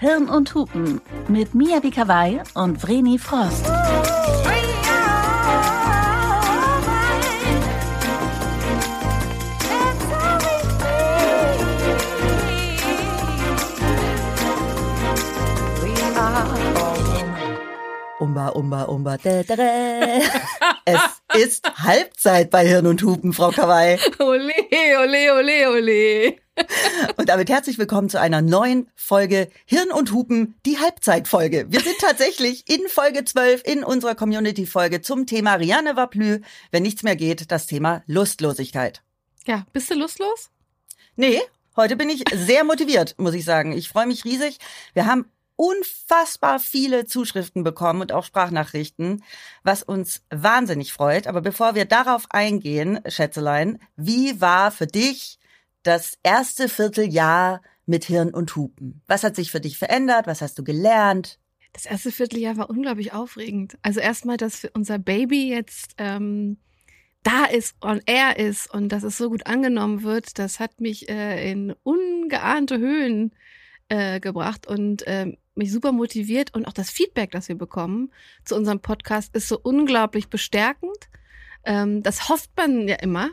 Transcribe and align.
Hirn 0.00 0.28
und 0.28 0.54
Hupen 0.54 1.00
mit 1.26 1.56
Mia 1.56 1.80
Bikawai 1.80 2.40
und 2.54 2.80
Vreni 2.80 3.18
Frost. 3.18 3.66
Umba, 18.20 18.48
umba, 18.50 18.82
umba, 18.84 19.16
dä, 19.16 19.42
dä, 19.42 19.56
dä. 19.56 20.22
Es 20.84 21.00
ist 21.34 21.66
Halbzeit 21.84 22.50
bei 22.50 22.66
Hirn 22.66 22.86
und 22.86 23.02
Hupen, 23.02 23.32
Frau 23.32 23.50
Kawai. 23.50 23.98
Ole, 24.20 24.54
ole, 25.02 25.32
ole, 25.32 25.68
ole. 25.68 26.47
Und 27.16 27.28
damit 27.28 27.48
herzlich 27.48 27.78
willkommen 27.78 28.08
zu 28.08 28.20
einer 28.20 28.42
neuen 28.42 28.88
Folge 28.94 29.50
Hirn 29.64 29.90
und 29.90 30.12
Hupen, 30.12 30.54
die 30.66 30.78
Halbzeitfolge. 30.78 31.66
Wir 31.68 31.80
sind 31.80 31.98
tatsächlich 32.00 32.68
in 32.68 32.88
Folge 32.88 33.24
12 33.24 33.62
in 33.64 33.84
unserer 33.84 34.14
Community-Folge 34.14 35.00
zum 35.00 35.26
Thema 35.26 35.54
Rianne 35.54 35.96
Vaplü, 35.96 36.40
wenn 36.70 36.82
nichts 36.82 37.02
mehr 37.02 37.16
geht, 37.16 37.50
das 37.50 37.66
Thema 37.66 38.02
Lustlosigkeit. 38.06 39.02
Ja, 39.46 39.66
bist 39.72 39.90
du 39.90 39.94
lustlos? 39.94 40.50
Nee, 41.16 41.40
heute 41.76 41.96
bin 41.96 42.10
ich 42.10 42.24
sehr 42.34 42.64
motiviert, 42.64 43.14
muss 43.18 43.34
ich 43.34 43.44
sagen. 43.44 43.72
Ich 43.72 43.88
freue 43.88 44.06
mich 44.06 44.24
riesig. 44.24 44.58
Wir 44.94 45.06
haben 45.06 45.26
unfassbar 45.56 46.60
viele 46.60 47.06
Zuschriften 47.06 47.64
bekommen 47.64 48.00
und 48.00 48.12
auch 48.12 48.24
Sprachnachrichten, 48.24 49.24
was 49.64 49.82
uns 49.82 50.22
wahnsinnig 50.30 50.92
freut. 50.92 51.26
Aber 51.26 51.40
bevor 51.40 51.74
wir 51.74 51.84
darauf 51.84 52.26
eingehen, 52.30 53.00
Schätzelein, 53.08 53.80
wie 53.96 54.40
war 54.40 54.70
für 54.70 54.86
dich 54.86 55.37
das 55.88 56.18
erste 56.22 56.68
Vierteljahr 56.68 57.62
mit 57.86 58.04
Hirn 58.04 58.34
und 58.34 58.54
Hupen? 58.54 59.00
Was 59.06 59.24
hat 59.24 59.34
sich 59.34 59.50
für 59.50 59.60
dich 59.60 59.78
verändert? 59.78 60.26
Was 60.26 60.42
hast 60.42 60.58
du 60.58 60.64
gelernt? 60.64 61.38
Das 61.72 61.86
erste 61.86 62.12
Vierteljahr 62.12 62.58
war 62.58 62.68
unglaublich 62.68 63.14
aufregend. 63.14 63.78
Also 63.80 64.00
erstmal, 64.00 64.36
dass 64.36 64.66
unser 64.74 64.98
Baby 64.98 65.48
jetzt 65.48 65.94
ähm, 65.96 66.58
da 67.22 67.46
ist 67.46 67.74
und 67.80 68.02
er 68.04 68.38
ist 68.38 68.72
und 68.72 68.90
dass 68.90 69.02
es 69.02 69.16
so 69.16 69.30
gut 69.30 69.46
angenommen 69.46 70.02
wird, 70.02 70.38
das 70.38 70.60
hat 70.60 70.80
mich 70.80 71.08
äh, 71.08 71.50
in 71.50 71.74
ungeahnte 71.82 72.78
Höhen 72.78 73.32
äh, 73.88 74.20
gebracht 74.20 74.66
und 74.66 75.06
äh, 75.06 75.36
mich 75.54 75.72
super 75.72 75.92
motiviert 75.92 76.54
und 76.54 76.66
auch 76.66 76.74
das 76.74 76.90
Feedback, 76.90 77.30
das 77.30 77.48
wir 77.48 77.56
bekommen 77.56 78.12
zu 78.44 78.56
unserem 78.56 78.80
Podcast, 78.80 79.34
ist 79.34 79.48
so 79.48 79.58
unglaublich 79.58 80.28
bestärkend. 80.28 81.08
Ähm, 81.64 82.02
das 82.02 82.28
hofft 82.28 82.50
man 82.56 82.86
ja 82.86 82.96
immer. 82.96 83.30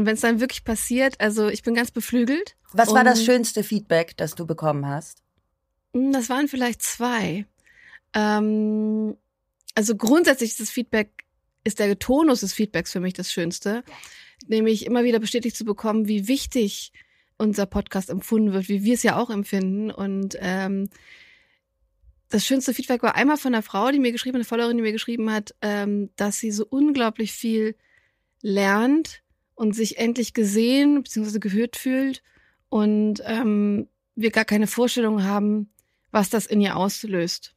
Und 0.00 0.06
wenn 0.06 0.14
es 0.14 0.22
dann 0.22 0.40
wirklich 0.40 0.64
passiert, 0.64 1.20
also 1.20 1.48
ich 1.48 1.62
bin 1.62 1.74
ganz 1.74 1.90
beflügelt. 1.90 2.56
Was 2.72 2.94
war 2.94 3.04
das 3.04 3.22
schönste 3.22 3.62
Feedback, 3.62 4.16
das 4.16 4.34
du 4.34 4.46
bekommen 4.46 4.86
hast? 4.86 5.22
hm, 5.92 6.10
Das 6.10 6.30
waren 6.30 6.48
vielleicht 6.48 6.80
zwei. 6.80 7.44
Ähm, 8.14 9.14
also 9.74 9.94
grundsätzlich 9.94 10.52
ist 10.52 10.60
das 10.60 10.70
Feedback, 10.70 11.26
ist 11.64 11.80
der 11.80 11.98
Tonus 11.98 12.40
des 12.40 12.54
Feedbacks 12.54 12.92
für 12.92 13.00
mich 13.00 13.12
das 13.12 13.30
Schönste. 13.30 13.84
Nämlich 14.46 14.86
immer 14.86 15.04
wieder 15.04 15.18
bestätigt 15.18 15.54
zu 15.54 15.66
bekommen, 15.66 16.08
wie 16.08 16.28
wichtig 16.28 16.92
unser 17.36 17.66
Podcast 17.66 18.08
empfunden 18.08 18.54
wird, 18.54 18.70
wie 18.70 18.82
wir 18.82 18.94
es 18.94 19.02
ja 19.02 19.18
auch 19.18 19.28
empfinden. 19.28 19.90
Und 19.90 20.34
ähm, 20.40 20.88
das 22.30 22.46
schönste 22.46 22.72
Feedback 22.72 23.02
war 23.02 23.16
einmal 23.16 23.36
von 23.36 23.52
einer 23.52 23.62
Frau, 23.62 23.90
die 23.90 23.98
mir 23.98 24.12
geschrieben, 24.12 24.36
eine 24.36 24.44
Followerin, 24.44 24.78
die 24.78 24.82
mir 24.82 24.92
geschrieben 24.92 25.30
hat, 25.30 25.54
ähm, 25.60 26.08
dass 26.16 26.38
sie 26.38 26.52
so 26.52 26.64
unglaublich 26.66 27.32
viel 27.32 27.76
lernt 28.40 29.22
und 29.60 29.74
sich 29.74 29.98
endlich 29.98 30.32
gesehen 30.32 31.02
bzw. 31.02 31.38
gehört 31.38 31.76
fühlt 31.76 32.22
und 32.70 33.22
ähm, 33.26 33.88
wir 34.14 34.30
gar 34.30 34.46
keine 34.46 34.66
Vorstellung 34.66 35.22
haben, 35.22 35.68
was 36.10 36.30
das 36.30 36.46
in 36.46 36.62
ihr 36.62 36.78
auslöst. 36.78 37.54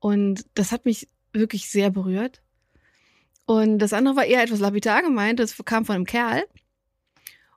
Und 0.00 0.44
das 0.54 0.72
hat 0.72 0.86
mich 0.86 1.06
wirklich 1.32 1.70
sehr 1.70 1.90
berührt. 1.90 2.42
Und 3.46 3.78
das 3.78 3.92
andere 3.92 4.16
war 4.16 4.24
eher 4.24 4.42
etwas 4.42 4.58
lapidar 4.58 5.02
gemeint, 5.02 5.38
das 5.38 5.54
kam 5.64 5.84
von 5.84 5.94
einem 5.94 6.04
Kerl. 6.04 6.42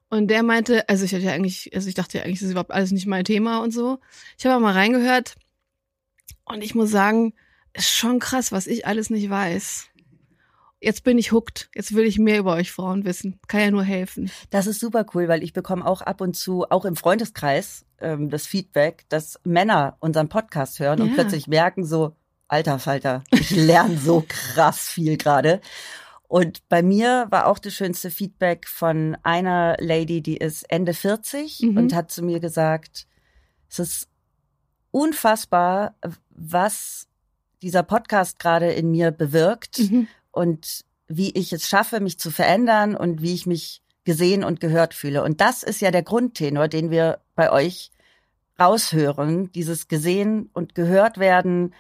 Und 0.08 0.28
der 0.28 0.44
meinte, 0.44 0.88
also 0.88 1.04
ich 1.04 1.16
hatte 1.16 1.24
ja 1.24 1.32
eigentlich, 1.32 1.74
also 1.74 1.90
ich 1.90 1.96
dachte 1.96 2.20
ja 2.20 2.26
eigentlich, 2.26 2.42
das 2.42 2.50
ist 2.50 2.52
überhaupt 2.52 2.70
alles 2.70 2.92
nicht 2.92 3.08
mein 3.08 3.26
Thema 3.26 3.58
und 3.58 3.72
so. 3.72 3.98
Ich 4.38 4.46
habe 4.46 4.62
mal 4.62 4.74
reingehört 4.74 5.34
und 6.46 6.64
ich 6.64 6.76
muss 6.76 6.92
sagen, 6.92 7.34
ist 7.74 7.90
schon 7.90 8.20
krass, 8.20 8.52
was 8.52 8.68
ich 8.68 8.86
alles 8.86 9.10
nicht 9.10 9.32
weiß. 9.32 9.88
Jetzt 10.84 11.04
bin 11.04 11.18
ich 11.18 11.32
hooked. 11.32 11.70
Jetzt 11.74 11.96
will 11.96 12.04
ich 12.06 12.20
mehr 12.20 12.40
über 12.40 12.54
euch 12.54 12.72
Frauen 12.72 13.06
wissen. 13.06 13.40
Kann 13.48 13.62
ja 13.62 13.72
nur 13.72 13.84
helfen. 13.84 14.30
Das 14.50 14.68
ist 14.68 14.80
super 14.82 15.06
cool, 15.14 15.28
weil 15.30 15.42
ich 15.44 15.54
bekomme 15.54 15.86
auch 15.86 16.02
ab 16.02 16.20
und 16.22 16.36
zu, 16.36 16.66
auch 16.70 16.84
im 16.86 16.96
Freundeskreis, 16.98 17.86
ähm, 18.00 18.30
das 18.30 18.46
Feedback, 18.46 19.06
dass 19.10 19.40
Männer 19.46 19.96
unseren 20.02 20.28
Podcast 20.30 20.80
hören 20.80 21.02
und 21.02 21.08
Ja. 21.10 21.14
plötzlich 21.14 21.48
merken 21.48 21.86
so, 21.86 22.16
alter 22.50 22.80
Falter, 22.80 23.24
ich 23.32 23.50
lerne 23.52 23.98
so 23.98 24.26
krass 24.28 24.90
viel 24.90 25.18
gerade. 25.18 25.62
Und 26.28 26.68
bei 26.68 26.82
mir 26.82 27.28
war 27.30 27.48
auch 27.48 27.60
das 27.60 27.74
schönste 27.76 28.10
Feedback 28.12 28.68
von 28.68 29.16
einer 29.24 29.78
Lady, 29.80 30.22
die 30.22 30.38
ist 30.38 30.64
Ende 30.70 30.94
40 30.94 31.62
Mhm. 31.62 31.78
und 31.78 31.94
hat 31.94 32.12
zu 32.12 32.24
mir 32.24 32.40
gesagt, 32.40 33.08
es 33.70 33.80
ist 33.80 34.10
unfassbar, 34.92 35.96
was 36.30 37.08
dieser 37.62 37.84
Podcast 37.84 38.40
gerade 38.40 38.72
in 38.74 38.92
mir 38.92 39.12
bewirkt 39.12 39.80
Mhm. 39.80 40.08
Und 40.34 40.82
wie 41.08 41.32
ich 41.32 41.54
es 41.54 41.70
schaffe, 41.70 42.02
mich 42.02 42.20
zu 42.20 42.32
verändern 42.32 42.96
und 42.96 43.22
wie 43.22 43.34
ich 43.34 43.46
mich 43.46 43.82
gesehen 44.04 44.44
und 44.44 44.60
gehört 44.60 44.94
fühle. 44.94 45.24
Und 45.24 45.40
das 45.40 45.64
ist 45.64 45.80
ja 45.80 45.92
der 45.92 46.04
Grundtenor, 46.04 46.68
den 46.68 46.92
wir 46.92 47.20
bei 47.36 47.50
euch 47.52 47.92
raushören, 48.60 49.52
dieses 49.54 49.88
gesehen 49.88 50.50
und 50.54 50.76
gehört 50.76 51.18
werden, 51.18 51.74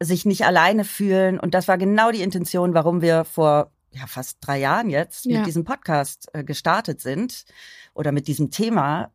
sich 0.00 0.24
nicht 0.24 0.44
alleine 0.44 0.84
fühlen. 0.84 1.38
Und 1.40 1.54
das 1.54 1.66
war 1.66 1.78
genau 1.78 2.10
die 2.10 2.22
Intention, 2.22 2.74
warum 2.74 3.02
wir 3.02 3.24
vor 3.24 3.72
ja, 3.92 4.06
fast 4.06 4.38
drei 4.40 4.58
Jahren 4.58 4.88
jetzt 4.88 5.24
Ja. 5.26 5.38
mit 5.38 5.46
diesem 5.46 5.64
Podcast 5.64 6.28
äh, 6.32 6.44
gestartet 6.44 7.00
sind 7.00 7.44
oder 7.94 8.12
mit 8.12 8.28
diesem 8.28 8.50
Thema. 8.50 9.10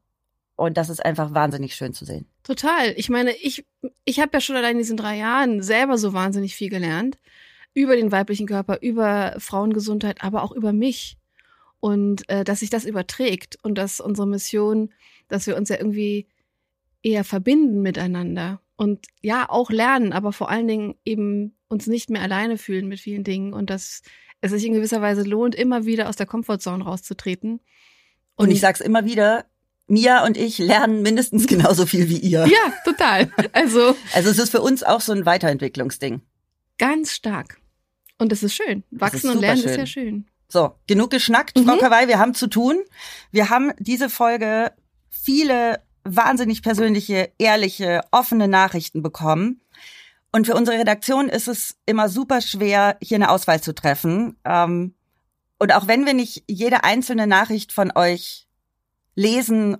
Und 0.57 0.77
das 0.77 0.89
ist 0.89 1.03
einfach 1.03 1.33
wahnsinnig 1.33 1.75
schön 1.75 1.93
zu 1.93 2.05
sehen. 2.05 2.27
Total. 2.43 2.93
Ich 2.97 3.09
meine, 3.09 3.31
ich, 3.35 3.65
ich 4.03 4.19
habe 4.19 4.31
ja 4.33 4.41
schon 4.41 4.55
allein 4.55 4.73
in 4.73 4.77
diesen 4.79 4.97
drei 4.97 5.17
Jahren 5.17 5.61
selber 5.61 5.97
so 5.97 6.13
wahnsinnig 6.13 6.55
viel 6.55 6.69
gelernt. 6.69 7.17
Über 7.75 7.95
den 7.95 8.11
weiblichen 8.11 8.47
Körper, 8.47 8.81
über 8.81 9.35
Frauengesundheit, 9.37 10.23
aber 10.23 10.41
auch 10.41 10.51
über 10.51 10.73
mich. 10.73 11.17
Und 11.79 12.27
äh, 12.29 12.43
dass 12.43 12.61
sich 12.61 12.71
das 12.71 12.85
überträgt 12.85 13.59
und 13.61 13.77
dass 13.77 13.99
unsere 13.99 14.25
Mission, 14.25 14.91
dass 15.27 15.45
wir 15.45 15.55
uns 15.55 15.69
ja 15.69 15.77
irgendwie 15.77 16.27
eher 17.03 17.23
verbinden 17.23 17.83
miteinander. 17.83 18.59
Und 18.75 19.05
ja, 19.21 19.47
auch 19.47 19.69
lernen, 19.69 20.11
aber 20.11 20.33
vor 20.33 20.49
allen 20.49 20.67
Dingen 20.67 20.95
eben 21.05 21.55
uns 21.67 21.85
nicht 21.85 22.09
mehr 22.09 22.23
alleine 22.23 22.57
fühlen 22.57 22.87
mit 22.87 22.99
vielen 22.99 23.23
Dingen 23.23 23.53
und 23.53 23.69
dass 23.69 24.01
es 24.41 24.51
sich 24.51 24.65
in 24.65 24.73
gewisser 24.73 25.01
Weise 25.01 25.23
lohnt, 25.23 25.55
immer 25.55 25.85
wieder 25.85 26.09
aus 26.09 26.15
der 26.15 26.25
Komfortzone 26.25 26.83
rauszutreten. 26.83 27.61
Und 28.35 28.51
ich 28.51 28.59
sag's 28.59 28.81
immer 28.81 29.05
wieder, 29.05 29.45
Mia 29.87 30.25
und 30.25 30.37
ich 30.37 30.57
lernen 30.57 31.01
mindestens 31.01 31.47
genauso 31.47 31.85
viel 31.85 32.09
wie 32.09 32.17
ihr. 32.17 32.45
ja, 32.47 32.73
total. 32.83 33.31
Also 33.53 33.95
Also 34.13 34.29
es 34.29 34.39
ist 34.39 34.49
für 34.49 34.61
uns 34.61 34.83
auch 34.83 35.01
so 35.01 35.13
ein 35.13 35.25
Weiterentwicklungsding. 35.25 36.21
Ganz 36.77 37.11
stark. 37.13 37.59
Und 38.17 38.31
das 38.31 38.43
ist 38.43 38.53
schön. 38.53 38.83
Wachsen 38.91 39.29
und 39.29 39.35
super 39.35 39.47
lernen 39.47 39.63
ist 39.63 39.69
schön. 39.71 39.79
ja 39.79 39.85
schön. 39.85 40.25
So, 40.47 40.75
genug 40.87 41.09
geschnackt, 41.09 41.59
Frau 41.59 41.77
Kawai, 41.77 42.07
wir 42.07 42.19
haben 42.19 42.33
zu 42.33 42.47
tun. 42.47 42.77
Wir 43.31 43.49
haben 43.49 43.71
diese 43.79 44.09
Folge 44.09 44.71
viele 45.09 45.81
wahnsinnig 46.03 46.61
persönliche, 46.61 47.31
ehrliche, 47.39 48.01
offene 48.11 48.47
Nachrichten 48.47 49.01
bekommen. 49.01 49.61
Und 50.31 50.45
für 50.45 50.55
unsere 50.55 50.77
Redaktion 50.77 51.29
ist 51.29 51.47
es 51.47 51.77
immer 51.85 52.09
super 52.09 52.41
schwer, 52.41 52.97
hier 53.01 53.15
eine 53.15 53.29
Auswahl 53.29 53.61
zu 53.61 53.73
treffen. 53.73 54.37
Ähm, 54.45 54.93
und 55.57 55.73
auch 55.73 55.87
wenn 55.87 56.05
wir 56.05 56.13
nicht 56.13 56.43
jede 56.47 56.83
einzelne 56.83 57.25
Nachricht 57.25 57.71
von 57.71 57.91
euch 57.95 58.47
lesen, 59.15 59.77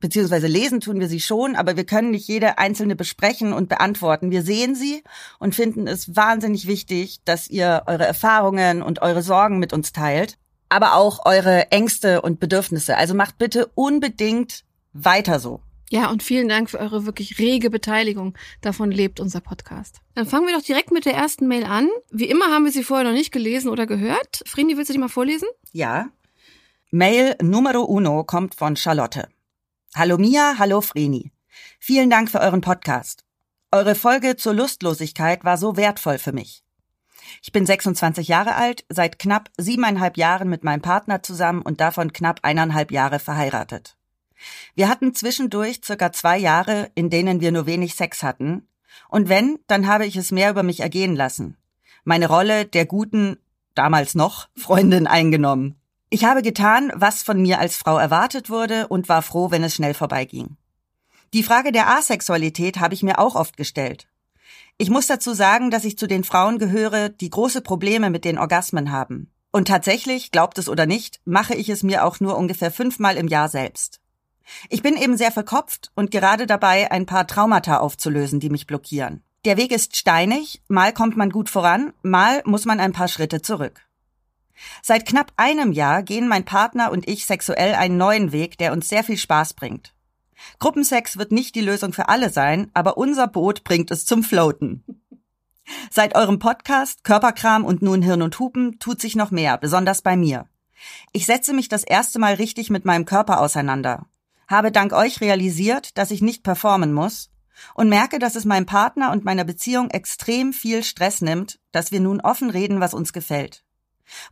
beziehungsweise 0.00 0.46
lesen 0.46 0.80
tun 0.80 1.00
wir 1.00 1.08
sie 1.08 1.20
schon, 1.20 1.56
aber 1.56 1.76
wir 1.76 1.84
können 1.84 2.10
nicht 2.10 2.28
jede 2.28 2.58
einzelne 2.58 2.96
besprechen 2.96 3.52
und 3.52 3.68
beantworten. 3.68 4.30
Wir 4.30 4.42
sehen 4.42 4.74
sie 4.74 5.02
und 5.38 5.54
finden 5.54 5.86
es 5.86 6.14
wahnsinnig 6.14 6.66
wichtig, 6.66 7.20
dass 7.24 7.48
ihr 7.48 7.82
eure 7.86 8.06
Erfahrungen 8.06 8.82
und 8.82 9.02
eure 9.02 9.22
Sorgen 9.22 9.58
mit 9.58 9.72
uns 9.72 9.92
teilt, 9.92 10.38
aber 10.68 10.94
auch 10.94 11.24
eure 11.26 11.70
Ängste 11.70 12.22
und 12.22 12.40
Bedürfnisse. 12.40 12.96
Also 12.96 13.14
macht 13.14 13.38
bitte 13.38 13.70
unbedingt 13.74 14.64
weiter 14.92 15.40
so. 15.40 15.60
Ja, 15.90 16.10
und 16.10 16.22
vielen 16.22 16.48
Dank 16.48 16.68
für 16.68 16.78
eure 16.78 17.06
wirklich 17.06 17.38
rege 17.38 17.70
Beteiligung. 17.70 18.36
Davon 18.60 18.90
lebt 18.90 19.20
unser 19.20 19.40
Podcast. 19.40 20.00
Dann 20.14 20.26
fangen 20.26 20.46
wir 20.46 20.54
doch 20.54 20.62
direkt 20.62 20.90
mit 20.90 21.06
der 21.06 21.14
ersten 21.14 21.48
Mail 21.48 21.64
an. 21.64 21.88
Wie 22.10 22.28
immer 22.28 22.46
haben 22.46 22.64
wir 22.64 22.72
sie 22.72 22.82
vorher 22.82 23.06
noch 23.06 23.16
nicht 23.16 23.32
gelesen 23.32 23.70
oder 23.70 23.86
gehört. 23.86 24.42
Frindi, 24.46 24.76
willst 24.76 24.90
du 24.90 24.92
die 24.92 24.98
mal 24.98 25.08
vorlesen? 25.08 25.48
Ja. 25.72 26.10
Mail 26.90 27.36
numero 27.40 27.82
uno 27.84 28.24
kommt 28.24 28.54
von 28.54 28.76
Charlotte. 28.76 29.28
Hallo 29.94 30.18
Mia, 30.18 30.56
hallo 30.58 30.82
Vreni. 30.82 31.32
Vielen 31.80 32.10
Dank 32.10 32.30
für 32.30 32.40
euren 32.40 32.60
Podcast. 32.60 33.24
Eure 33.72 33.94
Folge 33.94 34.36
zur 34.36 34.52
Lustlosigkeit 34.52 35.44
war 35.44 35.56
so 35.56 35.78
wertvoll 35.78 36.18
für 36.18 36.32
mich. 36.32 36.62
Ich 37.42 37.52
bin 37.52 37.64
26 37.64 38.28
Jahre 38.28 38.54
alt, 38.54 38.84
seit 38.90 39.18
knapp 39.18 39.48
siebeneinhalb 39.56 40.18
Jahren 40.18 40.50
mit 40.50 40.62
meinem 40.62 40.82
Partner 40.82 41.22
zusammen 41.22 41.62
und 41.62 41.80
davon 41.80 42.12
knapp 42.12 42.40
eineinhalb 42.42 42.92
Jahre 42.92 43.18
verheiratet. 43.18 43.96
Wir 44.74 44.90
hatten 44.90 45.14
zwischendurch 45.14 45.80
circa 45.82 46.12
zwei 46.12 46.36
Jahre, 46.36 46.90
in 46.94 47.08
denen 47.08 47.40
wir 47.40 47.50
nur 47.50 47.64
wenig 47.64 47.94
Sex 47.94 48.22
hatten. 48.22 48.68
Und 49.08 49.30
wenn, 49.30 49.58
dann 49.68 49.86
habe 49.86 50.04
ich 50.04 50.16
es 50.16 50.30
mehr 50.30 50.50
über 50.50 50.62
mich 50.62 50.80
ergehen 50.80 51.16
lassen. 51.16 51.56
Meine 52.04 52.28
Rolle 52.28 52.66
der 52.66 52.84
guten, 52.84 53.38
damals 53.74 54.14
noch, 54.14 54.48
Freundin 54.54 55.06
eingenommen. 55.06 55.80
Ich 56.10 56.24
habe 56.24 56.40
getan, 56.40 56.90
was 56.94 57.22
von 57.22 57.40
mir 57.42 57.58
als 57.58 57.76
Frau 57.76 57.98
erwartet 57.98 58.48
wurde 58.48 58.88
und 58.88 59.10
war 59.10 59.20
froh, 59.20 59.50
wenn 59.50 59.62
es 59.62 59.74
schnell 59.74 59.92
vorbeiging. 59.92 60.56
Die 61.34 61.42
Frage 61.42 61.70
der 61.70 61.90
Asexualität 61.90 62.80
habe 62.80 62.94
ich 62.94 63.02
mir 63.02 63.18
auch 63.18 63.34
oft 63.34 63.58
gestellt. 63.58 64.08
Ich 64.78 64.88
muss 64.88 65.06
dazu 65.06 65.34
sagen, 65.34 65.70
dass 65.70 65.84
ich 65.84 65.98
zu 65.98 66.06
den 66.06 66.24
Frauen 66.24 66.58
gehöre, 66.58 67.10
die 67.10 67.28
große 67.28 67.60
Probleme 67.60 68.08
mit 68.08 68.24
den 68.24 68.38
Orgasmen 68.38 68.90
haben. 68.90 69.30
Und 69.50 69.68
tatsächlich, 69.68 70.30
glaubt 70.30 70.56
es 70.56 70.70
oder 70.70 70.86
nicht, 70.86 71.20
mache 71.26 71.54
ich 71.54 71.68
es 71.68 71.82
mir 71.82 72.04
auch 72.04 72.20
nur 72.20 72.38
ungefähr 72.38 72.70
fünfmal 72.70 73.16
im 73.16 73.28
Jahr 73.28 73.50
selbst. 73.50 74.00
Ich 74.70 74.82
bin 74.82 74.96
eben 74.96 75.18
sehr 75.18 75.32
verkopft 75.32 75.90
und 75.94 76.10
gerade 76.10 76.46
dabei, 76.46 76.90
ein 76.90 77.04
paar 77.04 77.26
Traumata 77.26 77.78
aufzulösen, 77.78 78.40
die 78.40 78.48
mich 78.48 78.66
blockieren. 78.66 79.22
Der 79.44 79.58
Weg 79.58 79.72
ist 79.72 79.96
steinig, 79.96 80.62
mal 80.68 80.94
kommt 80.94 81.18
man 81.18 81.28
gut 81.28 81.50
voran, 81.50 81.92
mal 82.02 82.42
muss 82.46 82.64
man 82.64 82.80
ein 82.80 82.92
paar 82.92 83.08
Schritte 83.08 83.42
zurück. 83.42 83.87
Seit 84.82 85.06
knapp 85.06 85.32
einem 85.36 85.72
Jahr 85.72 86.02
gehen 86.02 86.28
mein 86.28 86.44
Partner 86.44 86.90
und 86.90 87.08
ich 87.08 87.26
sexuell 87.26 87.74
einen 87.74 87.96
neuen 87.96 88.32
Weg, 88.32 88.58
der 88.58 88.72
uns 88.72 88.88
sehr 88.88 89.04
viel 89.04 89.16
Spaß 89.16 89.54
bringt. 89.54 89.94
Gruppensex 90.58 91.16
wird 91.18 91.32
nicht 91.32 91.54
die 91.54 91.60
Lösung 91.60 91.92
für 91.92 92.08
alle 92.08 92.30
sein, 92.30 92.70
aber 92.74 92.96
unser 92.96 93.26
Boot 93.26 93.64
bringt 93.64 93.90
es 93.90 94.06
zum 94.06 94.22
Floaten. 94.22 94.84
Seit 95.90 96.14
eurem 96.14 96.38
Podcast 96.38 97.04
Körperkram 97.04 97.64
und 97.64 97.82
nun 97.82 98.02
Hirn 98.02 98.22
und 98.22 98.38
Hupen 98.38 98.78
tut 98.78 99.00
sich 99.00 99.16
noch 99.16 99.30
mehr, 99.30 99.58
besonders 99.58 100.02
bei 100.02 100.16
mir. 100.16 100.46
Ich 101.12 101.26
setze 101.26 101.52
mich 101.52 101.68
das 101.68 101.84
erste 101.84 102.18
Mal 102.18 102.34
richtig 102.34 102.70
mit 102.70 102.84
meinem 102.84 103.04
Körper 103.04 103.40
auseinander, 103.40 104.06
habe 104.46 104.72
dank 104.72 104.92
euch 104.92 105.20
realisiert, 105.20 105.98
dass 105.98 106.10
ich 106.10 106.22
nicht 106.22 106.42
performen 106.42 106.92
muss 106.92 107.30
und 107.74 107.88
merke, 107.88 108.18
dass 108.18 108.36
es 108.36 108.44
meinem 108.44 108.66
Partner 108.66 109.12
und 109.12 109.24
meiner 109.24 109.44
Beziehung 109.44 109.90
extrem 109.90 110.52
viel 110.52 110.82
Stress 110.82 111.20
nimmt, 111.20 111.58
dass 111.72 111.92
wir 111.92 112.00
nun 112.00 112.20
offen 112.20 112.50
reden, 112.50 112.80
was 112.80 112.94
uns 112.94 113.12
gefällt. 113.12 113.64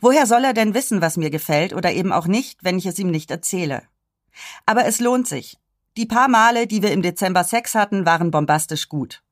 Woher 0.00 0.26
soll 0.26 0.44
er 0.44 0.54
denn 0.54 0.74
wissen, 0.74 1.00
was 1.00 1.16
mir 1.16 1.30
gefällt 1.30 1.72
oder 1.72 1.92
eben 1.92 2.12
auch 2.12 2.26
nicht, 2.26 2.64
wenn 2.64 2.78
ich 2.78 2.86
es 2.86 2.98
ihm 2.98 3.10
nicht 3.10 3.30
erzähle? 3.30 3.82
Aber 4.66 4.84
es 4.86 5.00
lohnt 5.00 5.26
sich, 5.26 5.58
die 5.96 6.06
paar 6.06 6.28
Male, 6.28 6.66
die 6.66 6.82
wir 6.82 6.92
im 6.92 7.02
Dezember 7.02 7.44
Sex 7.44 7.74
hatten, 7.74 8.04
waren 8.04 8.30
bombastisch 8.30 8.88
gut. 8.88 9.22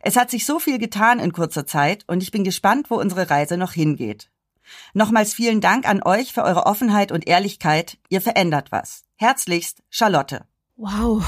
Es 0.00 0.16
hat 0.16 0.30
sich 0.30 0.46
so 0.46 0.58
viel 0.58 0.78
getan 0.78 1.18
in 1.18 1.32
kurzer 1.32 1.66
Zeit 1.66 2.04
und 2.06 2.22
ich 2.22 2.30
bin 2.30 2.44
gespannt, 2.44 2.90
wo 2.90 2.96
unsere 2.96 3.28
Reise 3.28 3.58
noch 3.58 3.72
hingeht. 3.72 4.30
Nochmals 4.94 5.34
vielen 5.34 5.60
Dank 5.60 5.88
an 5.88 6.02
euch 6.02 6.32
für 6.32 6.42
eure 6.42 6.66
Offenheit 6.66 7.12
und 7.12 7.26
Ehrlichkeit. 7.28 7.98
Ihr 8.08 8.20
verändert 8.20 8.72
was. 8.72 9.04
Herzlichst, 9.16 9.82
Charlotte. 9.90 10.46
Wow. 10.76 11.24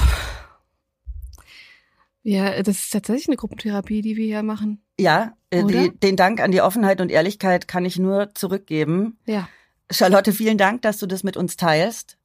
Ja, 2.29 2.61
das 2.61 2.77
ist 2.77 2.93
tatsächlich 2.93 3.27
eine 3.27 3.37
Gruppentherapie, 3.37 4.03
die 4.03 4.15
wir 4.15 4.25
hier 4.25 4.43
machen. 4.43 4.83
Ja, 4.99 5.33
äh, 5.49 5.63
die, 5.63 5.97
den 5.97 6.15
Dank 6.15 6.41
an 6.41 6.51
die 6.51 6.61
Offenheit 6.61 7.01
und 7.01 7.09
Ehrlichkeit 7.09 7.67
kann 7.67 7.85
ich 7.85 7.97
nur 7.97 8.35
zurückgeben. 8.35 9.17
Ja. 9.25 9.49
Charlotte, 9.89 10.31
vielen 10.31 10.59
Dank, 10.59 10.83
dass 10.83 10.99
du 10.99 11.07
das 11.07 11.23
mit 11.23 11.37
uns 11.37 11.57
teilst. 11.57 12.19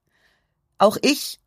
Auch 0.77 0.99
ich 1.01 1.41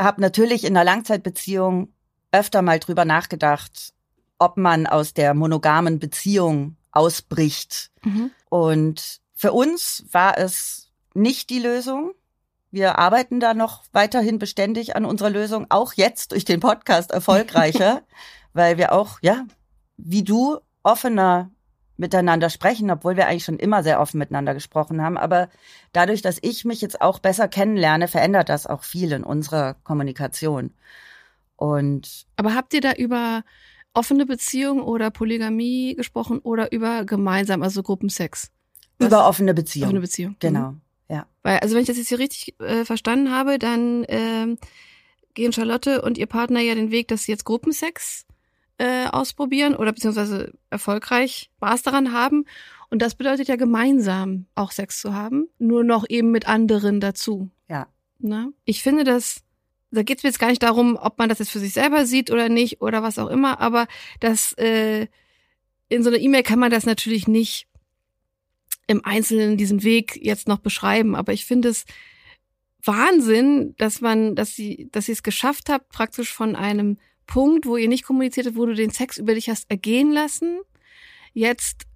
habe 0.00 0.20
natürlich 0.20 0.64
in 0.64 0.76
einer 0.76 0.84
Langzeitbeziehung 0.84 1.92
öfter 2.32 2.60
mal 2.60 2.80
drüber 2.80 3.04
nachgedacht, 3.04 3.94
ob 4.40 4.56
man 4.56 4.88
aus 4.88 5.14
der 5.14 5.32
monogamen 5.34 6.00
Beziehung 6.00 6.74
ausbricht. 6.90 7.92
Mhm. 8.02 8.32
Und 8.48 9.20
für 9.32 9.52
uns 9.52 10.04
war 10.10 10.38
es 10.38 10.90
nicht 11.14 11.50
die 11.50 11.60
Lösung. 11.60 12.14
Wir 12.70 12.98
arbeiten 12.98 13.40
da 13.40 13.54
noch 13.54 13.84
weiterhin 13.92 14.38
beständig 14.38 14.96
an 14.96 15.04
unserer 15.04 15.30
Lösung, 15.30 15.66
auch 15.70 15.92
jetzt 15.94 16.32
durch 16.32 16.44
den 16.44 16.60
Podcast 16.60 17.10
erfolgreicher, 17.10 18.02
weil 18.52 18.76
wir 18.76 18.92
auch, 18.92 19.18
ja, 19.22 19.44
wie 19.96 20.22
du, 20.24 20.58
offener 20.82 21.50
miteinander 21.96 22.50
sprechen, 22.50 22.90
obwohl 22.90 23.16
wir 23.16 23.26
eigentlich 23.26 23.44
schon 23.44 23.58
immer 23.58 23.82
sehr 23.82 24.00
offen 24.00 24.18
miteinander 24.18 24.54
gesprochen 24.54 25.02
haben. 25.02 25.16
Aber 25.16 25.48
dadurch, 25.92 26.22
dass 26.22 26.38
ich 26.42 26.64
mich 26.64 26.80
jetzt 26.80 27.00
auch 27.00 27.18
besser 27.18 27.48
kennenlerne, 27.48 28.08
verändert 28.08 28.48
das 28.48 28.66
auch 28.66 28.84
viel 28.84 29.12
in 29.12 29.24
unserer 29.24 29.74
Kommunikation. 29.82 30.74
Und 31.56 32.26
aber 32.36 32.54
habt 32.54 32.74
ihr 32.74 32.82
da 32.82 32.92
über 32.92 33.42
offene 33.94 34.26
Beziehung 34.26 34.82
oder 34.82 35.10
Polygamie 35.10 35.94
gesprochen 35.94 36.38
oder 36.40 36.70
über 36.72 37.04
gemeinsam, 37.04 37.62
also 37.62 37.82
Gruppensex? 37.82 38.50
Was? 38.98 39.08
Über 39.08 39.26
offene 39.26 39.54
Beziehung. 39.54 39.86
Offene 39.88 40.00
Beziehung. 40.00 40.32
Mhm. 40.32 40.38
Genau. 40.40 40.70
Mhm. 40.72 40.80
Ja. 41.08 41.26
Weil, 41.42 41.58
also 41.60 41.74
wenn 41.74 41.82
ich 41.82 41.88
das 41.88 41.98
jetzt 41.98 42.08
hier 42.08 42.18
richtig 42.18 42.58
äh, 42.60 42.84
verstanden 42.84 43.30
habe, 43.30 43.58
dann 43.58 44.04
ähm, 44.08 44.58
gehen 45.34 45.52
Charlotte 45.52 46.02
und 46.02 46.18
ihr 46.18 46.26
Partner 46.26 46.60
ja 46.60 46.74
den 46.74 46.90
Weg, 46.90 47.08
dass 47.08 47.24
sie 47.24 47.32
jetzt 47.32 47.44
Gruppensex 47.44 48.26
äh, 48.78 49.06
ausprobieren 49.06 49.74
oder 49.74 49.92
beziehungsweise 49.92 50.52
erfolgreich 50.70 51.50
Spaß 51.56 51.82
daran 51.82 52.12
haben. 52.12 52.44
Und 52.90 53.02
das 53.02 53.14
bedeutet 53.14 53.48
ja 53.48 53.56
gemeinsam 53.56 54.46
auch 54.54 54.70
Sex 54.70 55.00
zu 55.00 55.14
haben, 55.14 55.48
nur 55.58 55.84
noch 55.84 56.04
eben 56.08 56.30
mit 56.30 56.46
anderen 56.48 57.00
dazu. 57.00 57.50
Ja. 57.68 57.88
Ne? 58.18 58.52
Ich 58.64 58.82
finde 58.82 59.04
das, 59.04 59.42
da 59.90 60.02
geht 60.02 60.18
es 60.18 60.24
mir 60.24 60.30
jetzt 60.30 60.38
gar 60.38 60.48
nicht 60.48 60.62
darum, 60.62 60.96
ob 61.00 61.18
man 61.18 61.28
das 61.28 61.38
jetzt 61.38 61.50
für 61.50 61.58
sich 61.58 61.72
selber 61.72 62.06
sieht 62.06 62.30
oder 62.30 62.48
nicht 62.48 62.80
oder 62.80 63.02
was 63.02 63.18
auch 63.18 63.28
immer, 63.28 63.60
aber 63.60 63.86
das 64.20 64.52
äh, 64.54 65.08
in 65.88 66.02
so 66.02 66.10
einer 66.10 66.18
E-Mail 66.18 66.42
kann 66.42 66.58
man 66.58 66.70
das 66.70 66.86
natürlich 66.86 67.28
nicht 67.28 67.65
im 68.86 69.04
Einzelnen 69.04 69.56
diesen 69.56 69.82
Weg 69.82 70.16
jetzt 70.16 70.48
noch 70.48 70.58
beschreiben, 70.58 71.16
aber 71.16 71.32
ich 71.32 71.44
finde 71.44 71.68
es 71.68 71.84
Wahnsinn, 72.84 73.74
dass 73.78 74.00
man, 74.00 74.34
dass 74.34 74.54
sie, 74.54 74.88
dass 74.92 75.06
sie 75.06 75.12
es 75.12 75.22
geschafft 75.22 75.68
habt, 75.68 75.88
praktisch 75.88 76.32
von 76.32 76.54
einem 76.54 76.98
Punkt, 77.26 77.66
wo 77.66 77.76
ihr 77.76 77.88
nicht 77.88 78.04
kommuniziert 78.04 78.46
habt, 78.46 78.56
wo 78.56 78.66
du 78.66 78.74
den 78.74 78.90
Sex 78.90 79.18
über 79.18 79.34
dich 79.34 79.48
hast 79.48 79.68
ergehen 79.70 80.12
lassen. 80.12 80.60
Jetzt, 81.32 81.86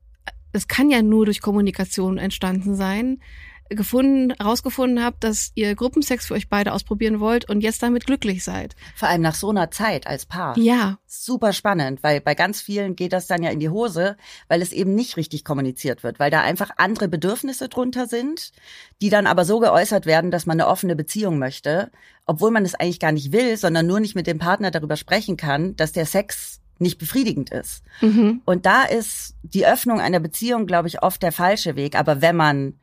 es 0.53 0.67
kann 0.67 0.91
ja 0.91 1.03
nur 1.03 1.27
durch 1.27 1.41
Kommunikation 1.41 2.19
entstanden 2.19 2.75
sein, 2.75 3.21
gefunden, 3.71 4.35
herausgefunden 4.39 5.03
habt, 5.03 5.25
dass 5.25 5.53
ihr 5.55 5.75
Gruppensex 5.75 6.27
für 6.27 6.35
euch 6.35 6.49
beide 6.49 6.73
ausprobieren 6.73 7.21
wollt 7.21 7.49
und 7.49 7.61
jetzt 7.61 7.83
damit 7.83 8.05
glücklich 8.05 8.45
seid. 8.45 8.75
Vor 8.97 9.09
allem 9.09 9.23
nach 9.23 9.35
so 9.35 9.51
einer 9.51 9.71
Zeit 9.71 10.07
als 10.07 10.27
Paar. 10.27 10.59
Ja. 10.59 10.99
Super 11.07 11.53
spannend, 11.53 12.03
weil 12.03 12.21
bei 12.21 12.35
ganz 12.35 12.61
vielen 12.61 12.97
geht 12.97 13.13
das 13.13 13.27
dann 13.27 13.43
ja 13.43 13.51
in 13.51 13.61
die 13.61 13.69
Hose, 13.69 14.17
weil 14.49 14.61
es 14.61 14.73
eben 14.73 14.95
nicht 14.95 15.17
richtig 15.17 15.45
kommuniziert 15.45 16.03
wird, 16.03 16.19
weil 16.19 16.31
da 16.31 16.43
einfach 16.43 16.71
andere 16.77 17.09
Bedürfnisse 17.09 17.69
drunter 17.69 18.07
sind, 18.07 18.53
die 19.01 19.11
dann 19.11 19.27
aber 19.27 19.45
so 19.45 19.61
geäußert 19.61 20.05
werden, 20.05 20.31
dass 20.31 20.47
man 20.47 20.61
eine 20.61 20.69
offene 20.69 20.97
Beziehung 20.97 21.39
möchte, 21.39 21.91
obwohl 22.27 22.51
man 22.51 22.65
es 22.65 22.75
eigentlich 22.75 23.01
gar 23.01 23.13
nicht 23.13 23.33
will, 23.33 23.57
sondern 23.57 23.87
nur 23.87 24.01
nicht 24.01 24.15
mit 24.15 24.27
dem 24.27 24.39
Partner 24.39 24.71
darüber 24.71 24.97
sprechen 24.97 25.37
kann, 25.37 25.77
dass 25.77 25.93
der 25.93 26.07
Sex 26.07 26.61
nicht 26.81 26.99
befriedigend 26.99 27.51
ist. 27.51 27.83
Mhm. 28.01 28.41
Und 28.45 28.67
da 28.67 28.85
ist 28.85 29.35
die 29.43 29.67
Öffnung 29.67 30.01
einer 30.01 30.21
Beziehung, 30.21 30.67
glaube 30.67 30.89
ich, 30.89 31.03
oft 31.03 31.23
der 31.23 31.33
falsche 31.33 31.77
Weg. 31.77 31.97
Aber 31.97 32.23
wenn 32.23 32.37
man 32.37 32.75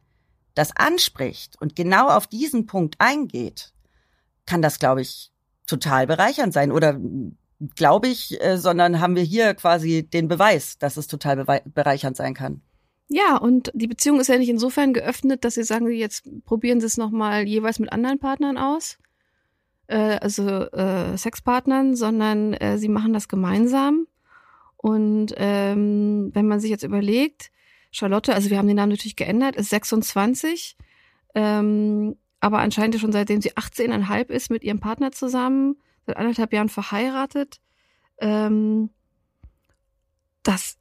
das 0.57 0.75
anspricht 0.75 1.59
und 1.61 1.75
genau 1.75 2.09
auf 2.09 2.27
diesen 2.27 2.65
Punkt 2.65 2.95
eingeht, 2.99 3.73
kann 4.45 4.61
das, 4.61 4.79
glaube 4.79 5.01
ich, 5.01 5.31
total 5.65 6.07
bereichernd 6.07 6.53
sein. 6.53 6.71
Oder 6.71 6.99
glaube 7.75 8.07
ich, 8.07 8.41
äh, 8.41 8.57
sondern 8.57 8.99
haben 8.99 9.15
wir 9.15 9.23
hier 9.23 9.53
quasi 9.53 10.03
den 10.03 10.27
Beweis, 10.27 10.77
dass 10.77 10.97
es 10.97 11.07
total 11.07 11.45
bereichernd 11.65 12.17
sein 12.17 12.33
kann. 12.33 12.61
Ja, 13.09 13.37
und 13.37 13.71
die 13.73 13.87
Beziehung 13.87 14.19
ist 14.19 14.27
ja 14.27 14.37
nicht 14.37 14.49
insofern 14.49 14.93
geöffnet, 14.93 15.45
dass 15.45 15.55
Sie 15.55 15.63
sagen, 15.63 15.89
jetzt 15.89 16.27
probieren 16.43 16.81
Sie 16.81 16.87
es 16.87 16.97
nochmal 16.97 17.47
jeweils 17.47 17.79
mit 17.79 17.91
anderen 17.91 18.19
Partnern 18.19 18.57
aus, 18.57 18.97
äh, 19.87 20.17
also 20.19 20.43
äh, 20.71 21.17
Sexpartnern, 21.17 21.95
sondern 21.95 22.53
äh, 22.53 22.77
Sie 22.77 22.89
machen 22.89 23.13
das 23.13 23.27
gemeinsam. 23.29 24.07
Und 24.75 25.33
ähm, 25.37 26.31
wenn 26.33 26.47
man 26.47 26.59
sich 26.59 26.69
jetzt 26.69 26.83
überlegt, 26.83 27.49
Charlotte, 27.97 28.33
also 28.33 28.49
wir 28.51 28.57
haben 28.59 28.67
den 28.67 28.75
Namen 28.75 28.91
natürlich 28.91 29.15
geändert, 29.15 29.55
ist 29.55 29.71
26, 29.71 30.77
ähm, 31.33 32.15
aber 32.39 32.59
anscheinend 32.59 32.99
schon 32.99 33.11
seitdem 33.11 33.41
sie 33.41 33.53
18,5 33.53 34.29
ist 34.29 34.51
mit 34.51 34.63
ihrem 34.63 34.79
Partner 34.79 35.11
zusammen, 35.11 35.77
seit 36.05 36.17
anderthalb 36.17 36.53
Jahren 36.53 36.69
verheiratet. 36.69 37.59
Ähm, 38.19 38.91
das 40.43 40.77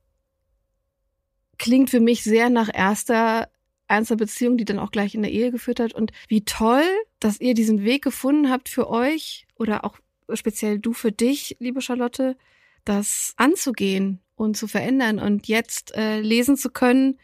klingt 1.58 1.88
für 1.88 2.00
mich 2.00 2.22
sehr 2.22 2.50
nach 2.50 2.68
erster 2.72 3.48
ernster 3.88 4.16
Beziehung, 4.16 4.58
die 4.58 4.64
dann 4.64 4.78
auch 4.78 4.90
gleich 4.90 5.14
in 5.14 5.22
der 5.22 5.32
Ehe 5.32 5.50
geführt 5.50 5.80
hat. 5.80 5.94
Und 5.94 6.12
wie 6.28 6.44
toll, 6.44 6.84
dass 7.20 7.40
ihr 7.40 7.54
diesen 7.54 7.84
Weg 7.84 8.02
gefunden 8.02 8.50
habt 8.50 8.68
für 8.68 8.90
euch 8.90 9.46
oder 9.56 9.84
auch 9.84 9.96
speziell 10.34 10.78
du 10.78 10.92
für 10.92 11.12
dich, 11.12 11.56
liebe 11.60 11.80
Charlotte, 11.80 12.36
das 12.84 13.32
anzugehen 13.36 14.20
und 14.36 14.56
zu 14.56 14.68
verändern 14.68 15.18
und 15.18 15.48
jetzt 15.48 15.94
äh, 15.96 16.20
lesen 16.20 16.56
zu 16.56 16.70
können, 16.70 17.18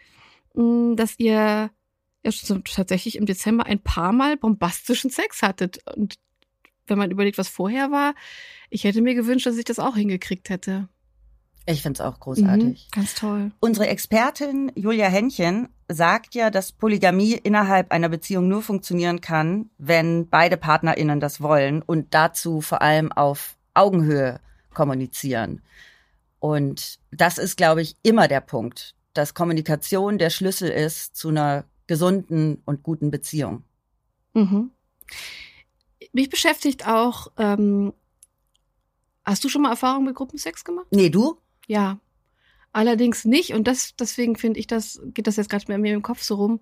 mh, 0.54 0.64
mm, 0.64 0.96
dass 0.96 1.14
ihr 1.18 1.70
ja 2.24 2.30
tatsächlich 2.64 3.16
im 3.16 3.26
Dezember 3.26 3.66
ein 3.66 3.80
paar 3.80 4.12
Mal 4.12 4.36
bombastischen 4.36 5.10
Sex 5.10 5.42
hattet. 5.42 5.78
Und 5.96 6.16
wenn 6.86 6.98
man 6.98 7.10
überlegt, 7.10 7.38
was 7.38 7.48
vorher 7.48 7.90
war, 7.90 8.14
ich 8.70 8.84
hätte 8.84 9.02
mir 9.02 9.14
gewünscht, 9.14 9.46
dass 9.46 9.56
ich 9.56 9.64
das 9.64 9.78
auch 9.78 9.96
hingekriegt 9.96 10.48
hätte. 10.48 10.88
Ich 11.66 11.82
find's 11.82 12.00
auch 12.00 12.18
großartig. 12.18 12.88
Mhm, 12.90 13.00
ganz 13.00 13.14
toll. 13.14 13.52
Unsere 13.60 13.86
Expertin 13.86 14.72
Julia 14.74 15.06
Henchen 15.06 15.68
sagt 15.88 16.34
ja, 16.34 16.50
dass 16.50 16.72
Polygamie 16.72 17.34
innerhalb 17.34 17.92
einer 17.92 18.08
Beziehung 18.08 18.48
nur 18.48 18.62
funktionieren 18.62 19.20
kann, 19.20 19.70
wenn 19.78 20.28
beide 20.28 20.56
PartnerInnen 20.56 21.20
das 21.20 21.40
wollen 21.40 21.82
und 21.82 22.14
dazu 22.14 22.60
vor 22.60 22.82
allem 22.82 23.12
auf 23.12 23.56
Augenhöhe 23.74 24.40
kommunizieren. 24.74 25.62
Und 26.42 26.98
das 27.12 27.38
ist, 27.38 27.56
glaube 27.56 27.82
ich, 27.82 27.94
immer 28.02 28.26
der 28.26 28.40
Punkt, 28.40 28.96
dass 29.14 29.32
Kommunikation 29.32 30.18
der 30.18 30.28
Schlüssel 30.28 30.70
ist 30.70 31.14
zu 31.14 31.28
einer 31.28 31.66
gesunden 31.86 32.60
und 32.64 32.82
guten 32.82 33.12
Beziehung. 33.12 33.62
Mhm. 34.34 34.72
Mich 36.12 36.30
beschäftigt 36.30 36.84
auch, 36.84 37.28
ähm, 37.38 37.92
hast 39.24 39.44
du 39.44 39.48
schon 39.48 39.62
mal 39.62 39.70
Erfahrung 39.70 40.04
mit 40.04 40.16
Gruppensex 40.16 40.64
gemacht? 40.64 40.88
Nee, 40.90 41.10
du? 41.10 41.38
Ja. 41.68 42.00
Allerdings 42.72 43.24
nicht, 43.24 43.54
und 43.54 43.68
das, 43.68 43.94
deswegen 43.94 44.34
finde 44.34 44.58
ich 44.58 44.66
das, 44.66 45.00
geht 45.14 45.28
das 45.28 45.36
jetzt 45.36 45.48
gerade 45.48 45.66
bei 45.66 45.78
mir 45.78 45.94
im 45.94 46.02
Kopf 46.02 46.22
so 46.22 46.34
rum, 46.34 46.60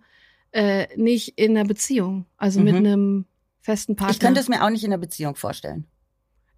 äh, 0.51 0.95
nicht 0.95 1.39
in 1.39 1.57
einer 1.57 1.67
Beziehung, 1.67 2.27
also 2.37 2.59
Mhm. 2.59 2.65
mit 2.67 2.75
einem 2.75 3.25
festen 3.63 3.97
Partner. 3.97 4.13
Ich 4.13 4.21
könnte 4.21 4.41
es 4.41 4.49
mir 4.49 4.63
auch 4.63 4.69
nicht 4.69 4.85
in 4.85 4.93
einer 4.93 5.01
Beziehung 5.01 5.37
vorstellen. 5.37 5.87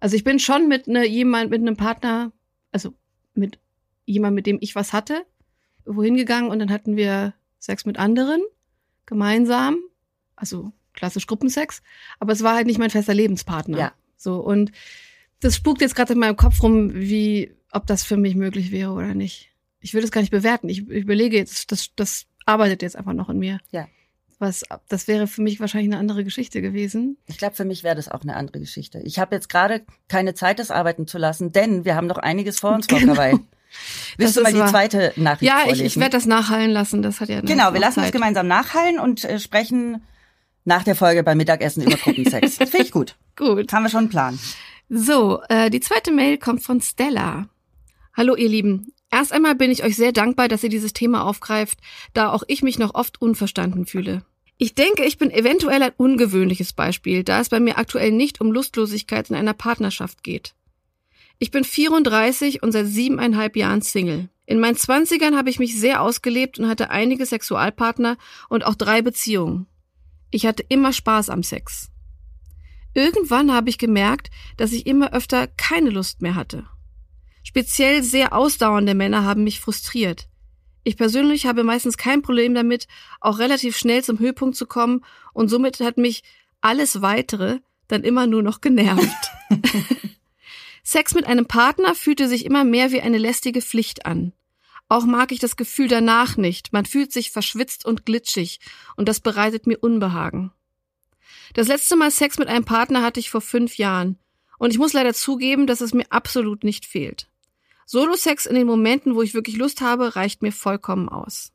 Also 0.01 0.17
ich 0.17 0.25
bin 0.25 0.39
schon 0.39 0.67
mit 0.67 0.87
ne, 0.87 1.07
jemand, 1.07 1.51
mit 1.51 1.61
einem 1.61 1.77
Partner, 1.77 2.33
also 2.73 2.93
mit 3.33 3.59
jemand, 4.05 4.35
mit 4.35 4.45
dem 4.45 4.57
ich 4.61 4.75
was 4.75 4.93
hatte, 4.93 5.25
wohin 5.85 6.15
gegangen 6.15 6.49
und 6.49 6.59
dann 6.59 6.71
hatten 6.71 6.95
wir 6.95 7.33
Sex 7.59 7.85
mit 7.85 7.97
anderen 7.97 8.41
gemeinsam, 9.05 9.77
also 10.35 10.71
klassisch 10.93 11.27
Gruppensex, 11.27 11.81
aber 12.19 12.33
es 12.33 12.43
war 12.43 12.55
halt 12.55 12.67
nicht 12.67 12.79
mein 12.79 12.89
fester 12.89 13.13
Lebenspartner. 13.13 13.77
Ja. 13.77 13.93
So 14.17 14.39
und 14.39 14.71
das 15.39 15.55
spukt 15.55 15.81
jetzt 15.81 15.95
gerade 15.95 16.13
in 16.13 16.19
meinem 16.19 16.37
Kopf 16.37 16.61
rum, 16.63 16.93
wie 16.93 17.53
ob 17.71 17.87
das 17.87 18.03
für 18.03 18.17
mich 18.17 18.35
möglich 18.35 18.71
wäre 18.71 18.91
oder 18.91 19.13
nicht. 19.13 19.49
Ich 19.79 19.93
würde 19.93 20.05
es 20.05 20.11
gar 20.11 20.21
nicht 20.21 20.31
bewerten. 20.31 20.69
Ich, 20.69 20.89
ich 20.89 21.03
überlege 21.03 21.35
jetzt, 21.35 21.71
das, 21.71 21.93
das 21.95 22.27
arbeitet 22.45 22.81
jetzt 22.81 22.95
einfach 22.95 23.13
noch 23.13 23.29
in 23.29 23.39
mir. 23.39 23.59
Ja. 23.71 23.87
Was, 24.39 24.63
das 24.89 25.07
wäre 25.07 25.27
für 25.27 25.41
mich 25.41 25.59
wahrscheinlich 25.59 25.91
eine 25.91 25.99
andere 25.99 26.23
Geschichte 26.23 26.61
gewesen. 26.61 27.17
Ich 27.27 27.37
glaube, 27.37 27.55
für 27.55 27.65
mich 27.65 27.83
wäre 27.83 27.95
das 27.95 28.09
auch 28.09 28.21
eine 28.23 28.35
andere 28.35 28.59
Geschichte. 28.59 28.99
Ich 29.03 29.19
habe 29.19 29.35
jetzt 29.35 29.47
gerade 29.49 29.81
keine 30.09 30.33
Zeit, 30.33 30.59
das 30.59 30.71
arbeiten 30.71 31.07
zu 31.07 31.17
lassen, 31.17 31.51
denn 31.51 31.85
wir 31.85 31.95
haben 31.95 32.07
noch 32.07 32.17
einiges 32.17 32.59
vor 32.59 32.71
uns, 32.73 32.87
Frau 32.87 32.97
Genau. 32.97 33.13
Kawai. 33.13 33.39
Willst 34.17 34.19
Das 34.19 34.33
du 34.35 34.41
mal 34.43 34.53
die 34.53 34.59
wahr. 34.59 34.67
zweite 34.69 35.13
Nachricht 35.15 35.43
Ja, 35.49 35.57
ich, 35.59 35.63
vorlesen? 35.65 35.85
ich 35.85 35.97
werde 35.97 36.11
das 36.17 36.25
nachhallen 36.25 36.69
lassen. 36.71 37.01
Das 37.01 37.19
hat 37.21 37.29
ja 37.29 37.41
Genau, 37.41 37.73
wir 37.73 37.79
lassen 37.79 37.99
es 38.01 38.05
Zeit. 38.07 38.13
gemeinsam 38.13 38.47
nachhallen 38.47 38.99
und 38.99 39.23
äh, 39.23 39.39
sprechen 39.39 40.03
nach 40.65 40.83
der 40.83 40.95
Folge 40.95 41.23
beim 41.23 41.37
Mittagessen 41.37 41.81
über 41.83 41.95
Gruppensex. 41.97 42.57
Finde 42.57 42.77
ich 42.83 42.91
gut. 42.91 43.15
Gut. 43.35 43.73
Haben 43.73 43.83
wir 43.83 43.89
schon 43.89 43.99
einen 44.01 44.09
Plan. 44.09 44.37
So, 44.89 45.41
äh, 45.49 45.69
die 45.71 45.79
zweite 45.79 46.11
Mail 46.11 46.37
kommt 46.37 46.61
von 46.63 46.81
Stella. 46.81 47.47
Hallo 48.15 48.35
ihr 48.35 48.47
Lieben. 48.49 48.92
Erst 49.13 49.31
einmal 49.31 49.53
bin 49.53 49.69
ich 49.69 49.83
euch 49.83 49.95
sehr 49.95 50.11
dankbar, 50.11 50.47
dass 50.47 50.63
ihr 50.63 50.71
dieses 50.71 50.91
Thema 50.91 51.23
aufgreift, 51.23 51.77
da 52.15 52.31
auch 52.31 52.41
ich 52.47 52.63
mich 52.63 52.79
noch 52.79 52.95
oft 52.95 53.21
unverstanden 53.21 53.85
fühle. 53.85 54.25
Ich 54.57 54.73
denke, 54.73 55.05
ich 55.05 55.19
bin 55.19 55.29
eventuell 55.29 55.83
ein 55.83 55.91
ungewöhnliches 55.95 56.73
Beispiel, 56.73 57.23
da 57.23 57.39
es 57.39 57.49
bei 57.49 57.59
mir 57.59 57.77
aktuell 57.77 58.11
nicht 58.11 58.41
um 58.41 58.51
Lustlosigkeit 58.51 59.29
in 59.29 59.35
einer 59.35 59.53
Partnerschaft 59.53 60.23
geht. 60.23 60.55
Ich 61.37 61.51
bin 61.51 61.63
34 61.63 62.63
und 62.63 62.71
seit 62.71 62.87
siebeneinhalb 62.87 63.55
Jahren 63.55 63.83
Single. 63.83 64.29
In 64.47 64.59
meinen 64.59 64.77
Zwanzigern 64.77 65.37
habe 65.37 65.51
ich 65.51 65.59
mich 65.59 65.79
sehr 65.79 66.01
ausgelebt 66.01 66.57
und 66.57 66.67
hatte 66.67 66.89
einige 66.89 67.27
Sexualpartner 67.27 68.17
und 68.49 68.65
auch 68.65 68.73
drei 68.73 69.03
Beziehungen. 69.03 69.67
Ich 70.31 70.47
hatte 70.47 70.65
immer 70.69 70.91
Spaß 70.91 71.29
am 71.29 71.43
Sex. 71.43 71.91
Irgendwann 72.95 73.53
habe 73.53 73.69
ich 73.69 73.77
gemerkt, 73.77 74.31
dass 74.57 74.71
ich 74.71 74.87
immer 74.87 75.13
öfter 75.13 75.45
keine 75.45 75.91
Lust 75.91 76.23
mehr 76.23 76.33
hatte. 76.33 76.65
Speziell 77.43 78.03
sehr 78.03 78.33
ausdauernde 78.33 78.95
Männer 78.95 79.23
haben 79.23 79.43
mich 79.43 79.59
frustriert. 79.59 80.27
Ich 80.83 80.97
persönlich 80.97 81.45
habe 81.45 81.63
meistens 81.63 81.97
kein 81.97 82.21
Problem 82.21 82.53
damit, 82.53 82.87
auch 83.21 83.39
relativ 83.39 83.77
schnell 83.77 84.03
zum 84.03 84.19
Höhepunkt 84.19 84.55
zu 84.55 84.65
kommen 84.65 85.03
und 85.33 85.49
somit 85.49 85.79
hat 85.79 85.97
mich 85.97 86.23
alles 86.61 87.01
weitere 87.01 87.59
dann 87.87 88.03
immer 88.03 88.27
nur 88.27 88.43
noch 88.43 88.61
genervt. 88.61 89.31
Sex 90.83 91.13
mit 91.13 91.25
einem 91.25 91.45
Partner 91.45 91.95
fühlte 91.95 92.27
sich 92.27 92.45
immer 92.45 92.63
mehr 92.63 92.91
wie 92.91 93.01
eine 93.01 93.17
lästige 93.17 93.61
Pflicht 93.61 94.05
an. 94.05 94.33
Auch 94.89 95.05
mag 95.05 95.31
ich 95.31 95.39
das 95.39 95.55
Gefühl 95.55 95.87
danach 95.87 96.35
nicht. 96.35 96.73
Man 96.73 96.85
fühlt 96.85 97.13
sich 97.13 97.31
verschwitzt 97.31 97.85
und 97.85 98.05
glitschig 98.05 98.59
und 98.97 99.07
das 99.07 99.21
bereitet 99.21 99.65
mir 99.65 99.77
Unbehagen. 99.77 100.51
Das 101.53 101.67
letzte 101.67 101.95
Mal 101.95 102.11
Sex 102.11 102.37
mit 102.37 102.47
einem 102.47 102.65
Partner 102.65 103.01
hatte 103.01 103.19
ich 103.19 103.29
vor 103.29 103.41
fünf 103.41 103.77
Jahren 103.77 104.19
und 104.57 104.71
ich 104.71 104.77
muss 104.77 104.93
leider 104.93 105.13
zugeben, 105.13 105.67
dass 105.67 105.81
es 105.81 105.93
mir 105.93 106.05
absolut 106.09 106.63
nicht 106.63 106.85
fehlt. 106.85 107.29
Solo-Sex 107.85 108.45
in 108.45 108.55
den 108.55 108.67
Momenten, 108.67 109.15
wo 109.15 109.21
ich 109.21 109.33
wirklich 109.33 109.57
Lust 109.57 109.81
habe, 109.81 110.15
reicht 110.15 110.41
mir 110.41 110.51
vollkommen 110.51 111.09
aus. 111.09 111.51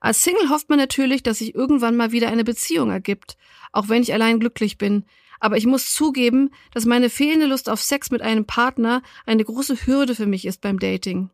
Als 0.00 0.22
Single 0.22 0.50
hofft 0.50 0.68
man 0.68 0.78
natürlich, 0.78 1.22
dass 1.22 1.38
sich 1.38 1.54
irgendwann 1.54 1.96
mal 1.96 2.12
wieder 2.12 2.28
eine 2.28 2.44
Beziehung 2.44 2.90
ergibt, 2.90 3.36
auch 3.72 3.88
wenn 3.88 4.02
ich 4.02 4.12
allein 4.12 4.40
glücklich 4.40 4.78
bin. 4.78 5.04
Aber 5.40 5.56
ich 5.56 5.66
muss 5.66 5.92
zugeben, 5.92 6.50
dass 6.72 6.86
meine 6.86 7.10
fehlende 7.10 7.46
Lust 7.46 7.68
auf 7.68 7.82
Sex 7.82 8.10
mit 8.10 8.22
einem 8.22 8.46
Partner 8.46 9.02
eine 9.26 9.44
große 9.44 9.86
Hürde 9.86 10.14
für 10.14 10.26
mich 10.26 10.46
ist 10.46 10.60
beim 10.60 10.78
Dating. 10.78 11.30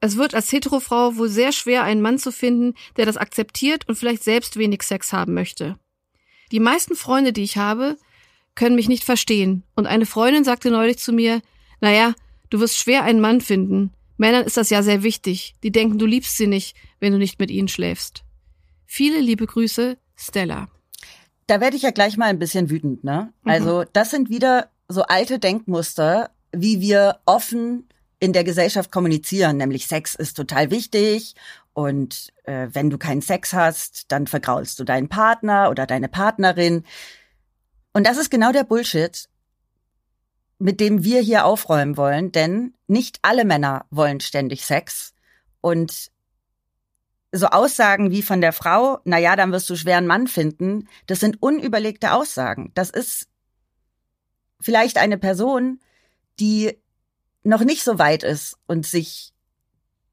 Es 0.00 0.16
wird 0.16 0.34
als 0.34 0.50
Heterofrau 0.50 1.16
wohl 1.16 1.28
sehr 1.28 1.52
schwer, 1.52 1.82
einen 1.82 2.00
Mann 2.00 2.18
zu 2.18 2.32
finden, 2.32 2.74
der 2.96 3.06
das 3.06 3.18
akzeptiert 3.18 3.86
und 3.88 3.96
vielleicht 3.96 4.24
selbst 4.24 4.56
wenig 4.56 4.82
Sex 4.82 5.12
haben 5.12 5.34
möchte. 5.34 5.78
Die 6.52 6.60
meisten 6.60 6.96
Freunde, 6.96 7.32
die 7.32 7.42
ich 7.42 7.58
habe, 7.58 7.96
können 8.54 8.76
mich 8.76 8.88
nicht 8.88 9.04
verstehen. 9.04 9.62
Und 9.76 9.86
eine 9.86 10.06
Freundin 10.06 10.42
sagte 10.42 10.70
neulich 10.70 10.98
zu 10.98 11.12
mir, 11.12 11.42
naja, 11.80 12.14
du 12.50 12.60
wirst 12.60 12.78
schwer 12.78 13.04
einen 13.04 13.20
Mann 13.20 13.40
finden. 13.40 13.92
Männern 14.16 14.44
ist 14.44 14.56
das 14.56 14.70
ja 14.70 14.82
sehr 14.82 15.02
wichtig. 15.02 15.54
Die 15.62 15.72
denken, 15.72 15.98
du 15.98 16.06
liebst 16.06 16.36
sie 16.36 16.46
nicht, 16.46 16.76
wenn 16.98 17.12
du 17.12 17.18
nicht 17.18 17.38
mit 17.38 17.50
ihnen 17.50 17.68
schläfst. 17.68 18.22
Viele 18.84 19.20
liebe 19.20 19.46
Grüße, 19.46 19.96
Stella. 20.16 20.68
Da 21.46 21.60
werde 21.60 21.76
ich 21.76 21.82
ja 21.82 21.90
gleich 21.90 22.16
mal 22.16 22.26
ein 22.26 22.38
bisschen 22.38 22.70
wütend, 22.70 23.02
ne? 23.02 23.32
Also, 23.44 23.84
das 23.92 24.10
sind 24.10 24.28
wieder 24.28 24.68
so 24.88 25.02
alte 25.02 25.38
Denkmuster, 25.38 26.30
wie 26.52 26.80
wir 26.80 27.20
offen 27.24 27.88
in 28.18 28.32
der 28.32 28.44
Gesellschaft 28.44 28.92
kommunizieren, 28.92 29.56
nämlich 29.56 29.86
Sex 29.86 30.14
ist 30.14 30.36
total 30.36 30.70
wichtig 30.70 31.34
und 31.72 32.32
äh, 32.44 32.68
wenn 32.72 32.90
du 32.90 32.98
keinen 32.98 33.22
Sex 33.22 33.52
hast, 33.52 34.12
dann 34.12 34.26
vergraulst 34.26 34.78
du 34.78 34.84
deinen 34.84 35.08
Partner 35.08 35.70
oder 35.70 35.86
deine 35.86 36.08
Partnerin. 36.08 36.84
Und 37.92 38.06
das 38.06 38.18
ist 38.18 38.30
genau 38.30 38.52
der 38.52 38.64
Bullshit, 38.64 39.28
mit 40.60 40.78
dem 40.78 41.02
wir 41.02 41.20
hier 41.20 41.46
aufräumen 41.46 41.96
wollen, 41.96 42.32
denn 42.32 42.74
nicht 42.86 43.18
alle 43.22 43.44
Männer 43.44 43.86
wollen 43.90 44.20
ständig 44.20 44.66
Sex 44.66 45.14
und 45.60 46.10
so 47.32 47.46
Aussagen 47.46 48.10
wie 48.10 48.22
von 48.22 48.40
der 48.40 48.52
Frau, 48.52 48.98
na 49.04 49.18
ja, 49.18 49.36
dann 49.36 49.52
wirst 49.52 49.70
du 49.70 49.76
schwer 49.76 49.96
einen 49.96 50.06
Mann 50.06 50.26
finden, 50.26 50.88
das 51.06 51.20
sind 51.20 51.42
unüberlegte 51.42 52.12
Aussagen. 52.12 52.72
Das 52.74 52.90
ist 52.90 53.28
vielleicht 54.60 54.98
eine 54.98 55.16
Person, 55.16 55.80
die 56.40 56.78
noch 57.42 57.62
nicht 57.62 57.82
so 57.82 57.98
weit 57.98 58.22
ist 58.22 58.58
und 58.66 58.84
sich 58.86 59.32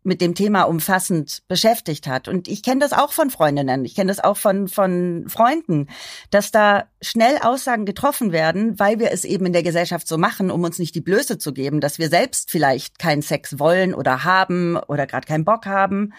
mit 0.07 0.21
dem 0.21 0.33
Thema 0.33 0.63
umfassend 0.63 1.43
beschäftigt 1.47 2.07
hat. 2.07 2.27
Und 2.27 2.47
ich 2.47 2.63
kenne 2.63 2.79
das 2.79 2.93
auch 2.93 3.11
von 3.11 3.29
Freundinnen, 3.29 3.85
ich 3.85 3.93
kenne 3.93 4.09
das 4.09 4.23
auch 4.23 4.37
von, 4.37 4.67
von 4.67 5.25
Freunden, 5.27 5.87
dass 6.31 6.51
da 6.51 6.85
schnell 7.01 7.37
Aussagen 7.41 7.85
getroffen 7.85 8.31
werden, 8.31 8.79
weil 8.79 8.99
wir 8.99 9.11
es 9.11 9.25
eben 9.25 9.45
in 9.45 9.53
der 9.53 9.63
Gesellschaft 9.63 10.07
so 10.07 10.17
machen, 10.17 10.49
um 10.49 10.63
uns 10.63 10.79
nicht 10.79 10.95
die 10.95 11.01
Blöße 11.01 11.37
zu 11.37 11.53
geben, 11.53 11.81
dass 11.81 11.99
wir 11.99 12.09
selbst 12.09 12.49
vielleicht 12.49 12.97
keinen 12.97 13.21
Sex 13.21 13.59
wollen 13.59 13.93
oder 13.93 14.23
haben 14.23 14.77
oder 14.77 15.05
gerade 15.05 15.27
keinen 15.27 15.45
Bock 15.45 15.65
haben, 15.65 16.13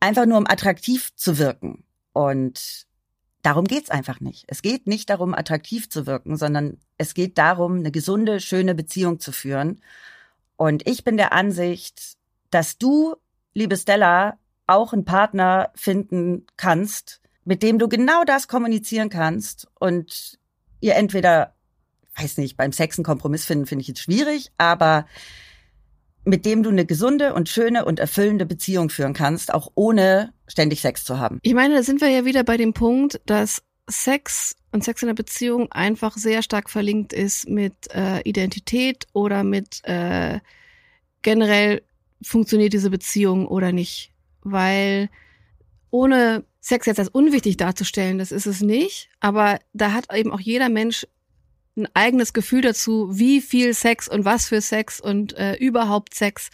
einfach 0.00 0.24
nur 0.24 0.38
um 0.38 0.46
attraktiv 0.46 1.14
zu 1.16 1.38
wirken. 1.38 1.84
Und 2.12 2.86
darum 3.42 3.64
geht's 3.64 3.90
einfach 3.90 4.20
nicht. 4.20 4.44
Es 4.46 4.62
geht 4.62 4.86
nicht 4.86 5.10
darum, 5.10 5.34
attraktiv 5.34 5.90
zu 5.90 6.06
wirken, 6.06 6.36
sondern 6.36 6.78
es 6.98 7.14
geht 7.14 7.36
darum, 7.36 7.78
eine 7.78 7.90
gesunde, 7.90 8.38
schöne 8.38 8.76
Beziehung 8.76 9.18
zu 9.18 9.32
führen. 9.32 9.80
Und 10.56 10.88
ich 10.88 11.04
bin 11.04 11.16
der 11.16 11.32
Ansicht, 11.32 12.17
dass 12.50 12.78
du, 12.78 13.16
liebe 13.54 13.76
Stella, 13.76 14.38
auch 14.66 14.92
einen 14.92 15.04
Partner 15.04 15.70
finden 15.74 16.46
kannst, 16.56 17.20
mit 17.44 17.62
dem 17.62 17.78
du 17.78 17.88
genau 17.88 18.24
das 18.24 18.48
kommunizieren 18.48 19.08
kannst 19.08 19.66
und 19.78 20.38
ihr 20.80 20.94
entweder, 20.96 21.54
weiß 22.16 22.36
nicht, 22.38 22.56
beim 22.56 22.72
Sex 22.72 22.98
einen 22.98 23.04
Kompromiss 23.04 23.46
finden, 23.46 23.66
finde 23.66 23.82
ich 23.82 23.88
jetzt 23.88 24.02
schwierig, 24.02 24.52
aber 24.58 25.06
mit 26.24 26.44
dem 26.44 26.62
du 26.62 26.68
eine 26.68 26.84
gesunde 26.84 27.32
und 27.32 27.48
schöne 27.48 27.86
und 27.86 27.98
erfüllende 27.98 28.44
Beziehung 28.44 28.90
führen 28.90 29.14
kannst, 29.14 29.52
auch 29.54 29.72
ohne 29.74 30.34
ständig 30.46 30.82
Sex 30.82 31.04
zu 31.04 31.18
haben. 31.18 31.38
Ich 31.42 31.54
meine, 31.54 31.74
da 31.74 31.82
sind 31.82 32.02
wir 32.02 32.08
ja 32.08 32.26
wieder 32.26 32.44
bei 32.44 32.58
dem 32.58 32.74
Punkt, 32.74 33.20
dass 33.24 33.62
Sex 33.88 34.54
und 34.70 34.84
Sex 34.84 35.02
in 35.02 35.06
der 35.06 35.14
Beziehung 35.14 35.72
einfach 35.72 36.18
sehr 36.18 36.42
stark 36.42 36.68
verlinkt 36.68 37.14
ist 37.14 37.48
mit 37.48 37.72
äh, 37.94 38.20
Identität 38.20 39.06
oder 39.14 39.42
mit 39.42 39.80
äh, 39.84 40.40
generell 41.22 41.82
funktioniert 42.22 42.72
diese 42.72 42.90
Beziehung 42.90 43.46
oder 43.46 43.72
nicht. 43.72 44.12
Weil 44.42 45.10
ohne 45.90 46.44
Sex 46.60 46.86
jetzt 46.86 46.98
als 46.98 47.08
unwichtig 47.08 47.56
darzustellen, 47.56 48.18
das 48.18 48.32
ist 48.32 48.46
es 48.46 48.60
nicht, 48.60 49.08
aber 49.20 49.58
da 49.72 49.92
hat 49.92 50.12
eben 50.14 50.32
auch 50.32 50.40
jeder 50.40 50.68
Mensch 50.68 51.06
ein 51.76 51.88
eigenes 51.94 52.32
Gefühl 52.32 52.60
dazu, 52.60 53.08
wie 53.16 53.40
viel 53.40 53.72
Sex 53.72 54.08
und 54.08 54.24
was 54.24 54.48
für 54.48 54.60
Sex 54.60 55.00
und 55.00 55.36
äh, 55.36 55.54
überhaupt 55.54 56.14
Sex 56.14 56.50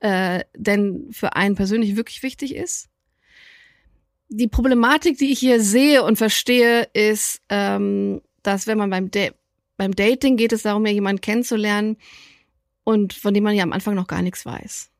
äh, 0.00 0.44
denn 0.54 1.08
für 1.10 1.34
einen 1.34 1.56
persönlich 1.56 1.96
wirklich 1.96 2.22
wichtig 2.22 2.54
ist. 2.54 2.88
Die 4.28 4.48
Problematik, 4.48 5.18
die 5.18 5.32
ich 5.32 5.38
hier 5.38 5.62
sehe 5.62 6.02
und 6.02 6.16
verstehe, 6.16 6.88
ist, 6.92 7.40
ähm, 7.48 8.20
dass 8.42 8.66
wenn 8.66 8.78
man 8.78 8.90
beim, 8.90 9.10
da 9.10 9.28
beim 9.76 9.94
Dating 9.94 10.36
geht 10.36 10.52
es 10.52 10.62
darum, 10.62 10.84
ja 10.86 10.92
jemanden 10.92 11.20
kennenzulernen 11.20 11.96
und 12.84 13.12
von 13.14 13.34
dem 13.34 13.44
man 13.44 13.54
ja 13.54 13.62
am 13.62 13.72
Anfang 13.72 13.94
noch 13.94 14.06
gar 14.06 14.22
nichts 14.22 14.44
weiß. 14.44 14.90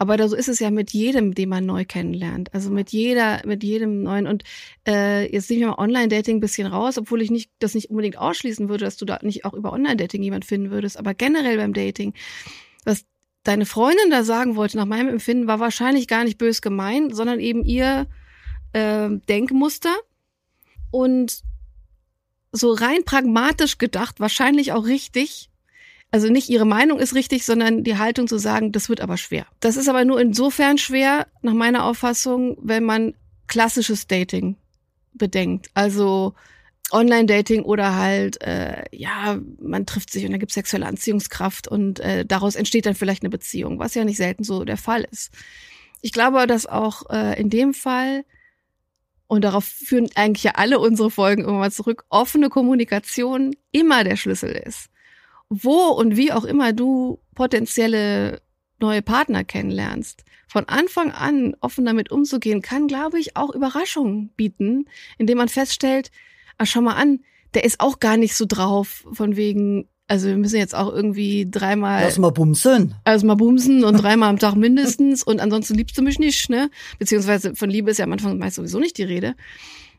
Aber 0.00 0.16
so 0.30 0.34
ist 0.34 0.48
es 0.48 0.60
ja 0.60 0.70
mit 0.70 0.92
jedem, 0.92 1.34
den 1.34 1.50
man 1.50 1.66
neu 1.66 1.84
kennenlernt. 1.84 2.54
Also 2.54 2.70
mit 2.70 2.90
jeder, 2.90 3.42
mit 3.44 3.62
jedem 3.62 4.02
neuen. 4.02 4.26
Und 4.26 4.44
äh, 4.88 5.30
jetzt 5.30 5.50
nehme 5.50 5.60
ich 5.60 5.68
mal 5.68 5.74
Online-Dating 5.74 6.38
ein 6.38 6.40
bisschen 6.40 6.66
raus, 6.66 6.96
obwohl 6.96 7.20
ich 7.20 7.30
nicht 7.30 7.50
das 7.58 7.74
nicht 7.74 7.90
unbedingt 7.90 8.16
ausschließen 8.16 8.70
würde, 8.70 8.86
dass 8.86 8.96
du 8.96 9.04
da 9.04 9.18
nicht 9.20 9.44
auch 9.44 9.52
über 9.52 9.74
Online-Dating 9.74 10.22
jemand 10.22 10.46
finden 10.46 10.70
würdest. 10.70 10.98
Aber 10.98 11.12
generell 11.12 11.58
beim 11.58 11.74
Dating, 11.74 12.14
was 12.86 13.04
deine 13.42 13.66
Freundin 13.66 14.08
da 14.08 14.24
sagen 14.24 14.56
wollte, 14.56 14.78
nach 14.78 14.86
meinem 14.86 15.08
Empfinden, 15.08 15.46
war 15.46 15.60
wahrscheinlich 15.60 16.08
gar 16.08 16.24
nicht 16.24 16.38
bös 16.38 16.62
gemeint, 16.62 17.14
sondern 17.14 17.38
eben 17.38 17.62
ihr 17.62 18.06
äh, 18.72 19.10
Denkmuster. 19.28 19.94
Und 20.90 21.42
so 22.52 22.72
rein 22.72 23.04
pragmatisch 23.04 23.76
gedacht, 23.76 24.18
wahrscheinlich 24.18 24.72
auch 24.72 24.86
richtig, 24.86 25.49
also 26.10 26.28
nicht 26.28 26.48
ihre 26.48 26.64
Meinung 26.64 26.98
ist 26.98 27.14
richtig, 27.14 27.44
sondern 27.44 27.84
die 27.84 27.96
Haltung 27.96 28.26
zu 28.26 28.38
sagen, 28.38 28.72
das 28.72 28.88
wird 28.88 29.00
aber 29.00 29.16
schwer. 29.16 29.46
Das 29.60 29.76
ist 29.76 29.88
aber 29.88 30.04
nur 30.04 30.20
insofern 30.20 30.76
schwer, 30.76 31.28
nach 31.42 31.54
meiner 31.54 31.84
Auffassung, 31.84 32.58
wenn 32.60 32.84
man 32.84 33.14
klassisches 33.46 34.08
Dating 34.08 34.56
bedenkt. 35.12 35.70
Also 35.74 36.34
Online-Dating 36.90 37.62
oder 37.62 37.94
halt, 37.94 38.42
äh, 38.42 38.84
ja, 38.90 39.38
man 39.60 39.86
trifft 39.86 40.10
sich 40.10 40.24
und 40.24 40.32
da 40.32 40.38
gibt 40.38 40.50
sexuelle 40.50 40.86
Anziehungskraft 40.86 41.68
und 41.68 42.00
äh, 42.00 42.26
daraus 42.26 42.56
entsteht 42.56 42.86
dann 42.86 42.96
vielleicht 42.96 43.22
eine 43.22 43.30
Beziehung, 43.30 43.78
was 43.78 43.94
ja 43.94 44.04
nicht 44.04 44.16
selten 44.16 44.42
so 44.42 44.64
der 44.64 44.76
Fall 44.76 45.06
ist. 45.12 45.32
Ich 46.00 46.12
glaube, 46.12 46.46
dass 46.48 46.66
auch 46.66 47.08
äh, 47.10 47.40
in 47.40 47.50
dem 47.50 47.72
Fall, 47.72 48.24
und 49.28 49.42
darauf 49.44 49.64
führen 49.64 50.08
eigentlich 50.16 50.42
ja 50.42 50.52
alle 50.56 50.80
unsere 50.80 51.10
Folgen 51.10 51.44
immer 51.44 51.58
mal 51.58 51.70
zurück, 51.70 52.04
offene 52.08 52.48
Kommunikation 52.48 53.54
immer 53.70 54.02
der 54.02 54.16
Schlüssel 54.16 54.50
ist 54.50 54.90
wo 55.50 55.88
und 55.88 56.16
wie 56.16 56.32
auch 56.32 56.44
immer 56.44 56.72
du 56.72 57.18
potenzielle 57.34 58.40
neue 58.78 59.02
Partner 59.02 59.44
kennenlernst, 59.44 60.24
von 60.48 60.64
Anfang 60.68 61.12
an 61.12 61.54
offen 61.60 61.84
damit 61.84 62.10
umzugehen, 62.10 62.62
kann, 62.62 62.86
glaube 62.86 63.20
ich, 63.20 63.36
auch 63.36 63.54
Überraschungen 63.54 64.30
bieten, 64.36 64.86
indem 65.18 65.38
man 65.38 65.48
feststellt, 65.48 66.10
ah, 66.56 66.64
schau 66.64 66.80
mal 66.80 66.94
an, 66.94 67.20
der 67.54 67.64
ist 67.64 67.80
auch 67.80 68.00
gar 68.00 68.16
nicht 68.16 68.34
so 68.34 68.46
drauf, 68.46 69.04
von 69.12 69.36
wegen, 69.36 69.88
also 70.06 70.28
wir 70.28 70.36
müssen 70.36 70.56
jetzt 70.56 70.74
auch 70.74 70.92
irgendwie 70.92 71.48
dreimal. 71.50 72.02
Lass 72.04 72.18
mal 72.18 72.30
bumsen. 72.30 72.94
Also 73.04 73.26
mal 73.26 73.34
bumsen 73.34 73.84
und 73.84 73.96
dreimal 73.96 74.28
am 74.28 74.38
Tag 74.38 74.54
mindestens 74.54 75.22
und 75.22 75.40
ansonsten 75.40 75.74
liebst 75.74 75.98
du 75.98 76.02
mich 76.02 76.18
nicht, 76.18 76.48
ne? 76.48 76.70
Beziehungsweise 76.98 77.54
von 77.54 77.70
Liebe 77.70 77.90
ist 77.90 77.98
ja 77.98 78.04
am 78.04 78.12
Anfang 78.12 78.38
meist 78.38 78.56
sowieso 78.56 78.78
nicht 78.78 78.98
die 78.98 79.04
Rede. 79.04 79.34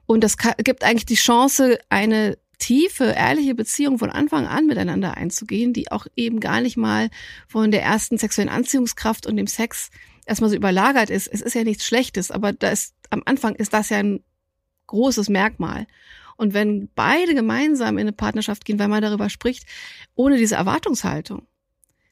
Und 0.05 0.23
das 0.23 0.35
gibt 0.37 0.83
eigentlich 0.83 1.05
die 1.05 1.15
Chance, 1.15 1.77
eine 1.89 2.37
tiefe, 2.61 3.05
ehrliche 3.05 3.55
Beziehung 3.55 3.97
von 3.97 4.11
Anfang 4.11 4.47
an 4.47 4.67
miteinander 4.67 5.17
einzugehen, 5.17 5.73
die 5.73 5.91
auch 5.91 6.07
eben 6.15 6.39
gar 6.39 6.61
nicht 6.61 6.77
mal 6.77 7.09
von 7.47 7.71
der 7.71 7.81
ersten 7.81 8.17
sexuellen 8.17 8.49
Anziehungskraft 8.49 9.25
und 9.25 9.35
dem 9.35 9.47
Sex 9.47 9.89
erstmal 10.25 10.51
so 10.51 10.55
überlagert 10.55 11.09
ist. 11.09 11.27
Es 11.27 11.41
ist 11.41 11.55
ja 11.55 11.63
nichts 11.63 11.85
Schlechtes, 11.85 12.31
aber 12.31 12.53
da 12.53 12.69
ist, 12.69 12.93
am 13.09 13.23
Anfang 13.25 13.55
ist 13.55 13.73
das 13.73 13.89
ja 13.89 13.97
ein 13.97 14.23
großes 14.87 15.27
Merkmal. 15.27 15.87
Und 16.37 16.53
wenn 16.53 16.89
beide 16.95 17.33
gemeinsam 17.33 17.97
in 17.97 18.01
eine 18.01 18.13
Partnerschaft 18.13 18.63
gehen, 18.63 18.79
weil 18.79 18.87
man 18.87 19.01
darüber 19.01 19.29
spricht, 19.29 19.65
ohne 20.15 20.37
diese 20.37 20.55
Erwartungshaltung, 20.55 21.47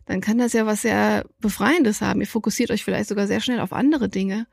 dann 0.06 0.22
kann 0.22 0.40
das 0.40 0.54
ja 0.54 0.66
was 0.66 0.82
sehr 0.82 1.26
Befreiendes 1.40 2.02
haben. 2.02 2.22
Ihr 2.22 2.28
fokussiert 2.28 2.72
euch 2.72 2.84
vielleicht 2.84 3.10
sogar 3.10 3.28
sehr 3.28 3.40
schnell 3.40 3.60
auf 3.60 3.72
andere 3.72 4.10
Dinge 4.10 4.48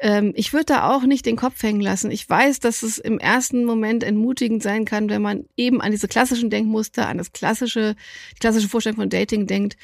ähm, 0.00 0.32
ich 0.36 0.52
würde 0.52 0.66
da 0.66 0.90
auch 0.90 1.02
nicht 1.02 1.26
den 1.26 1.36
Kopf 1.36 1.62
hängen 1.62 1.80
lassen. 1.80 2.10
Ich 2.10 2.28
weiß, 2.28 2.60
dass 2.60 2.82
es 2.82 2.98
im 2.98 3.18
ersten 3.18 3.64
Moment 3.64 4.04
entmutigend 4.04 4.62
sein 4.62 4.84
kann, 4.84 5.08
wenn 5.08 5.22
man 5.22 5.46
eben 5.56 5.80
an 5.80 5.90
diese 5.90 6.08
klassischen 6.08 6.50
Denkmuster, 6.50 7.08
an 7.08 7.18
das 7.18 7.32
klassische, 7.32 7.96
die 8.32 8.40
klassische 8.40 8.68
Vorstellung 8.68 8.98
von 8.98 9.10
Dating 9.10 9.46
denkt. 9.46 9.76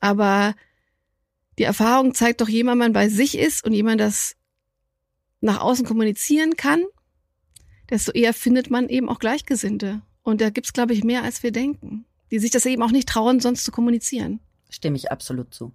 Aber 0.00 0.54
die 1.58 1.64
Erfahrung 1.64 2.14
zeigt 2.14 2.40
doch, 2.40 2.48
jemand 2.48 2.78
man 2.78 2.92
bei 2.92 3.08
sich 3.08 3.36
ist 3.36 3.64
und 3.64 3.72
jemand 3.72 4.00
das 4.00 4.36
nach 5.42 5.60
außen 5.60 5.84
kommunizieren 5.84 6.56
kann, 6.56 6.82
desto 7.90 8.12
eher 8.12 8.32
findet 8.32 8.70
man 8.70 8.88
eben 8.88 9.08
auch 9.08 9.18
Gleichgesinnte. 9.18 10.00
Und 10.22 10.40
da 10.40 10.50
gibt's, 10.50 10.72
glaube 10.72 10.94
ich, 10.94 11.04
mehr, 11.04 11.22
als 11.22 11.42
wir 11.42 11.50
denken, 11.50 12.06
die 12.30 12.38
sich 12.38 12.50
das 12.50 12.66
eben 12.66 12.82
auch 12.82 12.92
nicht 12.92 13.08
trauen, 13.08 13.40
sonst 13.40 13.64
zu 13.64 13.72
kommunizieren. 13.72 14.40
Stimme 14.70 14.96
ich 14.96 15.10
absolut 15.10 15.52
zu. 15.52 15.72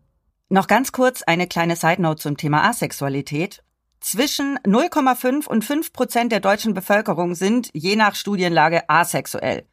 Noch 0.49 0.67
ganz 0.67 0.91
kurz 0.91 1.23
eine 1.23 1.47
kleine 1.47 1.75
Side 1.75 2.01
Note 2.01 2.21
zum 2.21 2.37
Thema 2.37 2.63
Asexualität. 2.69 3.63
Zwischen 4.05 4.59
0,5 4.59 5.47
und 5.47 5.65
5 5.65 5.91
Prozent 5.91 6.31
der 6.31 6.39
deutschen 6.39 6.75
Bevölkerung 6.75 7.33
sind 7.33 7.71
je 7.73 7.95
nach 7.95 8.13
Studienlage 8.13 8.87
asexuell. 8.87 9.65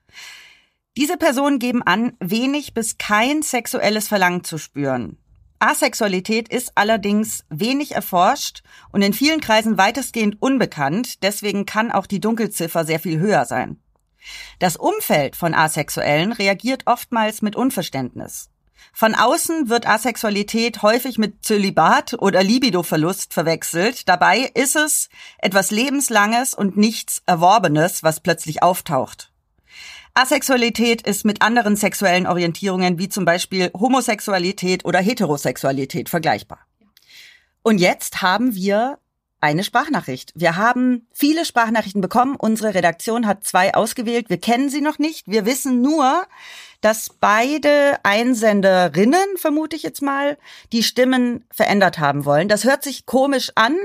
Diese 0.97 1.19
Personen 1.19 1.59
geben 1.59 1.83
an, 1.83 2.17
wenig 2.19 2.73
bis 2.73 2.97
kein 2.97 3.43
sexuelles 3.43 4.09
Verlangen 4.09 4.43
zu 4.43 4.57
spüren. 4.57 5.19
Asexualität 5.59 6.49
ist 6.49 6.73
allerdings 6.77 7.45
wenig 7.51 7.93
erforscht 7.95 8.63
und 8.91 9.03
in 9.03 9.13
vielen 9.13 9.43
Kreisen 9.43 9.77
weitestgehend 9.77 10.41
unbekannt, 10.41 11.23
deswegen 11.23 11.67
kann 11.67 11.93
auch 11.93 12.07
die 12.07 12.21
Dunkelziffer 12.21 12.87
sehr 12.87 13.01
viel 13.01 13.19
höher 13.19 13.45
sein. 13.45 13.83
Das 14.59 14.79
Umfeld 14.79 15.37
von 15.37 15.53
Asexuellen 15.53 16.33
reagiert 16.33 16.85
oftmals 16.87 17.43
mit 17.43 17.55
Unverständnis. 17.55 18.49
Von 18.93 19.15
außen 19.15 19.69
wird 19.69 19.87
Asexualität 19.87 20.83
häufig 20.83 21.19
mit 21.19 21.45
Zölibat 21.45 22.15
oder 22.19 22.43
Libidoverlust 22.43 23.33
verwechselt. 23.33 24.09
Dabei 24.09 24.51
ist 24.55 24.77
es 24.77 25.09
etwas 25.39 25.71
Lebenslanges 25.71 26.55
und 26.55 26.77
nichts 26.77 27.23
Erworbenes, 27.27 28.03
was 28.03 28.21
plötzlich 28.21 28.63
auftaucht. 28.63 29.33
Asexualität 30.15 31.03
ist 31.03 31.25
mit 31.25 31.41
anderen 31.41 31.75
sexuellen 31.75 32.27
Orientierungen 32.27 32.99
wie 32.99 33.09
zum 33.09 33.25
Beispiel 33.25 33.71
Homosexualität 33.73 34.85
oder 34.85 35.01
Heterosexualität 35.01 36.11
vergleichbar. 36.11 36.59
Und 37.63 37.79
jetzt 37.79 38.21
haben 38.21 38.55
wir 38.55 38.99
eine 39.43 39.65
Sprachnachricht. 39.65 40.33
Wir 40.35 40.57
haben 40.57 41.07
viele 41.13 41.45
Sprachnachrichten 41.45 42.01
bekommen. 42.01 42.37
Unsere 42.37 42.75
Redaktion 42.75 43.27
hat 43.27 43.45
zwei 43.45 43.75
ausgewählt. 43.75 44.31
Wir 44.31 44.39
kennen 44.39 44.71
sie 44.71 44.81
noch 44.81 44.99
nicht. 44.99 45.27
Wir 45.27 45.45
wissen 45.45 45.83
nur, 45.83 46.23
dass 46.81 47.11
beide 47.21 47.99
Einsenderinnen, 48.05 49.37
vermute 49.37 49.77
ich 49.77 49.83
jetzt 49.83 50.01
mal, 50.01 50.39
die 50.73 50.83
Stimmen 50.83 51.45
verändert 51.51 51.99
haben 51.99 52.25
wollen. 52.25 52.49
Das 52.49 52.65
hört 52.65 52.85
sich 52.85 53.05
komisch 53.05 53.51
an. 53.57 53.77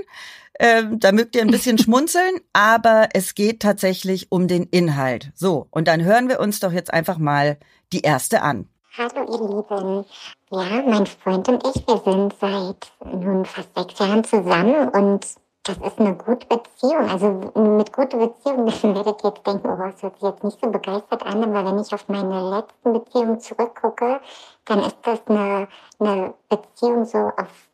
Ähm, 0.60 1.00
da 1.00 1.12
mögt 1.12 1.36
ihr 1.36 1.42
ein 1.42 1.52
bisschen 1.52 1.78
schmunzeln, 1.80 2.40
aber 2.54 3.10
es 3.14 3.36
geht 3.36 3.60
tatsächlich 3.62 4.32
um 4.32 4.48
den 4.48 4.64
Inhalt. 4.64 5.32
So, 5.36 5.68
und 5.72 5.88
dann 5.88 6.04
hören 6.04 6.30
wir 6.30 6.40
uns 6.40 6.60
doch 6.60 6.72
jetzt 6.72 6.94
einfach 6.94 7.18
mal 7.18 7.58
die 7.94 8.02
erste 8.02 8.42
an. 8.42 8.70
Hallo 8.98 9.26
ihr 9.26 9.48
Lieben. 9.48 10.06
Ja, 10.50 10.84
mein 10.88 11.06
Freund 11.06 11.48
und 11.50 11.64
ich, 11.68 11.88
wir 11.88 12.02
sind 12.04 12.34
seit 12.40 12.92
nun 13.14 13.46
fast 13.46 13.70
sechs 13.76 14.00
Jahren 14.00 14.24
zusammen 14.24 14.90
und 14.90 15.26
das 15.68 15.78
ist 15.78 16.00
eine 16.00 16.16
gute 16.16 16.48
Beziehung. 16.48 17.10
Also 17.10 17.52
mit 17.60 17.92
guter 17.92 18.18
Beziehung 18.18 18.66
werdet 18.96 19.24
ihr 19.24 19.30
jetzt 19.30 19.46
denken, 19.46 19.70
oh, 19.70 19.78
das 19.78 20.02
hört 20.02 20.16
sich 20.16 20.24
jetzt 20.24 20.44
nicht 20.44 20.60
so 20.62 20.70
begeistert 20.70 21.24
an, 21.26 21.44
aber 21.44 21.70
wenn 21.70 21.80
ich 21.80 21.94
auf 21.94 22.08
meine 22.08 22.50
letzten 22.50 22.94
Beziehungen 22.94 23.40
zurückgucke, 23.40 24.22
dann 24.66 24.80
ist 24.80 24.98
das 25.04 25.20
eine, 25.28 25.68
eine 26.00 26.34
Beziehung 26.50 27.06
so 27.06 27.18
auf 27.18 27.70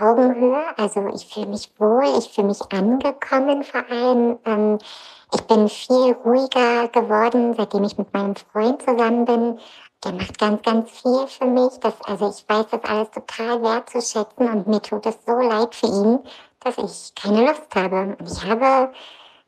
Augenhöhe. 0.00 0.64
Also 0.76 1.06
ich 1.14 1.26
fühle 1.26 1.48
mich 1.48 1.70
wohl, 1.78 2.04
ich 2.18 2.30
fühle 2.32 2.48
mich 2.48 2.60
angekommen 2.72 3.62
vor 3.62 3.84
allem. 3.90 4.38
Ähm, 4.44 4.78
ich 5.34 5.42
bin 5.42 5.68
viel 5.68 6.12
ruhiger 6.24 6.88
geworden, 6.88 7.54
seitdem 7.56 7.84
ich 7.84 7.96
mit 7.96 8.12
meinem 8.12 8.36
Freund 8.36 8.82
zusammen 8.82 9.24
bin. 9.24 9.58
Der 10.04 10.12
macht 10.12 10.38
ganz, 10.38 10.62
ganz 10.62 10.90
viel 10.90 11.26
für 11.26 11.46
mich. 11.46 11.78
Das, 11.80 11.94
also 12.02 12.28
ich 12.28 12.44
weiß 12.48 12.66
das 12.70 12.84
alles 12.84 13.10
total 13.10 13.62
wertzuschätzen 13.62 14.48
und 14.50 14.66
mir 14.66 14.82
tut 14.82 15.06
es 15.06 15.16
so 15.24 15.32
leid 15.32 15.74
für 15.74 15.86
ihn, 15.86 16.18
dass 16.64 16.78
ich 16.78 17.14
keine 17.14 17.46
Lust 17.46 17.74
habe. 17.74 18.16
Ich 18.24 18.44
habe, 18.44 18.92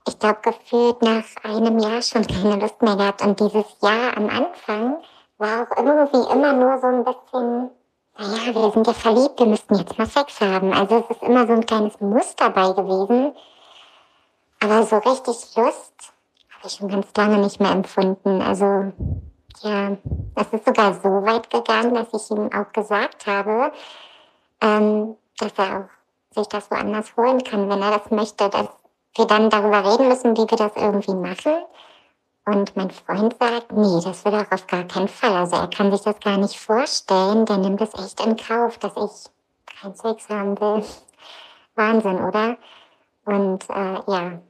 ich 0.07 0.19
glaube, 0.19 0.39
gefühlt 0.43 1.03
nach 1.03 1.25
einem 1.43 1.79
Jahr 1.79 2.03
schon 2.03 2.27
keine 2.27 2.57
Lust 2.57 2.81
mehr 2.83 2.97
gehabt. 2.97 3.23
Und 3.23 3.41
dieses 3.41 3.65
Jahr 3.81 4.17
am 4.17 4.29
Anfang 4.29 4.97
war 5.39 5.63
auch 5.63 5.77
irgendwie 5.77 6.33
immer 6.33 6.53
nur 6.53 6.79
so 6.79 6.87
ein 6.87 7.05
bisschen, 7.05 7.71
naja, 8.19 8.55
wir 8.55 8.71
sind 8.73 8.87
ja 8.87 8.93
verliebt, 8.93 9.39
wir 9.39 9.47
müssten 9.47 9.75
jetzt 9.75 9.99
mal 9.99 10.07
Sex 10.07 10.41
haben. 10.41 10.73
Also 10.73 11.05
es 11.09 11.17
ist 11.17 11.23
immer 11.23 11.47
so 11.47 11.53
ein 11.53 11.67
kleines 11.67 12.01
Muss 12.01 12.37
dabei 12.37 12.73
gewesen. 12.73 13.33
Aber 14.61 14.83
so 14.85 14.97
richtig 14.97 15.57
Lust 15.57 16.13
habe 16.51 16.67
ich 16.67 16.73
schon 16.73 16.89
ganz 16.89 17.09
lange 17.17 17.39
nicht 17.39 17.61
mehr 17.61 17.73
empfunden. 17.73 18.41
Also 18.41 18.93
ja, 19.63 19.97
es 20.35 20.53
ist 20.53 20.65
sogar 20.65 20.95
so 20.95 21.09
weit 21.09 21.51
gegangen, 21.51 21.95
dass 21.95 22.09
ich 22.13 22.31
ihm 22.31 22.51
auch 22.53 22.73
gesagt 22.73 23.27
habe, 23.27 23.73
ähm, 24.61 25.17
dass 25.39 25.53
er 25.57 25.79
auch 25.79 25.94
sich 26.35 26.47
das 26.49 26.71
woanders 26.71 27.17
holen 27.17 27.43
kann, 27.43 27.69
wenn 27.69 27.83
er 27.83 27.99
das 27.99 28.11
möchte, 28.11 28.49
dass 28.49 28.69
wir 29.17 29.27
dann 29.27 29.51
darüber 29.51 29.85
reden 29.85 30.09
müssen, 30.09 30.37
wie 30.37 30.51
wir 30.51 30.59
das 30.59 30.73
irgendwie 30.77 31.15
machen. 31.15 31.65
Und 32.47 32.77
mein 32.77 32.91
Freund 32.91 33.35
sagt, 33.39 33.73
nee, 33.73 34.01
das 34.05 34.25
will 34.25 34.35
er 34.35 34.47
auf 34.51 34.67
gar 34.67 34.85
keinen 34.85 35.09
Fall. 35.09 35.33
Also 35.33 35.57
er 35.57 35.69
kann 35.69 35.91
sich 35.91 36.03
das 36.03 36.21
gar 36.21 36.37
nicht 36.37 36.59
vorstellen. 36.59 37.47
Der 37.47 37.57
nimmt 37.57 37.81
es 37.81 37.95
echt 37.95 38.21
in 38.25 38.37
Kauf, 38.37 38.77
dass 38.79 38.93
ich 38.93 39.77
keinen 39.81 39.95
Sex 39.95 40.29
haben 40.29 40.61
will. 40.61 40.85
Wahnsinn, 41.75 42.23
oder? 42.23 42.57
Und 43.25 43.69
äh, 43.71 43.95
ja, 44.07 44.41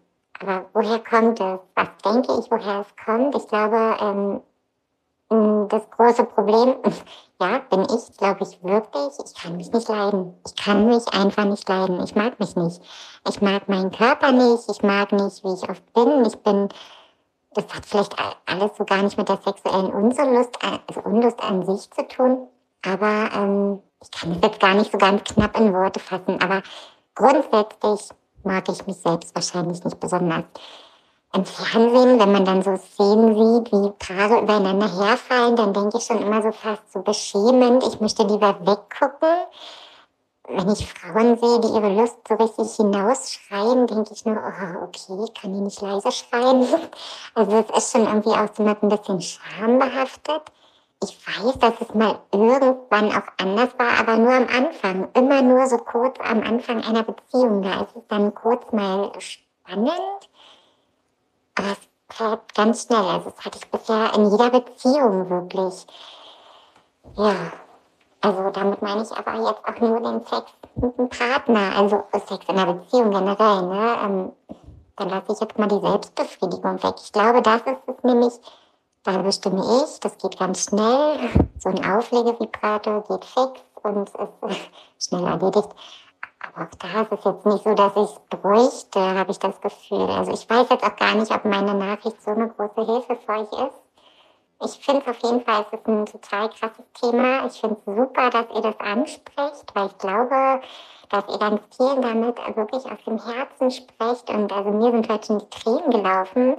aber 0.40 0.66
woher 0.72 0.98
kommt 0.98 1.40
es? 1.40 1.60
Was 1.76 1.88
denke 2.04 2.38
ich, 2.40 2.50
woher 2.50 2.80
es 2.80 3.04
kommt? 3.04 3.36
Ich 3.36 3.46
glaube, 3.46 3.96
ähm, 4.00 4.40
das 5.28 5.90
große 5.90 6.24
Problem, 6.24 6.76
ja, 7.40 7.58
bin 7.70 7.82
ich, 7.82 8.16
glaube 8.16 8.44
ich, 8.44 8.62
wirklich, 8.62 9.12
ich 9.24 9.42
kann 9.42 9.56
mich 9.56 9.72
nicht 9.72 9.88
leiden. 9.88 10.34
Ich 10.46 10.54
kann 10.56 10.86
mich 10.86 11.06
einfach 11.08 11.44
nicht 11.44 11.68
leiden. 11.68 12.02
Ich 12.02 12.14
mag 12.14 12.38
mich 12.38 12.54
nicht. 12.56 12.80
Ich 13.28 13.40
mag 13.40 13.68
meinen 13.68 13.90
Körper 13.90 14.32
nicht. 14.32 14.68
Ich 14.68 14.82
mag 14.82 15.12
nicht, 15.12 15.44
wie 15.44 15.54
ich 15.54 15.68
oft 15.68 15.92
bin. 15.92 16.24
Ich 16.26 16.36
bin, 16.38 16.68
das 17.54 17.64
hat 17.74 17.86
vielleicht 17.86 18.16
alles 18.46 18.70
so 18.76 18.84
gar 18.84 19.02
nicht 19.02 19.16
mit 19.16 19.28
der 19.28 19.38
sexuellen 19.44 19.92
Unlust, 19.92 20.58
also 20.62 21.00
Unlust 21.04 21.42
an 21.42 21.64
sich 21.64 21.90
zu 21.90 22.06
tun. 22.06 22.48
Aber 22.86 23.30
ähm, 23.34 23.82
ich 24.02 24.10
kann 24.10 24.32
es 24.32 24.38
jetzt 24.42 24.60
gar 24.60 24.74
nicht 24.74 24.92
so 24.92 24.98
ganz 24.98 25.24
knapp 25.24 25.58
in 25.58 25.72
Worte 25.72 26.00
fassen. 26.00 26.40
Aber 26.42 26.62
grundsätzlich 27.14 28.10
mag 28.42 28.68
ich 28.68 28.86
mich 28.86 28.96
selbst 28.96 29.34
wahrscheinlich 29.34 29.82
nicht 29.82 29.98
besonders 29.98 30.44
im 31.34 31.44
Fernsehen, 31.44 32.20
wenn 32.20 32.32
man 32.32 32.44
dann 32.44 32.62
so 32.62 32.76
Szenen 32.76 33.34
sieht, 33.34 33.72
wie 33.72 33.90
Paare 33.98 34.40
übereinander 34.42 34.86
herfallen, 34.86 35.56
dann 35.56 35.74
denke 35.74 35.98
ich 35.98 36.04
schon 36.04 36.22
immer 36.22 36.40
so 36.42 36.52
fast 36.52 36.92
so 36.92 37.02
beschämend. 37.02 37.84
Ich 37.86 38.00
möchte 38.00 38.22
lieber 38.22 38.56
weggucken. 38.60 39.36
Wenn 40.46 40.70
ich 40.70 40.92
Frauen 40.92 41.36
sehe, 41.38 41.60
die 41.60 41.68
ihre 41.68 41.88
Lust 41.88 42.18
so 42.28 42.34
richtig 42.34 42.76
hinausschreien, 42.76 43.86
denke 43.86 44.12
ich 44.12 44.24
nur, 44.24 44.36
oh, 44.36 44.84
okay, 44.84 45.32
kann 45.40 45.54
die 45.54 45.60
nicht 45.60 45.80
leise 45.80 46.12
schreien? 46.12 46.66
Also 47.34 47.64
es 47.68 47.78
ist 47.78 47.92
schon 47.92 48.06
irgendwie 48.06 48.28
auch 48.28 48.48
so 48.54 48.64
ein 48.64 48.88
bisschen 48.88 49.20
Scham 49.20 49.78
behaftet. 49.80 50.42
Ich 51.02 51.18
weiß, 51.26 51.58
dass 51.58 51.74
es 51.80 51.94
mal 51.94 52.20
irgendwann 52.30 53.10
auch 53.10 53.26
anders 53.38 53.70
war, 53.78 53.98
aber 53.98 54.16
nur 54.18 54.32
am 54.32 54.46
Anfang. 54.46 55.08
Immer 55.14 55.42
nur 55.42 55.66
so 55.66 55.78
kurz 55.78 56.16
am 56.20 56.42
Anfang 56.42 56.84
einer 56.84 57.02
Beziehung. 57.02 57.62
Da 57.62 57.80
ist 57.80 57.96
es 57.96 58.02
dann 58.08 58.32
kurz 58.34 58.70
mal 58.72 59.10
spannend 59.18 60.28
es 61.56 62.16
fährt 62.16 62.54
ganz 62.54 62.84
schnell. 62.84 63.04
Also 63.04 63.30
das 63.30 63.44
hatte 63.44 63.58
ich 63.58 63.70
bisher 63.70 64.14
in 64.14 64.30
jeder 64.30 64.50
Beziehung 64.50 65.30
wirklich. 65.30 65.86
Ja, 67.16 67.34
also 68.20 68.50
damit 68.50 68.80
meine 68.82 69.02
ich 69.02 69.12
aber 69.12 69.34
jetzt 69.34 69.64
auch 69.64 69.80
nur 69.80 70.00
den 70.00 70.24
Sex 70.24 70.50
mit 70.76 70.98
dem 70.98 71.08
Partner, 71.08 71.76
also 71.76 72.04
Sex 72.26 72.46
in 72.48 72.58
einer 72.58 72.72
Beziehung 72.74 73.10
generell. 73.10 73.62
Ne? 73.62 73.96
Ähm, 74.04 74.32
dann 74.96 75.08
lasse 75.08 75.32
ich 75.32 75.40
jetzt 75.40 75.58
mal 75.58 75.68
die 75.68 75.80
Selbstbefriedigung 75.80 76.82
weg. 76.82 76.94
Ich 77.02 77.12
glaube, 77.12 77.42
das 77.42 77.62
ist 77.62 77.78
es 77.86 78.04
nämlich, 78.04 78.32
da 79.02 79.18
bestimme 79.18 79.62
ich, 79.84 80.00
das 80.00 80.16
geht 80.18 80.38
ganz 80.38 80.64
schnell. 80.64 81.30
So 81.58 81.68
ein 81.68 81.84
Auflegevibrator 81.84 83.02
geht 83.02 83.24
fix 83.24 83.60
und 83.82 84.08
ist 84.08 84.70
schnell 85.08 85.26
erledigt. 85.26 85.68
Aber 86.54 86.66
auch 86.66 86.74
da 86.78 87.02
ist 87.02 87.12
es 87.12 87.24
jetzt 87.24 87.46
nicht 87.46 87.64
so, 87.64 87.74
dass 87.74 87.92
ich 87.96 88.02
es 88.02 88.20
bräuchte, 88.28 89.00
habe 89.00 89.30
ich 89.30 89.38
das 89.38 89.60
Gefühl. 89.60 90.10
Also 90.10 90.32
ich 90.32 90.48
weiß 90.48 90.68
jetzt 90.70 90.84
auch 90.84 90.96
gar 90.96 91.14
nicht, 91.14 91.32
ob 91.32 91.44
meine 91.44 91.74
Nachricht 91.74 92.22
so 92.22 92.30
eine 92.30 92.48
große 92.48 92.84
Hilfe 92.86 93.16
für 93.16 93.32
euch 93.32 93.52
ist. 93.68 93.84
Ich 94.64 94.84
finde 94.84 95.02
es 95.02 95.08
auf 95.08 95.18
jeden 95.22 95.44
Fall, 95.44 95.66
es 95.66 95.78
ist 95.78 95.86
ein 95.86 96.06
total 96.06 96.48
krasses 96.48 96.84
Thema. 97.00 97.46
Ich 97.46 97.60
finde 97.60 97.76
es 97.76 97.84
super, 97.84 98.30
dass 98.30 98.46
ihr 98.54 98.62
das 98.62 98.78
ansprecht, 98.78 99.74
weil 99.74 99.86
ich 99.86 99.98
glaube, 99.98 100.60
dass 101.08 101.24
ihr 101.28 101.38
ganz 101.38 101.60
vielen 101.76 102.02
damit 102.02 102.56
wirklich 102.56 102.84
aus 102.84 103.04
dem 103.04 103.24
Herzen 103.24 103.70
sprecht. 103.70 104.30
Und 104.30 104.52
also 104.52 104.70
mir 104.70 104.92
sind 104.92 105.08
heute 105.08 105.26
schon 105.26 105.38
die 105.40 105.50
Tränen 105.50 105.90
gelaufen, 105.90 106.56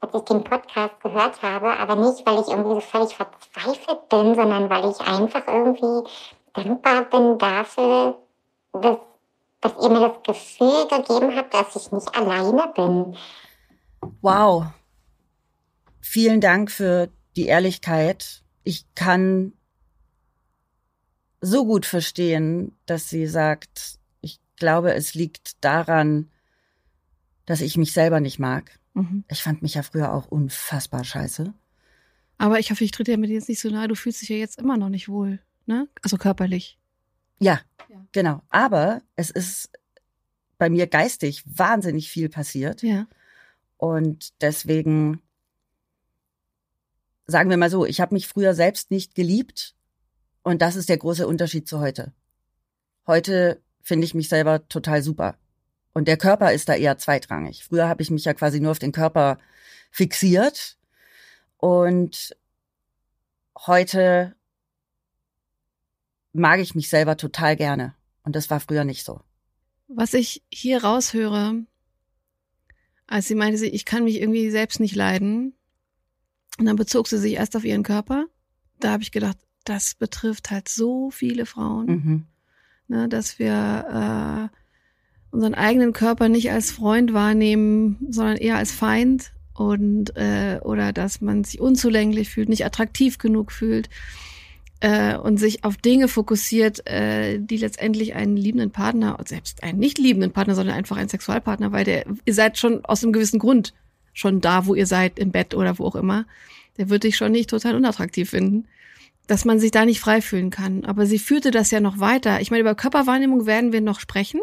als 0.00 0.14
ich 0.14 0.22
den 0.22 0.42
Podcast 0.42 1.00
gehört 1.00 1.42
habe. 1.42 1.78
Aber 1.78 1.96
nicht, 1.96 2.26
weil 2.26 2.40
ich 2.40 2.48
irgendwie 2.48 2.74
so 2.74 2.80
völlig 2.80 3.14
verzweifelt 3.14 4.08
bin, 4.08 4.34
sondern 4.34 4.70
weil 4.70 4.90
ich 4.90 5.00
einfach 5.00 5.46
irgendwie 5.46 6.08
dankbar 6.54 7.02
bin 7.04 7.38
dafür, 7.38 8.16
dass 8.72 8.98
dass 9.64 9.72
ihr 9.82 9.88
mir 9.88 10.08
das 10.08 10.22
Gefühl 10.22 10.86
gegeben 10.88 11.34
habt, 11.34 11.54
dass 11.54 11.74
ich 11.74 11.90
nicht 11.90 12.14
alleine 12.14 12.70
bin. 12.76 13.16
Wow. 14.20 14.66
Vielen 16.00 16.42
Dank 16.42 16.70
für 16.70 17.08
die 17.34 17.46
Ehrlichkeit. 17.46 18.42
Ich 18.62 18.84
kann 18.94 19.54
so 21.40 21.64
gut 21.64 21.86
verstehen, 21.86 22.76
dass 22.84 23.08
sie 23.08 23.26
sagt, 23.26 23.98
ich 24.20 24.38
glaube, 24.56 24.94
es 24.94 25.14
liegt 25.14 25.64
daran, 25.64 26.30
dass 27.46 27.62
ich 27.62 27.78
mich 27.78 27.92
selber 27.92 28.20
nicht 28.20 28.38
mag. 28.38 28.78
Mhm. 28.92 29.24
Ich 29.30 29.42
fand 29.42 29.62
mich 29.62 29.74
ja 29.74 29.82
früher 29.82 30.12
auch 30.12 30.26
unfassbar 30.26 31.04
scheiße. 31.04 31.54
Aber 32.36 32.58
ich 32.58 32.70
hoffe, 32.70 32.84
ich 32.84 32.90
trete 32.90 33.12
dir 33.12 33.18
mit 33.18 33.30
jetzt 33.30 33.48
nicht 33.48 33.60
so 33.60 33.70
nahe. 33.70 33.88
Du 33.88 33.94
fühlst 33.94 34.20
dich 34.20 34.28
ja 34.28 34.36
jetzt 34.36 34.58
immer 34.58 34.76
noch 34.76 34.90
nicht 34.90 35.08
wohl, 35.08 35.40
ne? 35.64 35.88
Also 36.02 36.18
körperlich. 36.18 36.78
Ja, 37.44 37.60
ja, 37.90 38.06
genau. 38.12 38.40
Aber 38.48 39.02
es 39.16 39.30
ist 39.30 39.70
bei 40.56 40.70
mir 40.70 40.86
geistig 40.86 41.44
wahnsinnig 41.44 42.08
viel 42.10 42.30
passiert. 42.30 42.82
Ja. 42.82 43.06
Und 43.76 44.40
deswegen 44.40 45.20
sagen 47.26 47.50
wir 47.50 47.58
mal 47.58 47.68
so, 47.68 47.84
ich 47.84 48.00
habe 48.00 48.14
mich 48.14 48.28
früher 48.28 48.54
selbst 48.54 48.90
nicht 48.90 49.14
geliebt 49.14 49.74
und 50.42 50.62
das 50.62 50.74
ist 50.74 50.88
der 50.88 50.96
große 50.96 51.26
Unterschied 51.26 51.68
zu 51.68 51.80
heute. 51.80 52.14
Heute 53.06 53.60
finde 53.82 54.06
ich 54.06 54.14
mich 54.14 54.30
selber 54.30 54.66
total 54.68 55.02
super. 55.02 55.36
Und 55.92 56.08
der 56.08 56.16
Körper 56.16 56.52
ist 56.52 56.70
da 56.70 56.74
eher 56.74 56.96
zweitrangig. 56.96 57.64
Früher 57.64 57.88
habe 57.88 58.00
ich 58.00 58.10
mich 58.10 58.24
ja 58.24 58.32
quasi 58.32 58.58
nur 58.58 58.70
auf 58.70 58.78
den 58.78 58.92
Körper 58.92 59.38
fixiert 59.90 60.78
und 61.58 62.34
heute 63.66 64.34
mag 66.34 66.60
ich 66.60 66.74
mich 66.74 66.88
selber 66.88 67.16
total 67.16 67.56
gerne. 67.56 67.94
Und 68.24 68.36
das 68.36 68.50
war 68.50 68.60
früher 68.60 68.84
nicht 68.84 69.04
so. 69.04 69.20
Was 69.88 70.12
ich 70.12 70.42
hier 70.50 70.82
raushöre, 70.82 71.64
als 73.06 73.28
sie 73.28 73.34
meinte, 73.34 73.64
ich 73.66 73.84
kann 73.84 74.04
mich 74.04 74.20
irgendwie 74.20 74.50
selbst 74.50 74.80
nicht 74.80 74.94
leiden, 74.96 75.54
und 76.58 76.66
dann 76.66 76.76
bezog 76.76 77.08
sie 77.08 77.18
sich 77.18 77.34
erst 77.34 77.56
auf 77.56 77.64
ihren 77.64 77.82
Körper. 77.82 78.26
Da 78.78 78.92
habe 78.92 79.02
ich 79.02 79.10
gedacht, 79.10 79.36
das 79.64 79.94
betrifft 79.94 80.50
halt 80.50 80.68
so 80.68 81.10
viele 81.10 81.46
Frauen, 81.46 81.86
mhm. 81.86 82.26
ne, 82.88 83.08
dass 83.08 83.38
wir 83.38 84.50
äh, 84.52 85.34
unseren 85.34 85.54
eigenen 85.54 85.92
Körper 85.92 86.28
nicht 86.28 86.52
als 86.52 86.70
Freund 86.70 87.12
wahrnehmen, 87.12 88.06
sondern 88.08 88.36
eher 88.36 88.56
als 88.56 88.70
Feind 88.70 89.32
und 89.52 90.16
äh, 90.16 90.60
oder 90.62 90.92
dass 90.92 91.20
man 91.20 91.42
sich 91.44 91.60
unzulänglich 91.60 92.30
fühlt, 92.30 92.48
nicht 92.48 92.64
attraktiv 92.64 93.18
genug 93.18 93.50
fühlt 93.50 93.88
äh, 94.84 95.16
und 95.16 95.38
sich 95.38 95.64
auf 95.64 95.78
Dinge 95.78 96.08
fokussiert, 96.08 96.86
äh, 96.86 97.38
die 97.38 97.56
letztendlich 97.56 98.14
einen 98.14 98.36
liebenden 98.36 98.70
Partner, 98.70 99.16
selbst 99.24 99.62
einen 99.62 99.78
nicht 99.78 99.96
liebenden 99.96 100.30
Partner, 100.30 100.54
sondern 100.54 100.76
einfach 100.76 100.98
einen 100.98 101.08
Sexualpartner, 101.08 101.72
weil 101.72 101.84
der, 101.84 102.04
ihr 102.26 102.34
seid 102.34 102.58
schon 102.58 102.84
aus 102.84 103.02
einem 103.02 103.14
gewissen 103.14 103.38
Grund 103.38 103.72
schon 104.12 104.42
da, 104.42 104.66
wo 104.66 104.74
ihr 104.74 104.86
seid, 104.86 105.18
im 105.18 105.32
Bett 105.32 105.54
oder 105.54 105.78
wo 105.78 105.86
auch 105.86 105.94
immer, 105.94 106.26
der 106.76 106.90
wird 106.90 107.04
dich 107.04 107.16
schon 107.16 107.32
nicht 107.32 107.48
total 107.48 107.76
unattraktiv 107.76 108.28
finden, 108.28 108.68
dass 109.26 109.46
man 109.46 109.58
sich 109.58 109.70
da 109.70 109.86
nicht 109.86 110.00
frei 110.00 110.20
fühlen 110.20 110.50
kann. 110.50 110.84
Aber 110.84 111.06
sie 111.06 111.18
führte 111.18 111.50
das 111.50 111.70
ja 111.70 111.80
noch 111.80 111.98
weiter. 111.98 112.42
Ich 112.42 112.50
meine, 112.50 112.60
über 112.60 112.74
Körperwahrnehmung 112.74 113.46
werden 113.46 113.72
wir 113.72 113.80
noch 113.80 114.00
sprechen. 114.00 114.42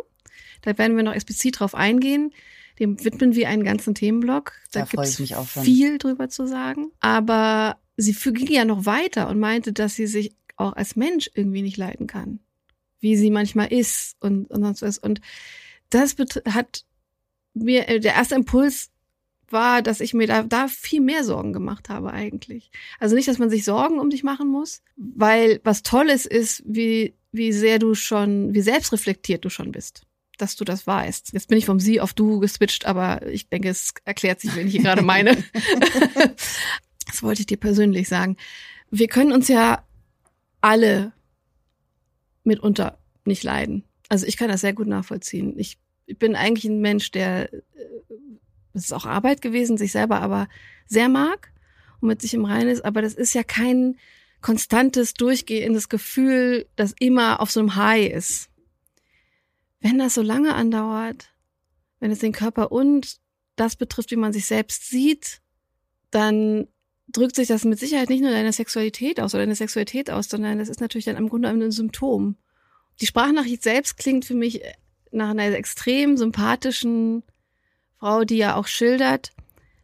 Da 0.63 0.75
werden 0.75 0.97
wir 0.97 1.03
noch 1.03 1.13
explizit 1.13 1.59
drauf 1.59 1.75
eingehen. 1.75 2.31
Dem 2.79 3.03
widmen 3.03 3.35
wir 3.35 3.47
einen 3.47 3.63
ganzen 3.63 3.93
Themenblock. 3.93 4.53
Da, 4.71 4.79
da 4.79 4.85
gibt 4.85 5.03
es 5.03 5.21
viel 5.61 5.99
drüber 5.99 6.29
zu 6.29 6.47
sagen. 6.47 6.87
Aber 6.99 7.77
sie 7.97 8.13
ging 8.13 8.51
ja 8.51 8.65
noch 8.65 8.85
weiter 8.85 9.29
und 9.29 9.39
meinte, 9.39 9.73
dass 9.73 9.95
sie 9.95 10.07
sich 10.07 10.35
auch 10.55 10.73
als 10.73 10.95
Mensch 10.95 11.29
irgendwie 11.33 11.61
nicht 11.61 11.77
leiden 11.77 12.07
kann, 12.07 12.39
wie 12.99 13.17
sie 13.17 13.31
manchmal 13.31 13.71
ist 13.71 14.15
und, 14.19 14.45
und 14.45 14.61
sonst 14.61 14.81
was. 14.81 14.97
Und 14.97 15.21
das 15.89 16.15
hat 16.49 16.85
mir, 17.53 17.89
äh, 17.89 17.99
der 17.99 18.13
erste 18.13 18.35
Impuls 18.35 18.91
war, 19.49 19.81
dass 19.81 19.99
ich 19.99 20.13
mir 20.13 20.27
da, 20.27 20.43
da 20.43 20.67
viel 20.67 21.01
mehr 21.01 21.23
Sorgen 21.23 21.51
gemacht 21.51 21.89
habe 21.89 22.11
eigentlich. 22.11 22.71
Also 22.99 23.15
nicht, 23.15 23.27
dass 23.27 23.37
man 23.37 23.49
sich 23.49 23.65
Sorgen 23.65 23.99
um 23.99 24.09
dich 24.09 24.23
machen 24.23 24.47
muss, 24.47 24.81
weil 24.95 25.59
was 25.63 25.83
Tolles 25.83 26.25
ist, 26.25 26.63
wie, 26.65 27.15
wie 27.31 27.51
sehr 27.51 27.79
du 27.79 27.93
schon, 27.93 28.53
wie 28.53 28.61
selbstreflektiert 28.61 29.43
du 29.43 29.49
schon 29.49 29.71
bist 29.71 30.03
dass 30.37 30.55
du 30.55 30.65
das 30.65 30.87
weißt. 30.87 31.33
Jetzt 31.33 31.49
bin 31.49 31.59
ich 31.59 31.67
vom 31.67 31.79
Sie 31.79 32.01
auf 32.01 32.13
Du 32.13 32.39
geswitcht, 32.39 32.87
aber 32.87 33.27
ich 33.27 33.49
denke, 33.49 33.69
es 33.69 33.93
erklärt 34.05 34.41
sich, 34.41 34.55
wenn 34.55 34.65
ich 34.65 34.73
hier 34.73 34.81
gerade 34.81 35.03
meine. 35.03 35.37
das 37.11 37.23
wollte 37.23 37.41
ich 37.41 37.47
dir 37.47 37.57
persönlich 37.57 38.07
sagen. 38.07 38.37
Wir 38.89 39.07
können 39.07 39.33
uns 39.33 39.49
ja 39.49 39.83
alle 40.61 41.11
mitunter 42.43 42.97
nicht 43.25 43.43
leiden. 43.43 43.83
Also 44.07 44.25
ich 44.25 44.37
kann 44.37 44.49
das 44.49 44.61
sehr 44.61 44.73
gut 44.73 44.87
nachvollziehen. 44.87 45.59
Ich, 45.59 45.77
ich 46.05 46.17
bin 46.17 46.35
eigentlich 46.35 46.65
ein 46.65 46.79
Mensch, 46.79 47.11
der, 47.11 47.53
äh, 47.53 47.61
es 48.73 48.85
ist 48.85 48.93
auch 48.93 49.05
Arbeit 49.05 49.41
gewesen, 49.41 49.77
sich 49.77 49.91
selber 49.91 50.21
aber 50.21 50.47
sehr 50.87 51.09
mag 51.09 51.51
und 51.99 52.07
mit 52.07 52.21
sich 52.21 52.33
im 52.33 52.45
Reinen 52.45 52.69
ist, 52.69 52.85
aber 52.85 53.01
das 53.01 53.13
ist 53.13 53.33
ja 53.33 53.43
kein 53.43 53.97
konstantes, 54.39 55.13
durchgehendes 55.13 55.89
Gefühl, 55.89 56.65
das 56.75 56.95
immer 56.99 57.41
auf 57.41 57.51
so 57.51 57.59
einem 57.59 57.75
High 57.75 58.11
ist. 58.11 58.49
Wenn 59.81 59.99
das 59.99 60.13
so 60.13 60.21
lange 60.21 60.55
andauert, 60.55 61.33
wenn 61.99 62.11
es 62.11 62.19
den 62.19 62.31
Körper 62.31 62.71
und 62.71 63.19
das 63.57 63.75
betrifft, 63.75 64.11
wie 64.11 64.15
man 64.15 64.33
sich 64.33 64.45
selbst 64.45 64.89
sieht, 64.89 65.41
dann 66.09 66.67
drückt 67.11 67.35
sich 67.35 67.47
das 67.47 67.65
mit 67.65 67.79
Sicherheit 67.79 68.09
nicht 68.09 68.21
nur 68.21 68.31
deine 68.31 68.53
Sexualität 68.53 69.19
aus 69.19 69.33
oder 69.33 69.43
deine 69.43 69.55
Sexualität 69.55 70.09
aus, 70.09 70.29
sondern 70.29 70.59
das 70.59 70.69
ist 70.69 70.81
natürlich 70.81 71.05
dann 71.05 71.17
im 71.17 71.29
Grunde 71.29 71.49
ein 71.49 71.71
Symptom. 71.71 72.35
Die 72.99 73.05
Sprachnachricht 73.05 73.63
selbst 73.63 73.97
klingt 73.97 74.25
für 74.25 74.35
mich 74.35 74.61
nach 75.11 75.29
einer 75.29 75.45
extrem 75.55 76.17
sympathischen 76.17 77.23
Frau, 77.99 78.23
die 78.23 78.37
ja 78.37 78.55
auch 78.55 78.67
schildert, 78.67 79.31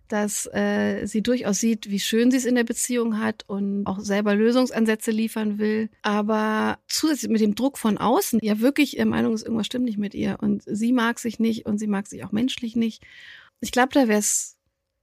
dass 0.08 0.48
äh, 0.54 1.06
sie 1.06 1.22
durchaus 1.22 1.60
sieht, 1.60 1.90
wie 1.90 2.00
schön 2.00 2.32
sie 2.32 2.38
es 2.38 2.46
in 2.46 2.56
der 2.56 2.64
Beziehung 2.64 3.20
hat 3.20 3.44
und 3.48 3.86
auch 3.86 4.00
selber 4.00 4.36
Lösungsansätze 4.36 5.12
liefern 5.12 5.60
will. 5.60 5.90
Aber 6.02 6.80
zusätzlich 6.88 7.32
mit 7.32 7.42
dem 7.42 7.56
Druck 7.56 7.78
von 7.78 7.98
außen, 7.98 8.40
ja 8.42 8.60
wirklich 8.60 8.92
der 8.92 9.06
Meinung 9.06 9.34
ist, 9.34 9.44
irgendwas 9.44 9.66
stimmt 9.66 9.86
nicht 9.86 9.98
mit 9.98 10.14
ihr 10.14 10.38
und 10.42 10.64
sie 10.66 10.94
mag 10.94 11.20
sich 11.20 11.40
nicht 11.40 11.66
und 11.66 11.78
sie 11.78 11.88
mag 11.88 12.08
sich 12.08 12.24
auch 12.24 12.32
menschlich 12.32 12.76
nicht. 12.76 13.04
Ich 13.60 13.72
glaube, 13.72 13.90
da 13.92 14.08
wäre 14.08 14.20
es 14.20 14.57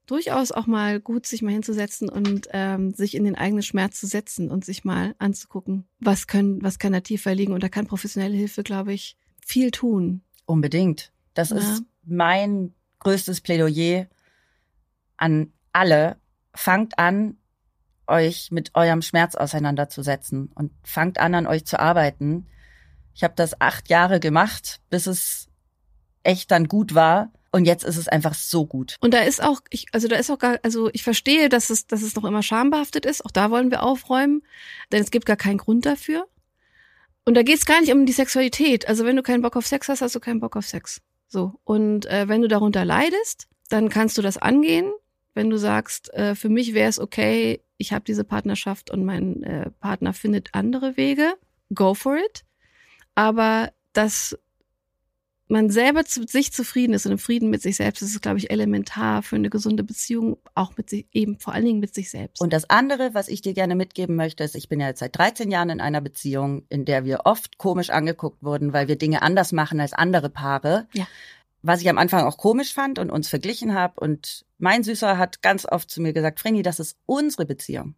durchaus 0.06 0.52
auch 0.52 0.66
mal 0.66 1.00
gut, 1.00 1.26
sich 1.26 1.42
mal 1.42 1.52
hinzusetzen 1.52 2.08
und 2.08 2.48
ähm, 2.52 2.92
sich 2.92 3.14
in 3.14 3.24
den 3.24 3.34
eigenen 3.36 3.62
Schmerz 3.62 3.98
zu 4.00 4.06
setzen 4.06 4.50
und 4.50 4.64
sich 4.64 4.84
mal 4.84 5.14
anzugucken, 5.18 5.86
was 6.00 6.26
können, 6.26 6.62
was 6.62 6.78
kann 6.78 6.92
da 6.92 7.00
tiefer 7.00 7.34
liegen. 7.34 7.52
Und 7.52 7.62
da 7.62 7.68
kann 7.68 7.86
professionelle 7.86 8.36
Hilfe, 8.36 8.62
glaube 8.62 8.92
ich, 8.92 9.16
viel 9.44 9.70
tun. 9.70 10.22
Unbedingt. 10.46 11.12
Das 11.34 11.50
Ja. 11.50 11.56
ist 11.56 11.84
mein 12.04 12.74
größtes 13.00 13.40
Plädoyer 13.40 14.06
an 15.16 15.52
alle. 15.72 16.16
Fangt 16.54 16.98
an, 16.98 17.36
euch 18.06 18.50
mit 18.50 18.74
eurem 18.74 19.02
Schmerz 19.02 19.34
auseinanderzusetzen 19.34 20.50
und 20.54 20.72
fangt 20.84 21.18
an, 21.18 21.34
an 21.34 21.46
euch 21.46 21.64
zu 21.64 21.80
arbeiten. 21.80 22.46
Ich 23.14 23.24
habe 23.24 23.34
das 23.34 23.60
acht 23.60 23.88
Jahre 23.88 24.20
gemacht, 24.20 24.80
bis 24.90 25.06
es 25.06 25.48
echt 26.22 26.50
dann 26.50 26.68
gut 26.68 26.94
war. 26.94 27.32
Und 27.54 27.66
jetzt 27.66 27.84
ist 27.84 27.98
es 27.98 28.08
einfach 28.08 28.34
so 28.34 28.66
gut. 28.66 28.96
Und 29.00 29.14
da 29.14 29.20
ist 29.20 29.40
auch, 29.40 29.60
ich, 29.70 29.86
also 29.92 30.08
da 30.08 30.16
ist 30.16 30.28
auch 30.28 30.40
gar, 30.40 30.58
also 30.64 30.90
ich 30.92 31.04
verstehe, 31.04 31.48
dass 31.48 31.70
es, 31.70 31.86
dass 31.86 32.02
es 32.02 32.16
noch 32.16 32.24
immer 32.24 32.42
schambehaftet 32.42 33.06
ist. 33.06 33.24
Auch 33.24 33.30
da 33.30 33.48
wollen 33.48 33.70
wir 33.70 33.84
aufräumen, 33.84 34.42
denn 34.90 35.00
es 35.00 35.12
gibt 35.12 35.24
gar 35.24 35.36
keinen 35.36 35.58
Grund 35.58 35.86
dafür. 35.86 36.26
Und 37.24 37.36
da 37.36 37.44
geht 37.44 37.58
es 37.58 37.64
gar 37.64 37.80
nicht 37.80 37.92
um 37.92 38.06
die 38.06 38.12
Sexualität. 38.12 38.88
Also 38.88 39.04
wenn 39.04 39.14
du 39.14 39.22
keinen 39.22 39.40
Bock 39.40 39.54
auf 39.54 39.68
Sex 39.68 39.88
hast, 39.88 40.02
hast 40.02 40.16
du 40.16 40.18
keinen 40.18 40.40
Bock 40.40 40.56
auf 40.56 40.66
Sex. 40.66 41.00
So. 41.28 41.52
Und 41.62 42.06
äh, 42.06 42.26
wenn 42.26 42.42
du 42.42 42.48
darunter 42.48 42.84
leidest, 42.84 43.46
dann 43.68 43.88
kannst 43.88 44.18
du 44.18 44.22
das 44.22 44.36
angehen. 44.36 44.92
Wenn 45.34 45.48
du 45.48 45.56
sagst, 45.56 46.12
äh, 46.12 46.34
für 46.34 46.48
mich 46.48 46.74
wäre 46.74 46.88
es 46.88 46.98
okay, 46.98 47.60
ich 47.78 47.92
habe 47.92 48.04
diese 48.04 48.24
Partnerschaft 48.24 48.90
und 48.90 49.04
mein 49.04 49.44
äh, 49.44 49.70
Partner 49.78 50.12
findet 50.12 50.48
andere 50.54 50.96
Wege, 50.96 51.34
go 51.72 51.94
for 51.94 52.16
it. 52.16 52.44
Aber 53.14 53.70
dass 53.92 54.36
man 55.48 55.68
selber 55.70 56.04
zu 56.04 56.22
sich 56.26 56.52
zufrieden 56.52 56.94
ist 56.94 57.04
und 57.06 57.12
im 57.12 57.18
Frieden 57.18 57.50
mit 57.50 57.60
sich 57.60 57.76
selbst, 57.76 58.00
das 58.02 58.10
ist, 58.10 58.22
glaube 58.22 58.38
ich, 58.38 58.50
elementar 58.50 59.22
für 59.22 59.36
eine 59.36 59.50
gesunde 59.50 59.84
Beziehung, 59.84 60.38
auch 60.54 60.76
mit 60.76 60.88
sich, 60.88 61.06
eben 61.12 61.38
vor 61.38 61.52
allen 61.52 61.66
Dingen 61.66 61.80
mit 61.80 61.94
sich 61.94 62.10
selbst. 62.10 62.40
Und 62.40 62.52
das 62.52 62.70
andere, 62.70 63.14
was 63.14 63.28
ich 63.28 63.42
dir 63.42 63.52
gerne 63.52 63.74
mitgeben 63.74 64.16
möchte, 64.16 64.42
ist, 64.42 64.56
ich 64.56 64.68
bin 64.68 64.80
ja 64.80 64.88
jetzt 64.88 65.00
seit 65.00 65.16
13 65.16 65.50
Jahren 65.50 65.70
in 65.70 65.80
einer 65.80 66.00
Beziehung, 66.00 66.64
in 66.70 66.84
der 66.84 67.04
wir 67.04 67.20
oft 67.24 67.58
komisch 67.58 67.90
angeguckt 67.90 68.42
wurden, 68.42 68.72
weil 68.72 68.88
wir 68.88 68.96
Dinge 68.96 69.22
anders 69.22 69.52
machen 69.52 69.80
als 69.80 69.92
andere 69.92 70.30
Paare. 70.30 70.86
Ja. 70.94 71.06
Was 71.62 71.80
ich 71.80 71.88
am 71.88 71.98
Anfang 71.98 72.24
auch 72.24 72.36
komisch 72.36 72.74
fand 72.74 72.98
und 72.98 73.10
uns 73.10 73.28
verglichen 73.28 73.74
habe. 73.74 73.98
Und 73.98 74.44
mein 74.58 74.82
Süßer 74.82 75.16
hat 75.18 75.40
ganz 75.40 75.66
oft 75.66 75.90
zu 75.90 76.00
mir 76.02 76.12
gesagt, 76.12 76.40
Frini, 76.40 76.62
das 76.62 76.78
ist 76.78 76.98
unsere 77.06 77.46
Beziehung. 77.46 77.94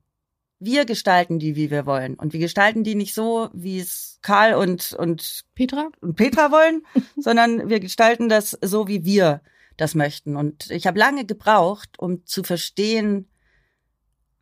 Wir 0.58 0.84
gestalten 0.86 1.38
die, 1.38 1.54
wie 1.54 1.70
wir 1.70 1.86
wollen. 1.86 2.14
Und 2.14 2.32
wir 2.32 2.40
gestalten 2.40 2.82
die 2.82 2.94
nicht 2.94 3.14
so, 3.14 3.50
wie 3.52 3.78
es 3.78 4.18
Karl 4.22 4.54
und, 4.54 4.92
und 4.94 5.44
Petra? 5.54 5.90
und 6.00 6.16
Petra 6.16 6.50
wollen, 6.50 6.82
sondern 7.16 7.68
wir 7.68 7.80
gestalten 7.80 8.28
das 8.28 8.56
so, 8.62 8.88
wie 8.88 9.04
wir 9.04 9.42
das 9.76 9.94
möchten. 9.94 10.36
Und 10.36 10.70
ich 10.70 10.86
habe 10.86 10.98
lange 10.98 11.26
gebraucht, 11.26 11.98
um 11.98 12.24
zu 12.24 12.42
verstehen, 12.42 13.28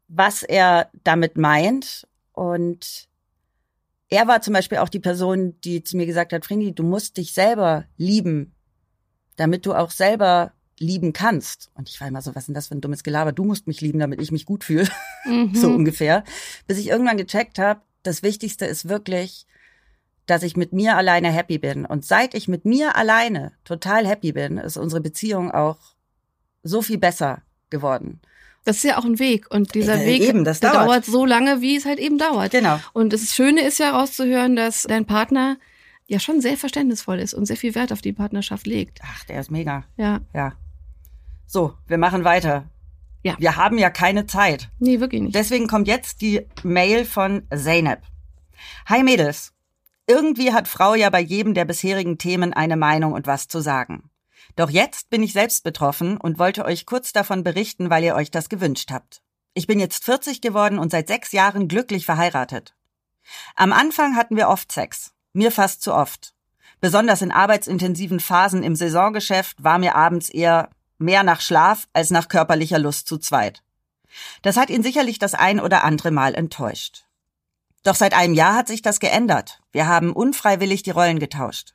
was 0.09 0.43
er 0.43 0.91
damit 1.03 1.37
meint. 1.37 2.07
Und 2.33 3.09
er 4.09 4.29
war 4.29 4.43
zum 4.43 4.55
Beispiel 4.55 4.79
auch 4.79 4.89
die 4.89 5.01
Person, 5.01 5.61
die 5.63 5.83
zu 5.83 5.97
mir 5.97 6.07
gesagt 6.07 6.33
hat, 6.33 6.45
Frini, 6.45 6.75
du 6.75 6.85
musst 6.85 7.17
dich 7.17 7.33
selber 7.33 7.87
lieben, 7.97 8.55
damit 9.37 9.67
du 9.67 9.75
auch 9.75 9.91
selber 9.91 10.53
lieben 10.79 11.13
kannst. 11.13 11.71
Und 11.75 11.89
ich 11.89 12.01
war 12.01 12.09
immer 12.09 12.23
so, 12.23 12.35
was 12.35 12.43
ist 12.45 12.47
denn 12.49 12.55
das 12.55 12.69
für 12.69 12.75
ein 12.75 12.81
dummes 12.81 13.03
Gelaber? 13.05 13.33
Du 13.33 13.45
musst 13.45 13.67
mich 13.67 13.81
lieben, 13.81 13.99
damit 13.99 14.21
ich 14.21 14.33
mich 14.33 14.45
gut 14.47 14.65
fühle 14.65 14.89
Mhm. 15.25 15.55
so 15.55 15.69
ungefähr, 15.69 16.25
bis 16.67 16.79
ich 16.79 16.89
irgendwann 16.89 17.17
gecheckt 17.17 17.59
habe, 17.59 17.81
das 18.03 18.23
Wichtigste 18.23 18.67
ist 18.67 18.89
wirklich, 18.89 19.47
dass 20.27 20.43
ich 20.43 20.57
mit 20.57 20.73
mir 20.73 20.97
alleine 20.97 21.31
happy 21.31 21.59
bin. 21.59 21.85
Und 21.87 22.05
seit 22.05 22.35
ich 22.35 22.49
mit 22.49 22.65
mir 22.65 22.97
alleine 22.97 23.53
total 23.65 24.07
happy 24.07 24.33
bin, 24.33 24.59
ist 24.59 24.77
unsere 24.77 25.01
Beziehung 25.01 25.51
auch 25.51 25.79
so 26.63 26.83
viel 26.83 26.99
besser 26.99 27.43
geworden. 27.71 28.21
Das 28.65 28.77
ist 28.79 28.85
ja 28.85 28.99
auch 28.99 29.05
ein 29.05 29.19
Weg. 29.19 29.51
Und 29.55 29.75
dieser 29.75 30.01
Äh, 30.03 30.07
Weg 30.07 30.23
eben, 30.23 30.45
dauert. 30.45 30.63
dauert 30.65 31.05
so 31.05 31.27
lange, 31.27 31.61
wie 31.61 31.77
es 31.77 31.85
halt 31.85 31.99
eben 31.99 32.17
dauert. 32.19 32.53
Genau. 32.53 32.81
Und 32.95 33.13
das 33.13 33.35
Schöne 33.35 33.61
ist 33.63 33.79
ja 33.79 33.91
rauszuhören, 33.91 34.57
dass 34.57 34.83
dein 34.85 35.05
Partner 35.05 35.59
ja 36.07 36.19
schon 36.19 36.41
sehr 36.41 36.57
verständnisvoll 36.57 37.19
ist 37.19 37.35
und 37.35 37.45
sehr 37.47 37.57
viel 37.59 37.75
Wert 37.75 37.93
auf 37.93 38.01
die 38.01 38.13
Partnerschaft 38.15 38.67
legt. 38.67 39.01
Ach, 39.03 39.25
der 39.25 39.41
ist 39.41 39.51
mega. 39.51 39.85
Ja. 39.99 40.21
Ja. 40.35 40.53
So, 41.47 41.75
wir 41.87 41.99
machen 41.99 42.25
weiter. 42.25 42.69
Ja. 43.23 43.37
Wir 43.39 43.57
haben 43.57 43.79
ja 43.79 43.91
keine 43.91 44.27
Zeit. 44.27 44.71
Nee, 44.79 45.01
wirklich 45.01 45.23
nicht. 45.23 45.35
Deswegen 45.35 45.67
kommt 45.67 45.89
jetzt 45.89 46.21
die 46.21 46.47
Mail 46.63 47.05
von 47.05 47.47
Zeynep. 47.55 48.03
Hi 48.87 49.03
Mädels. 49.03 49.53
Irgendwie 50.07 50.53
hat 50.53 50.69
Frau 50.69 50.95
ja 50.95 51.09
bei 51.09 51.21
jedem 51.21 51.55
der 51.55 51.65
bisherigen 51.65 52.19
Themen 52.19 52.53
eine 52.53 52.77
Meinung 52.77 53.13
und 53.13 53.27
was 53.27 53.49
zu 53.49 53.61
sagen. 53.61 54.11
Doch 54.57 54.69
jetzt 54.69 55.09
bin 55.09 55.23
ich 55.23 55.33
selbst 55.33 55.65
betroffen 55.65 56.19
und 56.19 56.39
wollte 56.39 56.65
euch 56.65 56.85
kurz 56.85 57.13
davon 57.13 57.43
berichten, 57.43 57.89
weil 57.89 58.05
ihr 58.05 58.15
euch 58.15 58.31
das 58.31 58.49
gewünscht 58.51 58.91
habt. 58.91 59.23
Ich 59.55 59.67
bin 59.67 59.81
jetzt 59.81 60.05
40 60.05 60.41
geworden 60.41 60.79
und 60.79 60.91
seit 60.91 61.09
sechs 61.09 61.33
Jahren 61.33 61.69
glücklich 61.69 62.05
verheiratet. 62.05 62.75
Am 63.55 63.73
Anfang 63.73 64.17
hatten 64.17 64.37
wir 64.37 64.49
oft 64.49 64.71
Sex. 64.71 65.13
Mir 65.33 65.51
fast 65.51 65.83
zu 65.83 65.95
oft. 65.95 66.35
Besonders 66.81 67.23
in 67.23 67.33
arbeitsintensiven 67.33 68.21
Phasen 68.21 68.63
im 68.63 68.77
Saisongeschäft 68.77 69.63
war 69.65 69.79
mir 69.79 69.95
abends 69.95 70.29
eher 70.29 70.69
mehr 70.99 71.23
nach 71.23 71.41
Schlaf 71.41 71.89
als 71.93 72.11
nach 72.11 72.29
körperlicher 72.29 72.79
Lust 72.79 73.09
zu 73.09 73.19
zweit. 73.19 73.63
Das 74.43 74.57
hat 74.57 74.71
ihn 74.71 74.83
sicherlich 74.83 75.19
das 75.19 75.35
ein 75.35 75.61
oder 75.61 75.85
andere 75.85 76.11
Mal 76.11 76.35
enttäuscht. 76.35 77.05
Doch 77.83 77.95
seit 77.95 78.15
einem 78.15 78.35
Jahr 78.35 78.55
hat 78.55 78.69
sich 78.69 78.83
das 78.83 79.01
geändert. 79.01 79.61
Wir 79.73 79.87
haben 79.87 80.13
unfreiwillig 80.13 80.83
die 80.83 80.91
Rollen 80.91 81.19
getauscht. 81.19 81.75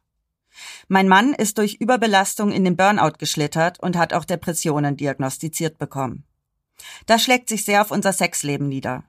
Mein 0.88 1.08
Mann 1.08 1.34
ist 1.34 1.58
durch 1.58 1.76
Überbelastung 1.76 2.52
in 2.52 2.64
den 2.64 2.76
Burnout 2.76 3.14
geschlittert 3.20 3.80
und 3.80 3.96
hat 3.96 4.14
auch 4.14 4.26
Depressionen 4.26 4.98
diagnostiziert 4.98 5.78
bekommen. 5.78 6.26
Das 7.06 7.24
schlägt 7.24 7.50
sich 7.50 7.66
sehr 7.66 7.82
auf 7.82 7.92
unser 7.92 8.14
Sexleben 8.14 8.68
nieder. 8.68 9.04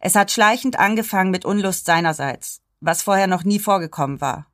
Es 0.00 0.14
hat 0.14 0.30
schleichend 0.30 0.78
angefangen 0.78 1.30
mit 1.30 1.44
Unlust 1.44 1.84
seinerseits, 1.84 2.62
was 2.80 3.02
vorher 3.02 3.26
noch 3.26 3.44
nie 3.44 3.58
vorgekommen 3.58 4.20
war. 4.20 4.46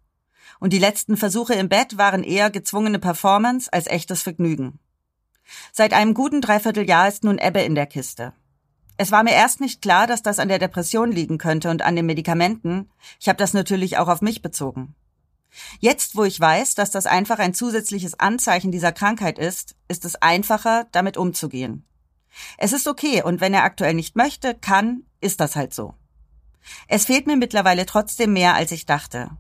Und 0.61 0.73
die 0.73 0.79
letzten 0.79 1.17
Versuche 1.17 1.55
im 1.55 1.69
Bett 1.69 1.99
waren 1.99 2.25
eher 2.25 2.51
gezwungene 2.51 2.99
Performance 2.99 3.73
als 3.73 3.87
echtes 3.87 4.23
Vergnügen. 4.23 4.79
Seit 5.73 5.93
einem 5.93 6.15
guten 6.15 6.41
Dreivierteljahr 6.41 7.09
ist 7.09 7.25
nun 7.25 7.39
Ebbe 7.39 7.61
in 7.61 7.75
der 7.75 7.87
Kiste. 7.87 8.33
Es 8.97 9.13
war 9.13 9.23
mir 9.23 9.33
erst 9.33 9.61
nicht 9.61 9.81
klar, 9.81 10.07
dass 10.07 10.23
das 10.23 10.41
an 10.41 10.49
der 10.49 10.59
Depression 10.59 11.13
liegen 11.13 11.39
könnte 11.39 11.71
und 11.71 11.83
an 11.83 11.95
den 11.95 12.07
Medikamenten. 12.07 12.91
Ich 13.21 13.29
habe 13.29 13.37
das 13.37 13.55
natürlich 13.55 13.97
auch 13.97 14.09
auf 14.09 14.21
mich 14.21 14.43
bezogen. 14.43 14.95
Jetzt, 15.79 16.17
wo 16.17 16.25
ich 16.25 16.39
weiß, 16.39 16.75
dass 16.75 16.91
das 16.91 17.07
einfach 17.07 17.39
ein 17.39 17.55
zusätzliches 17.55 18.19
Anzeichen 18.19 18.73
dieser 18.73 18.93
Krankheit 18.93 19.39
ist, 19.39 19.77
ist 19.87 20.05
es 20.05 20.17
einfacher, 20.17 20.87
damit 20.93 21.17
umzugehen. 21.17 21.85
Es 22.59 22.73
ist 22.73 22.87
okay 22.87 23.23
und 23.23 23.41
wenn 23.41 23.55
er 23.55 23.65
aktuell 23.65 23.95
nicht 23.95 24.17
möchte, 24.17 24.55
kann, 24.55 25.05
ist 25.21 25.41
das 25.41 25.57
halt 25.57 25.73
so. 25.73 25.95
Es 26.89 27.07
fehlt 27.07 27.27
mir 27.27 27.37
mittlerweile 27.37 27.87
trotzdem 27.87 28.33
mehr, 28.33 28.55
als 28.55 28.73
ich 28.73 28.85
dachte. 28.85 29.31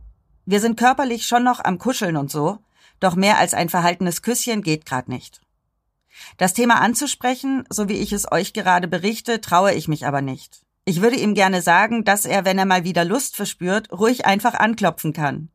Wir 0.50 0.60
sind 0.60 0.78
körperlich 0.78 1.26
schon 1.26 1.44
noch 1.44 1.62
am 1.62 1.76
Kuscheln 1.76 2.16
und 2.16 2.30
so, 2.30 2.56
doch 3.00 3.16
mehr 3.16 3.36
als 3.36 3.52
ein 3.52 3.68
verhaltenes 3.68 4.22
Küsschen 4.22 4.62
geht 4.62 4.86
grad 4.86 5.06
nicht. 5.06 5.42
Das 6.38 6.54
Thema 6.54 6.80
anzusprechen, 6.80 7.64
so 7.68 7.90
wie 7.90 7.98
ich 7.98 8.14
es 8.14 8.32
euch 8.32 8.54
gerade 8.54 8.88
berichte, 8.88 9.42
traue 9.42 9.74
ich 9.74 9.88
mich 9.88 10.06
aber 10.06 10.22
nicht. 10.22 10.62
Ich 10.86 11.02
würde 11.02 11.16
ihm 11.16 11.34
gerne 11.34 11.60
sagen, 11.60 12.02
dass 12.02 12.24
er, 12.24 12.46
wenn 12.46 12.56
er 12.56 12.64
mal 12.64 12.82
wieder 12.82 13.04
Lust 13.04 13.36
verspürt, 13.36 13.92
ruhig 13.92 14.24
einfach 14.24 14.54
anklopfen 14.54 15.12
kann. 15.12 15.50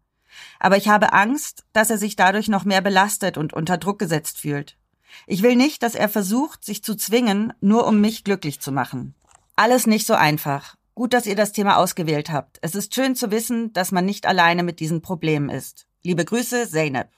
Aber 0.59 0.77
ich 0.77 0.87
habe 0.89 1.11
Angst, 1.11 1.65
dass 1.73 1.89
er 1.89 1.97
sich 1.97 2.15
dadurch 2.15 2.47
noch 2.47 2.63
mehr 2.63 2.81
belastet 2.81 3.35
und 3.35 3.51
unter 3.51 3.79
Druck 3.79 3.97
gesetzt 3.97 4.37
fühlt. 4.37 4.77
Ich 5.25 5.41
will 5.41 5.55
nicht, 5.55 5.81
dass 5.81 5.95
er 5.95 6.07
versucht, 6.07 6.63
sich 6.63 6.83
zu 6.83 6.93
zwingen, 6.93 7.51
nur 7.61 7.87
um 7.87 7.99
mich 7.99 8.23
glücklich 8.23 8.59
zu 8.59 8.71
machen. 8.71 9.15
Alles 9.55 9.87
nicht 9.87 10.05
so 10.05 10.13
einfach. 10.13 10.75
Gut, 10.95 11.13
dass 11.13 11.25
ihr 11.25 11.35
das 11.35 11.51
Thema 11.51 11.77
ausgewählt 11.77 12.31
habt. 12.31 12.59
Es 12.61 12.75
ist 12.75 12.93
schön 12.93 13.15
zu 13.15 13.31
wissen, 13.31 13.73
dass 13.73 13.91
man 13.91 14.05
nicht 14.05 14.27
alleine 14.27 14.63
mit 14.63 14.79
diesen 14.79 15.01
Problemen 15.01 15.49
ist. 15.49 15.87
Liebe 16.03 16.23
Grüße, 16.23 16.69
Zeynep. 16.69 17.09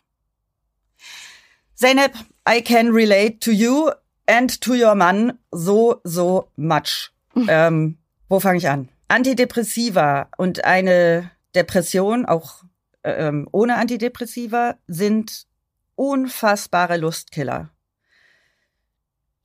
Zeynep, 1.74 2.14
I 2.48 2.62
can 2.62 2.92
relate 2.92 3.40
to 3.40 3.52
you 3.52 3.90
and 4.28 4.62
to 4.62 4.74
your 4.74 4.96
man 4.96 5.40
so, 5.52 6.00
so 6.04 6.50
much. 6.56 7.12
ähm, 7.48 7.98
wo 8.30 8.40
fange 8.40 8.60
ich 8.60 8.70
an? 8.70 8.90
Antidepressiva 9.10 10.30
und 10.38 10.64
eine 10.64 11.32
Depression, 11.54 12.26
auch 12.26 12.64
ähm, 13.04 13.48
ohne 13.52 13.76
Antidepressiva, 13.76 14.76
sind 14.88 15.48
unfassbare 15.96 16.98
Lustkiller. 16.98 17.76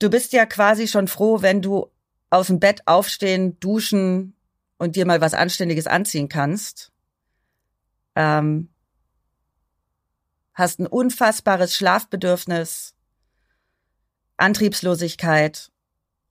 du 0.01 0.09
bist 0.09 0.33
ja 0.33 0.45
quasi 0.45 0.87
schon 0.87 1.07
froh, 1.07 1.41
wenn 1.41 1.61
du 1.61 1.90
aus 2.31 2.47
dem 2.47 2.59
Bett 2.59 2.81
aufstehen, 2.87 3.59
duschen 3.59 4.35
und 4.79 4.95
dir 4.95 5.05
mal 5.05 5.21
was 5.21 5.35
Anständiges 5.35 5.85
anziehen 5.85 6.29
kannst. 6.29 6.91
Ähm, 8.15 8.69
hast 10.53 10.79
ein 10.79 10.87
unfassbares 10.87 11.75
Schlafbedürfnis, 11.75 12.95
Antriebslosigkeit. 14.37 15.71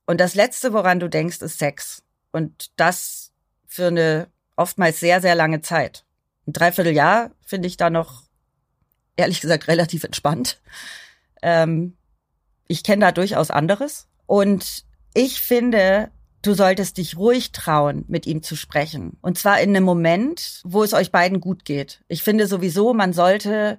Und 0.06 0.20
das 0.20 0.34
Letzte, 0.34 0.72
woran 0.72 0.98
du 0.98 1.08
denkst, 1.08 1.42
ist 1.42 1.58
Sex. 1.58 2.02
Und 2.32 2.72
das 2.76 3.32
für 3.66 3.86
eine 3.86 4.28
oftmals 4.56 5.00
sehr, 5.00 5.20
sehr 5.20 5.34
lange 5.34 5.60
Zeit. 5.60 6.04
Ein 6.46 6.54
Dreivierteljahr 6.54 7.30
finde 7.44 7.68
ich 7.68 7.76
da 7.76 7.90
noch, 7.90 8.24
ehrlich 9.16 9.40
gesagt, 9.40 9.68
relativ 9.68 10.04
entspannt. 10.04 10.60
Ähm, 11.42 11.96
ich 12.66 12.82
kenne 12.82 13.04
da 13.04 13.12
durchaus 13.12 13.50
anderes. 13.50 14.08
Und 14.26 14.84
ich 15.14 15.40
finde, 15.40 16.10
du 16.42 16.54
solltest 16.54 16.98
dich 16.98 17.16
ruhig 17.16 17.52
trauen, 17.52 18.04
mit 18.08 18.26
ihm 18.26 18.42
zu 18.42 18.56
sprechen. 18.56 19.18
Und 19.20 19.38
zwar 19.38 19.60
in 19.60 19.70
einem 19.70 19.84
Moment, 19.84 20.62
wo 20.64 20.82
es 20.82 20.94
euch 20.94 21.10
beiden 21.10 21.40
gut 21.40 21.64
geht. 21.64 22.02
Ich 22.08 22.22
finde 22.22 22.46
sowieso, 22.46 22.94
man 22.94 23.12
sollte 23.12 23.78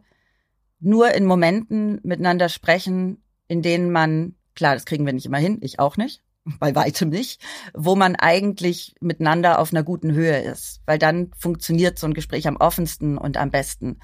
nur 0.80 1.14
in 1.14 1.26
Momenten 1.26 2.00
miteinander 2.04 2.50
sprechen, 2.50 3.24
in 3.48 3.62
denen 3.62 3.92
man, 3.92 4.36
klar, 4.56 4.74
das 4.74 4.86
kriegen 4.86 5.06
wir 5.06 5.14
nicht 5.14 5.26
immer 5.26 5.38
hin, 5.38 5.60
ich 5.62 5.80
auch 5.80 5.98
nicht, 5.98 6.22
bei 6.60 6.76
weitem 6.76 7.10
nicht, 7.10 7.42
wo 7.74 7.96
man 7.96 8.16
eigentlich 8.16 8.96
miteinander 9.00 9.60
auf 9.60 9.72
einer 9.72 9.84
guten 9.84 10.14
Höhe 10.14 10.40
ist, 10.40 10.82
weil 10.86 10.98
dann 10.98 11.32
funktioniert 11.38 12.00
so 12.00 12.08
ein 12.08 12.14
Gespräch 12.14 12.48
am 12.48 12.58
offensten 12.58 13.18
und 13.18 13.38
am 13.38 13.52
besten. 13.52 14.00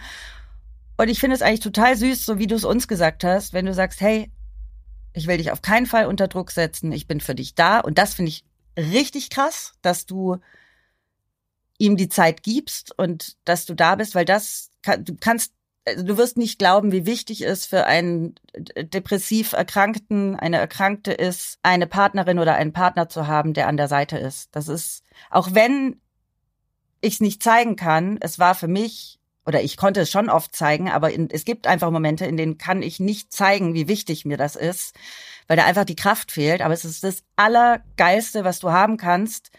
Und 0.98 1.10
ich 1.10 1.20
finde 1.20 1.36
es 1.36 1.42
eigentlich 1.42 1.60
total 1.60 1.96
süß, 1.96 2.26
so 2.26 2.40
wie 2.40 2.48
du 2.48 2.56
es 2.56 2.64
uns 2.64 2.88
gesagt 2.88 3.24
hast, 3.24 3.54
wenn 3.54 3.68
du 3.68 3.74
sagst, 3.74 4.02
hey, 4.02 4.32
ich 5.18 5.28
will 5.28 5.38
dich 5.38 5.52
auf 5.52 5.62
keinen 5.62 5.88
Fall 5.88 6.06
unter 6.06 6.28
Druck 6.28 6.52
setzen, 6.52 6.92
ich 6.92 7.08
bin 7.08 7.22
für 7.22 7.36
dich 7.36 7.56
da. 7.56 7.80
Und 7.80 7.98
das 7.98 8.14
finde 8.14 8.30
ich 8.30 8.46
richtig 8.78 9.30
krass, 9.30 9.74
dass 9.82 10.06
du 10.06 10.38
ihm 11.80 11.98
die 11.98 12.10
Zeit 12.10 12.44
gibst 12.44 12.98
und 12.98 13.38
dass 13.44 13.66
du 13.66 13.74
da 13.74 13.96
bist, 13.96 14.16
weil 14.16 14.26
das, 14.26 14.72
du 15.00 15.16
kannst 15.20 15.54
also 15.86 16.04
du 16.04 16.18
wirst 16.18 16.36
nicht 16.36 16.60
glauben, 16.60 16.92
wie 16.92 17.06
wichtig 17.06 17.46
es 17.46 17.66
für 17.66 17.86
einen 17.86 18.36
depressiv 18.76 19.54
Erkrankten, 19.54 20.36
eine 20.36 20.58
Erkrankte 20.58 21.14
ist, 21.14 21.60
eine 21.64 21.88
Partnerin 21.88 22.40
oder 22.40 22.56
einen 22.56 22.74
Partner 22.74 23.08
zu 23.08 23.28
haben, 23.28 23.54
der 23.54 23.70
an 23.70 23.78
der 23.78 23.88
Seite 23.88 24.18
ist. 24.18 24.54
Das 24.54 24.68
ist, 24.68 25.04
auch 25.30 25.54
wenn 25.54 26.02
ich 27.00 27.16
es 27.16 27.20
nicht 27.22 27.42
zeigen 27.42 27.78
kann, 27.78 28.18
es 28.20 28.38
war 28.38 28.54
für 28.54 28.68
mich, 28.68 29.18
oder 29.48 29.64
ich 29.64 29.78
konnte 29.78 30.02
es 30.02 30.12
schon 30.12 30.30
oft 30.30 30.54
zeigen, 30.54 30.90
aber 30.90 31.12
in, 31.12 31.30
es 31.32 31.46
gibt 31.46 31.68
einfach 31.68 31.90
Momente, 31.90 32.26
in 32.26 32.36
denen 32.36 32.58
kann 32.58 32.82
ich 32.82 33.00
nicht 33.00 33.32
zeigen, 33.32 33.74
wie 33.74 33.88
wichtig 33.88 34.26
mir 34.26 34.36
das 34.36 34.58
ist, 34.58 34.94
weil 35.48 35.56
da 35.56 35.64
einfach 35.64 35.86
die 35.86 35.96
Kraft 35.96 36.34
fehlt. 36.34 36.62
Aber 36.62 36.74
es 36.74 36.84
ist 36.84 37.06
das 37.06 37.24
Allergeilste, 37.38 38.44
was 38.44 38.60
du 38.60 38.72
haben 38.72 38.98
kannst, 38.98 39.52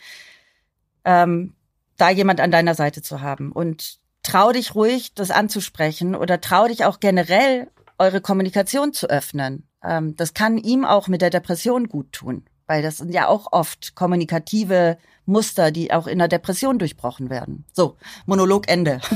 ähm, 1.06 1.54
da 1.96 2.10
jemand 2.10 2.40
an 2.40 2.50
deiner 2.50 2.74
Seite 2.74 3.00
zu 3.00 3.22
haben. 3.22 3.50
Und 3.50 3.98
trau 4.22 4.52
dich 4.52 4.74
ruhig, 4.74 5.14
das 5.14 5.30
anzusprechen 5.30 6.14
oder 6.14 6.42
trau 6.42 6.68
dich 6.68 6.84
auch 6.84 7.00
generell, 7.00 7.70
eure 7.96 8.20
Kommunikation 8.20 8.92
zu 8.92 9.08
öffnen. 9.08 9.66
Ähm, 9.82 10.16
das 10.16 10.34
kann 10.34 10.58
ihm 10.58 10.84
auch 10.84 11.08
mit 11.08 11.22
der 11.22 11.30
Depression 11.30 11.88
gut 11.88 12.12
tun, 12.12 12.44
weil 12.66 12.82
das 12.82 12.98
sind 12.98 13.14
ja 13.14 13.26
auch 13.26 13.52
oft 13.52 13.94
kommunikative 13.94 14.98
Muster, 15.24 15.70
die 15.70 15.94
auch 15.94 16.06
in 16.06 16.18
der 16.18 16.28
Depression 16.28 16.78
durchbrochen 16.78 17.30
werden. 17.30 17.64
So, 17.72 17.96
Monolog 18.26 18.68
Ende. 18.68 19.00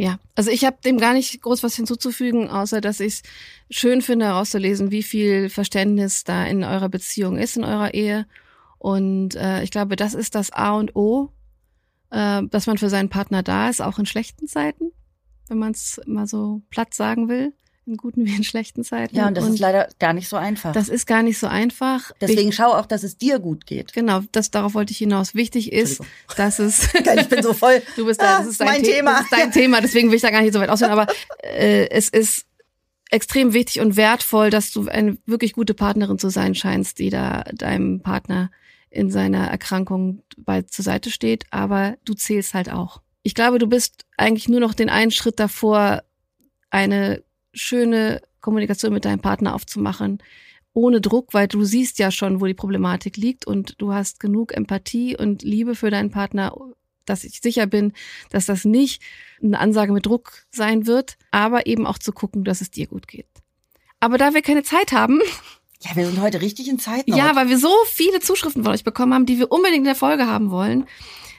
Ja, 0.00 0.18
also 0.34 0.50
ich 0.50 0.64
habe 0.64 0.78
dem 0.82 0.96
gar 0.96 1.12
nicht 1.12 1.42
groß 1.42 1.62
was 1.62 1.76
hinzuzufügen, 1.76 2.48
außer 2.48 2.80
dass 2.80 3.00
ich 3.00 3.20
es 3.20 3.22
schön 3.68 4.00
finde, 4.00 4.24
herauszulesen, 4.24 4.90
wie 4.90 5.02
viel 5.02 5.50
Verständnis 5.50 6.24
da 6.24 6.46
in 6.46 6.64
eurer 6.64 6.88
Beziehung 6.88 7.36
ist, 7.36 7.58
in 7.58 7.64
eurer 7.64 7.92
Ehe. 7.92 8.26
Und 8.78 9.34
äh, 9.34 9.62
ich 9.62 9.70
glaube, 9.70 9.96
das 9.96 10.14
ist 10.14 10.34
das 10.34 10.52
A 10.52 10.72
und 10.72 10.96
O, 10.96 11.28
äh, 12.08 12.40
dass 12.48 12.66
man 12.66 12.78
für 12.78 12.88
seinen 12.88 13.10
Partner 13.10 13.42
da 13.42 13.68
ist, 13.68 13.82
auch 13.82 13.98
in 13.98 14.06
schlechten 14.06 14.46
Zeiten, 14.46 14.90
wenn 15.48 15.58
man 15.58 15.72
es 15.72 16.00
mal 16.06 16.26
so 16.26 16.62
platt 16.70 16.94
sagen 16.94 17.28
will, 17.28 17.52
in 17.86 17.96
guten 17.96 18.24
wie 18.26 18.36
in 18.36 18.44
schlechten 18.44 18.84
Zeiten. 18.84 19.16
Ja, 19.16 19.26
und 19.26 19.36
das 19.36 19.44
und 19.44 19.54
ist 19.54 19.60
leider 19.60 19.88
gar 19.98 20.12
nicht 20.12 20.28
so 20.28 20.36
einfach. 20.36 20.72
Das 20.72 20.88
ist 20.88 21.06
gar 21.06 21.22
nicht 21.22 21.38
so 21.38 21.46
einfach. 21.46 22.12
Deswegen 22.20 22.52
schau 22.52 22.72
auch, 22.72 22.86
dass 22.86 23.02
es 23.02 23.16
dir 23.16 23.38
gut 23.38 23.66
geht. 23.66 23.92
Genau, 23.92 24.20
das 24.32 24.50
darauf 24.50 24.74
wollte 24.74 24.92
ich 24.92 24.98
hinaus. 24.98 25.34
Wichtig 25.34 25.72
ist, 25.72 26.02
dass 26.36 26.58
es. 26.58 26.94
ich 26.94 27.28
bin 27.28 27.42
so 27.42 27.52
voll. 27.52 27.82
Du 27.96 28.06
bist 28.06 28.20
da, 28.20 28.38
das 28.38 28.46
ist 28.46 28.60
dein 28.60 28.68
mein 28.68 28.84
The 28.84 28.90
Thema. 28.90 29.12
Das 29.12 29.22
ist 29.22 29.32
dein 29.32 29.52
Thema, 29.52 29.80
deswegen 29.80 30.08
will 30.08 30.16
ich 30.16 30.22
da 30.22 30.30
gar 30.30 30.42
nicht 30.42 30.52
so 30.52 30.60
weit 30.60 30.68
ausführen. 30.68 30.92
Aber 30.92 31.06
äh, 31.42 31.88
es 31.90 32.08
ist 32.08 32.46
extrem 33.10 33.52
wichtig 33.52 33.80
und 33.80 33.96
wertvoll, 33.96 34.50
dass 34.50 34.70
du 34.70 34.88
eine 34.88 35.18
wirklich 35.26 35.52
gute 35.52 35.74
Partnerin 35.74 36.18
zu 36.18 36.30
sein 36.30 36.54
scheinst, 36.54 36.98
die 36.98 37.10
da 37.10 37.42
deinem 37.52 38.00
Partner 38.00 38.50
in 38.90 39.10
seiner 39.10 39.48
Erkrankung 39.48 40.22
bei 40.36 40.62
zur 40.62 40.84
Seite 40.84 41.10
steht, 41.10 41.44
aber 41.50 41.96
du 42.04 42.14
zählst 42.14 42.54
halt 42.54 42.70
auch. 42.70 43.02
Ich 43.22 43.34
glaube, 43.34 43.58
du 43.58 43.66
bist 43.66 44.06
eigentlich 44.16 44.48
nur 44.48 44.60
noch 44.60 44.74
den 44.74 44.90
einen 44.90 45.10
Schritt 45.10 45.38
davor, 45.38 46.02
eine 46.70 47.22
schöne 47.52 48.22
Kommunikation 48.40 48.92
mit 48.92 49.04
deinem 49.04 49.20
Partner 49.20 49.54
aufzumachen, 49.54 50.22
ohne 50.72 51.00
Druck, 51.00 51.34
weil 51.34 51.48
du 51.48 51.64
siehst 51.64 51.98
ja 51.98 52.10
schon, 52.10 52.40
wo 52.40 52.46
die 52.46 52.54
Problematik 52.54 53.16
liegt 53.16 53.46
und 53.46 53.74
du 53.78 53.92
hast 53.92 54.20
genug 54.20 54.52
Empathie 54.52 55.16
und 55.16 55.42
Liebe 55.42 55.74
für 55.74 55.90
deinen 55.90 56.10
Partner, 56.10 56.54
dass 57.04 57.24
ich 57.24 57.40
sicher 57.40 57.66
bin, 57.66 57.92
dass 58.30 58.46
das 58.46 58.64
nicht 58.64 59.02
eine 59.42 59.58
Ansage 59.58 59.92
mit 59.92 60.06
Druck 60.06 60.44
sein 60.50 60.86
wird, 60.86 61.16
aber 61.32 61.66
eben 61.66 61.86
auch 61.86 61.98
zu 61.98 62.12
gucken, 62.12 62.44
dass 62.44 62.60
es 62.60 62.70
dir 62.70 62.86
gut 62.86 63.08
geht. 63.08 63.26
Aber 63.98 64.16
da 64.16 64.32
wir 64.32 64.42
keine 64.42 64.62
Zeit 64.62 64.92
haben, 64.92 65.20
ja, 65.82 65.96
wir 65.96 66.06
sind 66.06 66.20
heute 66.20 66.42
richtig 66.42 66.68
in 66.68 66.78
Zeitnot. 66.78 67.18
Ja, 67.18 67.34
weil 67.36 67.48
wir 67.48 67.58
so 67.58 67.72
viele 67.86 68.20
Zuschriften 68.20 68.64
von 68.64 68.72
euch 68.72 68.84
bekommen 68.84 69.14
haben, 69.14 69.26
die 69.26 69.38
wir 69.38 69.50
unbedingt 69.50 69.78
in 69.78 69.84
der 69.84 69.94
Folge 69.94 70.26
haben 70.26 70.50
wollen, 70.50 70.86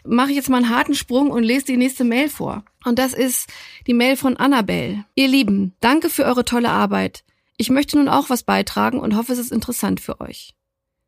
mache 0.06 0.32
ich 0.32 0.36
jetzt 0.36 0.50
mal 0.50 0.58
einen 0.58 0.70
harten 0.70 0.96
Sprung 0.96 1.30
und 1.32 1.44
lese 1.44 1.66
die 1.66 1.78
nächste 1.78 2.04
Mail 2.04 2.30
vor. 2.30 2.64
Und 2.84 3.00
das 3.00 3.14
ist 3.14 3.48
die 3.88 3.94
Mail 3.94 4.18
von 4.18 4.38
Annabelle. 4.38 5.06
Ihr 5.16 5.28
Lieben, 5.28 5.74
danke 5.80 6.10
für 6.10 6.26
eure 6.26 6.46
tolle 6.46 6.70
Arbeit. 6.70 7.24
Ich 7.58 7.70
möchte 7.70 7.98
nun 7.98 8.10
auch 8.10 8.30
was 8.30 8.44
beitragen 8.44 9.00
und 9.00 9.16
hoffe, 9.16 9.34
es 9.34 9.40
ist 9.40 9.52
interessant 9.52 10.00
für 10.00 10.20
euch. 10.20 10.56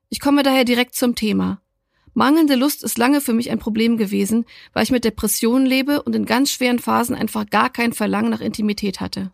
Ich 0.09 0.19
komme 0.19 0.43
daher 0.43 0.65
direkt 0.65 0.95
zum 0.95 1.15
Thema. 1.15 1.61
Mangelnde 2.13 2.55
Lust 2.55 2.83
ist 2.83 2.99
lange 2.99 3.21
für 3.21 3.33
mich 3.33 3.49
ein 3.49 3.57
Problem 3.57 3.97
gewesen, 3.97 4.45
weil 4.71 4.83
ich 4.83 4.91
mit 4.91 5.03
Depressionen 5.03 5.65
lebe 5.65 6.03
und 6.03 6.15
in 6.15 6.25
ganz 6.25 6.51
schweren 6.51 6.77
Phasen 6.77 7.15
einfach 7.15 7.49
gar 7.49 7.71
kein 7.71 7.93
Verlangen 7.93 8.29
nach 8.29 8.41
Intimität 8.41 9.01
hatte. 9.01 9.31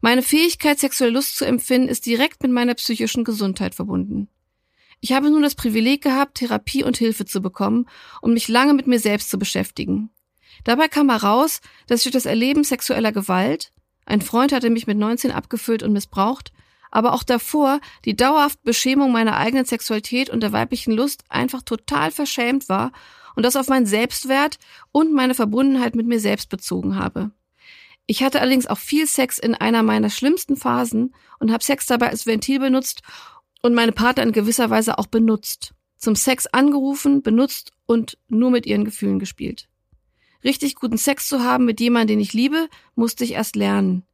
Meine 0.00 0.22
Fähigkeit, 0.22 0.78
sexuelle 0.78 1.12
Lust 1.12 1.36
zu 1.36 1.44
empfinden, 1.44 1.88
ist 1.88 2.06
direkt 2.06 2.42
mit 2.42 2.52
meiner 2.52 2.74
psychischen 2.74 3.24
Gesundheit 3.24 3.74
verbunden. 3.74 4.28
Ich 5.00 5.12
habe 5.12 5.30
nun 5.30 5.42
das 5.42 5.54
Privileg 5.54 6.02
gehabt, 6.02 6.38
Therapie 6.38 6.82
und 6.82 6.96
Hilfe 6.96 7.24
zu 7.24 7.40
bekommen 7.40 7.86
und 8.20 8.34
mich 8.34 8.48
lange 8.48 8.74
mit 8.74 8.86
mir 8.86 8.98
selbst 8.98 9.30
zu 9.30 9.38
beschäftigen. 9.38 10.10
Dabei 10.64 10.88
kam 10.88 11.08
heraus, 11.10 11.60
dass 11.86 12.00
ich 12.00 12.04
durch 12.04 12.14
das 12.14 12.26
Erleben 12.26 12.64
sexueller 12.64 13.12
Gewalt, 13.12 13.72
ein 14.06 14.22
Freund 14.22 14.52
hatte 14.52 14.70
mich 14.70 14.86
mit 14.86 14.96
19 14.96 15.30
abgefüllt 15.30 15.82
und 15.82 15.92
missbraucht, 15.92 16.50
aber 16.90 17.12
auch 17.12 17.22
davor 17.22 17.80
die 18.06 18.16
dauerhafte 18.16 18.60
Beschämung 18.64 19.12
meiner 19.12 19.36
eigenen 19.36 19.66
Sexualität 19.66 20.30
und 20.30 20.40
der 20.40 20.52
weiblichen 20.52 20.94
Lust 20.94 21.24
einfach 21.28 21.62
total 21.62 22.10
verschämt 22.10 22.70
war 22.70 22.92
und 23.36 23.42
das 23.42 23.54
auf 23.54 23.68
meinen 23.68 23.84
Selbstwert 23.84 24.58
und 24.92 25.12
meine 25.12 25.34
Verbundenheit 25.34 25.94
mit 25.94 26.06
mir 26.06 26.20
selbst 26.20 26.48
bezogen 26.48 26.96
habe. 26.96 27.30
Ich 28.06 28.22
hatte 28.22 28.40
allerdings 28.40 28.66
auch 28.66 28.78
viel 28.78 29.06
Sex 29.06 29.38
in 29.38 29.54
einer 29.54 29.82
meiner 29.82 30.08
schlimmsten 30.08 30.56
Phasen 30.56 31.14
und 31.38 31.52
habe 31.52 31.62
Sex 31.62 31.84
dabei 31.84 32.08
als 32.08 32.24
Ventil 32.24 32.58
benutzt 32.58 33.02
und 33.62 33.74
meine 33.74 33.92
Partner 33.92 34.22
in 34.22 34.32
gewisser 34.32 34.70
Weise 34.70 34.98
auch 34.98 35.06
benutzt. 35.06 35.74
Zum 35.96 36.14
Sex 36.14 36.46
angerufen, 36.46 37.22
benutzt 37.22 37.72
und 37.86 38.18
nur 38.28 38.50
mit 38.50 38.66
ihren 38.66 38.84
Gefühlen 38.84 39.18
gespielt. 39.18 39.68
Richtig 40.44 40.76
guten 40.76 40.98
Sex 40.98 41.26
zu 41.26 41.42
haben 41.42 41.64
mit 41.64 41.80
jemandem, 41.80 42.16
den 42.16 42.20
ich 42.20 42.32
liebe, 42.32 42.68
musste 42.94 43.24
ich 43.24 43.32
erst 43.32 43.56
lernen. 43.56 44.04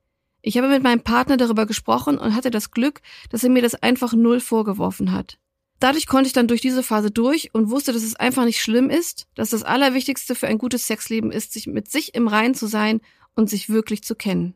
Ich 0.40 0.56
habe 0.56 0.68
mit 0.68 0.82
meinem 0.82 1.02
Partner 1.02 1.36
darüber 1.36 1.66
gesprochen 1.66 2.18
und 2.18 2.34
hatte 2.34 2.50
das 2.50 2.70
Glück, 2.70 3.00
dass 3.30 3.44
er 3.44 3.50
mir 3.50 3.62
das 3.62 3.74
einfach 3.74 4.12
null 4.14 4.40
vorgeworfen 4.40 5.12
hat. 5.12 5.38
Dadurch 5.80 6.06
konnte 6.06 6.28
ich 6.28 6.32
dann 6.32 6.48
durch 6.48 6.60
diese 6.60 6.82
Phase 6.82 7.10
durch 7.10 7.52
und 7.52 7.70
wusste, 7.70 7.92
dass 7.92 8.02
es 8.02 8.16
einfach 8.16 8.44
nicht 8.44 8.60
schlimm 8.60 8.88
ist, 8.88 9.26
dass 9.34 9.50
das 9.50 9.64
Allerwichtigste 9.64 10.34
für 10.34 10.46
ein 10.46 10.58
gutes 10.58 10.86
Sexleben 10.86 11.30
ist, 11.30 11.52
sich 11.52 11.66
mit 11.66 11.90
sich 11.90 12.14
im 12.14 12.28
Reinen 12.28 12.54
zu 12.54 12.66
sein 12.66 13.00
und 13.34 13.50
sich 13.50 13.68
wirklich 13.68 14.02
zu 14.02 14.14
kennen. 14.14 14.54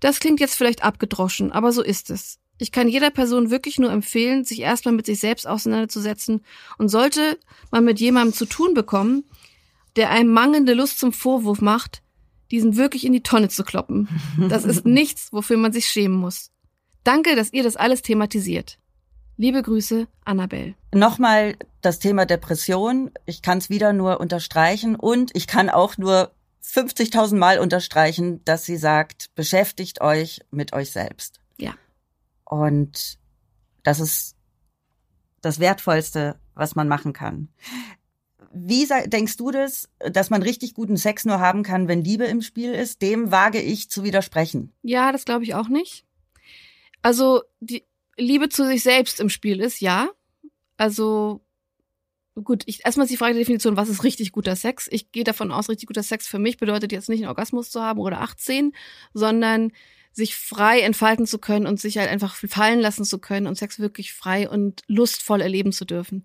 Das 0.00 0.20
klingt 0.20 0.40
jetzt 0.40 0.54
vielleicht 0.54 0.84
abgedroschen, 0.84 1.52
aber 1.52 1.72
so 1.72 1.82
ist 1.82 2.10
es. 2.10 2.38
Ich 2.62 2.70
kann 2.70 2.86
jeder 2.86 3.10
Person 3.10 3.50
wirklich 3.50 3.80
nur 3.80 3.90
empfehlen, 3.90 4.44
sich 4.44 4.60
erstmal 4.60 4.94
mit 4.94 5.04
sich 5.04 5.18
selbst 5.18 5.48
auseinanderzusetzen 5.48 6.44
und 6.78 6.90
sollte 6.90 7.36
man 7.72 7.84
mit 7.84 7.98
jemandem 7.98 8.32
zu 8.32 8.46
tun 8.46 8.72
bekommen, 8.72 9.24
der 9.96 10.10
einem 10.10 10.30
mangelnde 10.32 10.72
Lust 10.72 11.00
zum 11.00 11.12
Vorwurf 11.12 11.60
macht, 11.60 12.02
diesen 12.52 12.76
wirklich 12.76 13.04
in 13.04 13.12
die 13.12 13.24
Tonne 13.24 13.48
zu 13.48 13.64
kloppen. 13.64 14.08
Das 14.48 14.64
ist 14.64 14.86
nichts, 14.86 15.32
wofür 15.32 15.56
man 15.56 15.72
sich 15.72 15.86
schämen 15.86 16.16
muss. 16.16 16.52
Danke, 17.02 17.34
dass 17.34 17.52
ihr 17.52 17.64
das 17.64 17.74
alles 17.74 18.02
thematisiert. 18.02 18.78
Liebe 19.36 19.60
Grüße, 19.60 20.06
Annabelle. 20.24 20.76
Nochmal 20.94 21.56
das 21.80 21.98
Thema 21.98 22.26
Depression. 22.26 23.10
Ich 23.26 23.42
kann 23.42 23.58
es 23.58 23.70
wieder 23.70 23.92
nur 23.92 24.20
unterstreichen 24.20 24.94
und 24.94 25.32
ich 25.34 25.48
kann 25.48 25.68
auch 25.68 25.98
nur 25.98 26.30
50.000 26.64 27.36
Mal 27.36 27.58
unterstreichen, 27.58 28.40
dass 28.44 28.64
sie 28.64 28.76
sagt, 28.76 29.34
beschäftigt 29.34 30.00
euch 30.00 30.42
mit 30.52 30.72
euch 30.74 30.92
selbst. 30.92 31.41
Und 32.52 33.18
Das 33.82 33.98
ist 33.98 34.36
das 35.40 35.58
Wertvollste, 35.58 36.38
was 36.54 36.74
man 36.74 36.86
machen 36.86 37.14
kann. 37.14 37.48
Wie 38.52 38.86
denkst 39.06 39.38
du 39.38 39.50
das, 39.50 39.88
dass 39.98 40.28
man 40.28 40.42
richtig 40.42 40.74
guten 40.74 40.98
Sex 40.98 41.24
nur 41.24 41.40
haben 41.40 41.62
kann, 41.62 41.88
wenn 41.88 42.04
Liebe 42.04 42.26
im 42.26 42.42
Spiel 42.42 42.72
ist? 42.72 43.00
Dem 43.00 43.30
wage 43.32 43.58
ich 43.58 43.88
zu 43.88 44.04
widersprechen. 44.04 44.70
Ja, 44.82 45.12
das 45.12 45.24
glaube 45.24 45.44
ich 45.44 45.54
auch 45.54 45.68
nicht. 45.68 46.04
Also 47.00 47.42
die 47.60 47.84
Liebe 48.18 48.50
zu 48.50 48.66
sich 48.66 48.82
selbst 48.82 49.18
im 49.18 49.30
Spiel 49.30 49.58
ist, 49.58 49.80
ja. 49.80 50.10
Also 50.76 51.40
gut, 52.44 52.64
ich, 52.66 52.84
erstmal 52.84 53.06
ist 53.06 53.12
die 53.12 53.16
Frage 53.16 53.32
der 53.32 53.40
Definition, 53.40 53.78
was 53.78 53.88
ist 53.88 54.04
richtig 54.04 54.30
guter 54.30 54.56
Sex? 54.56 54.88
Ich 54.92 55.10
gehe 55.10 55.24
davon 55.24 55.50
aus, 55.50 55.70
richtig 55.70 55.86
guter 55.86 56.02
Sex 56.02 56.28
für 56.28 56.38
mich 56.38 56.58
bedeutet 56.58 56.92
jetzt 56.92 57.08
nicht 57.08 57.20
einen 57.20 57.28
Orgasmus 57.28 57.70
zu 57.70 57.80
haben 57.80 57.98
oder 57.98 58.20
18, 58.20 58.72
sondern 59.14 59.72
sich 60.12 60.36
frei 60.36 60.80
entfalten 60.80 61.26
zu 61.26 61.38
können 61.38 61.66
und 61.66 61.80
sich 61.80 61.98
halt 61.98 62.08
einfach 62.08 62.34
fallen 62.34 62.80
lassen 62.80 63.04
zu 63.04 63.18
können 63.18 63.46
und 63.46 63.56
Sex 63.56 63.78
wirklich 63.78 64.12
frei 64.12 64.48
und 64.48 64.82
lustvoll 64.86 65.40
erleben 65.40 65.72
zu 65.72 65.84
dürfen. 65.84 66.24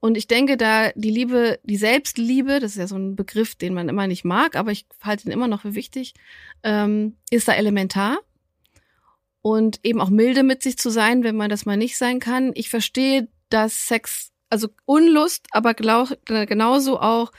Und 0.00 0.16
ich 0.16 0.26
denke, 0.26 0.56
da 0.56 0.90
die 0.94 1.10
Liebe, 1.10 1.58
die 1.64 1.76
Selbstliebe, 1.76 2.60
das 2.60 2.72
ist 2.72 2.78
ja 2.78 2.86
so 2.86 2.96
ein 2.96 3.16
Begriff, 3.16 3.54
den 3.54 3.74
man 3.74 3.88
immer 3.88 4.06
nicht 4.06 4.24
mag, 4.24 4.56
aber 4.56 4.70
ich 4.70 4.86
halte 5.02 5.26
ihn 5.26 5.32
immer 5.32 5.48
noch 5.48 5.62
für 5.62 5.74
wichtig, 5.74 6.14
ähm, 6.62 7.16
ist 7.30 7.48
da 7.48 7.52
elementar. 7.52 8.18
Und 9.42 9.80
eben 9.84 10.00
auch 10.00 10.10
milde 10.10 10.42
mit 10.42 10.62
sich 10.62 10.76
zu 10.76 10.90
sein, 10.90 11.22
wenn 11.22 11.36
man 11.36 11.50
das 11.50 11.66
mal 11.66 11.76
nicht 11.76 11.96
sein 11.96 12.18
kann. 12.18 12.50
Ich 12.54 12.68
verstehe, 12.68 13.28
dass 13.48 13.86
Sex, 13.86 14.32
also 14.50 14.68
Unlust, 14.86 15.46
aber 15.52 15.72
glaub, 15.72 16.16
genauso 16.24 17.00
auch 17.00 17.30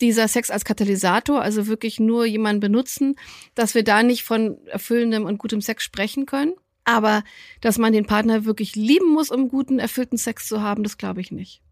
dieser 0.00 0.28
Sex 0.28 0.50
als 0.50 0.64
Katalysator, 0.64 1.40
also 1.40 1.66
wirklich 1.66 2.00
nur 2.00 2.24
jemanden 2.24 2.60
benutzen, 2.60 3.16
dass 3.54 3.74
wir 3.74 3.84
da 3.84 4.02
nicht 4.02 4.24
von 4.24 4.58
erfüllendem 4.66 5.24
und 5.24 5.38
gutem 5.38 5.60
Sex 5.60 5.84
sprechen 5.84 6.26
können. 6.26 6.54
Aber 6.84 7.22
dass 7.60 7.78
man 7.78 7.92
den 7.92 8.06
Partner 8.06 8.44
wirklich 8.44 8.74
lieben 8.74 9.12
muss, 9.12 9.30
um 9.30 9.48
guten, 9.48 9.78
erfüllten 9.78 10.18
Sex 10.18 10.48
zu 10.48 10.62
haben, 10.62 10.82
das 10.82 10.98
glaube 10.98 11.20
ich 11.20 11.30
nicht. 11.30 11.62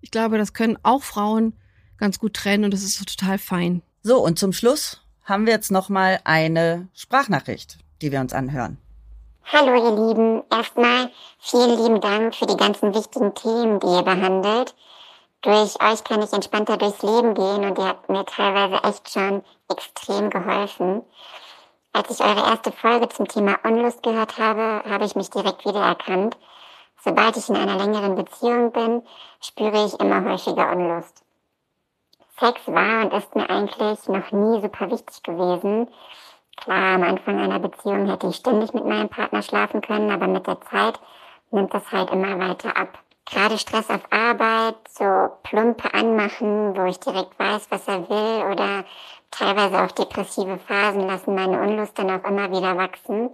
Ich 0.00 0.10
glaube, 0.10 0.38
das 0.38 0.54
können 0.54 0.78
auch 0.82 1.02
Frauen 1.02 1.54
ganz 1.98 2.18
gut 2.18 2.34
trennen 2.34 2.64
und 2.64 2.72
das 2.72 2.82
ist 2.82 2.98
total 3.04 3.38
fein. 3.38 3.82
So, 4.02 4.24
und 4.24 4.38
zum 4.38 4.52
Schluss 4.52 5.02
haben 5.24 5.44
wir 5.44 5.52
jetzt 5.52 5.70
nochmal 5.70 6.20
eine 6.24 6.88
Sprachnachricht, 6.94 7.78
die 8.00 8.12
wir 8.12 8.20
uns 8.20 8.32
anhören. 8.32 8.78
Hallo 9.52 9.74
ihr 9.74 10.08
Lieben, 10.08 10.42
erstmal 10.50 11.10
vielen 11.38 11.82
lieben 11.82 12.00
Dank 12.00 12.34
für 12.34 12.46
die 12.46 12.56
ganzen 12.56 12.94
wichtigen 12.94 13.34
Themen, 13.34 13.80
die 13.80 13.86
ihr 13.86 14.02
behandelt. 14.02 14.74
Durch 15.42 15.80
euch 15.80 16.02
kann 16.02 16.20
ich 16.20 16.32
entspannter 16.32 16.76
durchs 16.76 17.02
Leben 17.02 17.34
gehen 17.34 17.64
und 17.64 17.78
ihr 17.78 17.86
habt 17.86 18.08
mir 18.08 18.24
teilweise 18.24 18.82
echt 18.82 19.08
schon 19.08 19.44
extrem 19.70 20.30
geholfen. 20.30 21.02
Als 21.92 22.10
ich 22.10 22.26
eure 22.26 22.40
erste 22.40 22.72
Folge 22.72 23.08
zum 23.08 23.28
Thema 23.28 23.56
Unlust 23.62 24.02
gehört 24.02 24.36
habe, 24.38 24.82
habe 24.90 25.04
ich 25.04 25.14
mich 25.14 25.30
direkt 25.30 25.64
wiedererkannt. 25.64 26.36
Sobald 27.04 27.36
ich 27.36 27.48
in 27.48 27.56
einer 27.56 27.76
längeren 27.76 28.16
Beziehung 28.16 28.72
bin, 28.72 29.02
spüre 29.40 29.86
ich 29.86 29.98
immer 30.00 30.24
häufiger 30.24 30.72
Unlust. 30.72 31.22
Sex 32.40 32.60
war 32.66 33.04
und 33.04 33.12
ist 33.12 33.36
mir 33.36 33.48
eigentlich 33.48 34.08
noch 34.08 34.32
nie 34.32 34.60
super 34.60 34.90
wichtig 34.90 35.22
gewesen. 35.22 35.88
Klar, 36.56 36.96
am 36.96 37.04
Anfang 37.04 37.38
einer 37.38 37.60
Beziehung 37.60 38.08
hätte 38.10 38.26
ich 38.26 38.36
ständig 38.36 38.74
mit 38.74 38.84
meinem 38.84 39.08
Partner 39.08 39.42
schlafen 39.42 39.82
können, 39.82 40.10
aber 40.10 40.26
mit 40.26 40.48
der 40.48 40.60
Zeit 40.62 40.98
nimmt 41.52 41.72
das 41.72 41.92
halt 41.92 42.10
immer 42.10 42.38
weiter 42.40 42.76
ab 42.76 42.98
gerade 43.28 43.58
Stress 43.58 43.90
auf 43.90 44.10
Arbeit, 44.10 44.76
so 44.88 45.30
plumpe 45.42 45.92
Anmachen, 45.92 46.76
wo 46.76 46.84
ich 46.86 46.98
direkt 46.98 47.38
weiß, 47.38 47.70
was 47.70 47.86
er 47.86 48.08
will 48.08 48.50
oder 48.50 48.84
teilweise 49.30 49.82
auch 49.82 49.92
depressive 49.92 50.58
Phasen 50.58 51.06
lassen 51.06 51.34
meine 51.34 51.60
Unlust 51.60 51.98
dann 51.98 52.10
auch 52.10 52.24
immer 52.24 52.50
wieder 52.50 52.76
wachsen. 52.76 53.30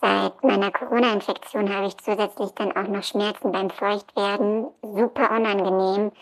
Seit 0.00 0.42
meiner 0.42 0.70
Corona-Infektion 0.70 1.74
habe 1.74 1.86
ich 1.86 1.98
zusätzlich 1.98 2.52
dann 2.54 2.74
auch 2.74 2.88
noch 2.88 3.02
Schmerzen 3.02 3.52
beim 3.52 3.68
Feuchtwerden, 3.68 4.68
super 4.80 5.30
unangenehm 5.30 6.12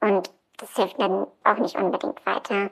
und 0.00 0.30
das 0.58 0.76
hilft 0.76 1.00
dann 1.00 1.26
auch 1.42 1.58
nicht 1.58 1.76
unbedingt 1.76 2.24
weiter. 2.24 2.70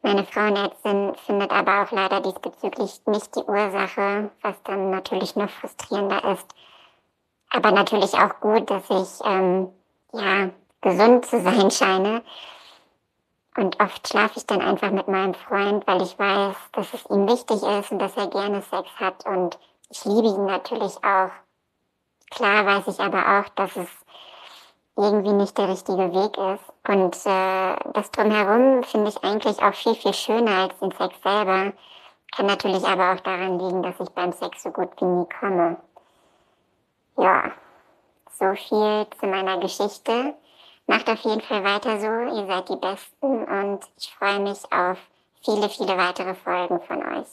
Meine 0.00 0.24
Frauenärztin 0.24 1.14
findet 1.26 1.50
aber 1.50 1.82
auch 1.82 1.90
leider 1.90 2.20
diesbezüglich 2.20 3.02
nicht 3.06 3.36
die 3.36 3.42
Ursache, 3.42 4.30
was 4.40 4.62
dann 4.62 4.90
natürlich 4.90 5.36
noch 5.36 5.50
frustrierender 5.50 6.32
ist 6.32 6.54
aber 7.54 7.70
natürlich 7.70 8.14
auch 8.14 8.40
gut, 8.40 8.70
dass 8.70 8.90
ich 8.90 9.26
ähm, 9.26 9.68
ja 10.12 10.50
gesund 10.80 11.24
zu 11.26 11.40
sein 11.40 11.70
scheine. 11.70 12.22
Und 13.56 13.80
oft 13.80 14.08
schlafe 14.08 14.38
ich 14.38 14.46
dann 14.46 14.60
einfach 14.60 14.90
mit 14.90 15.06
meinem 15.06 15.34
Freund, 15.34 15.86
weil 15.86 16.02
ich 16.02 16.18
weiß, 16.18 16.56
dass 16.72 16.92
es 16.92 17.06
ihm 17.08 17.28
wichtig 17.28 17.62
ist 17.62 17.92
und 17.92 18.00
dass 18.00 18.16
er 18.16 18.26
gerne 18.26 18.60
Sex 18.62 18.88
hat. 18.96 19.24
Und 19.26 19.58
ich 19.88 20.04
liebe 20.04 20.26
ihn 20.26 20.46
natürlich 20.46 20.96
auch. 21.04 21.30
Klar 22.30 22.66
weiß 22.66 22.88
ich 22.88 23.00
aber 23.00 23.38
auch, 23.38 23.48
dass 23.50 23.76
es 23.76 23.88
irgendwie 24.96 25.32
nicht 25.32 25.56
der 25.56 25.68
richtige 25.68 26.12
Weg 26.12 26.36
ist. 26.36 26.72
Und 26.88 27.14
äh, 27.26 27.92
das 27.92 28.10
drumherum 28.10 28.82
finde 28.82 29.10
ich 29.10 29.22
eigentlich 29.22 29.62
auch 29.62 29.74
viel, 29.74 29.94
viel 29.94 30.14
schöner 30.14 30.62
als 30.62 30.78
den 30.80 30.90
Sex 30.90 31.14
selber. 31.22 31.72
Kann 32.34 32.46
natürlich 32.46 32.84
aber 32.84 33.12
auch 33.12 33.20
daran 33.20 33.60
liegen, 33.60 33.84
dass 33.84 34.00
ich 34.00 34.08
beim 34.10 34.32
Sex 34.32 34.64
so 34.64 34.70
gut 34.70 34.90
wie 35.00 35.04
nie 35.04 35.26
komme. 35.38 35.76
Ja, 37.16 37.52
so 38.38 38.54
viel 38.54 39.06
zu 39.18 39.26
meiner 39.26 39.58
Geschichte. 39.60 40.34
Macht 40.86 41.08
auf 41.08 41.20
jeden 41.20 41.40
Fall 41.40 41.64
weiter 41.64 41.98
so. 42.00 42.36
Ihr 42.36 42.46
seid 42.46 42.68
die 42.68 42.76
Besten 42.76 43.44
und 43.44 43.80
ich 43.98 44.10
freue 44.18 44.40
mich 44.40 44.60
auf 44.70 44.98
viele, 45.44 45.68
viele 45.68 45.96
weitere 45.96 46.34
Folgen 46.34 46.80
von 46.80 46.98
euch. 46.98 47.26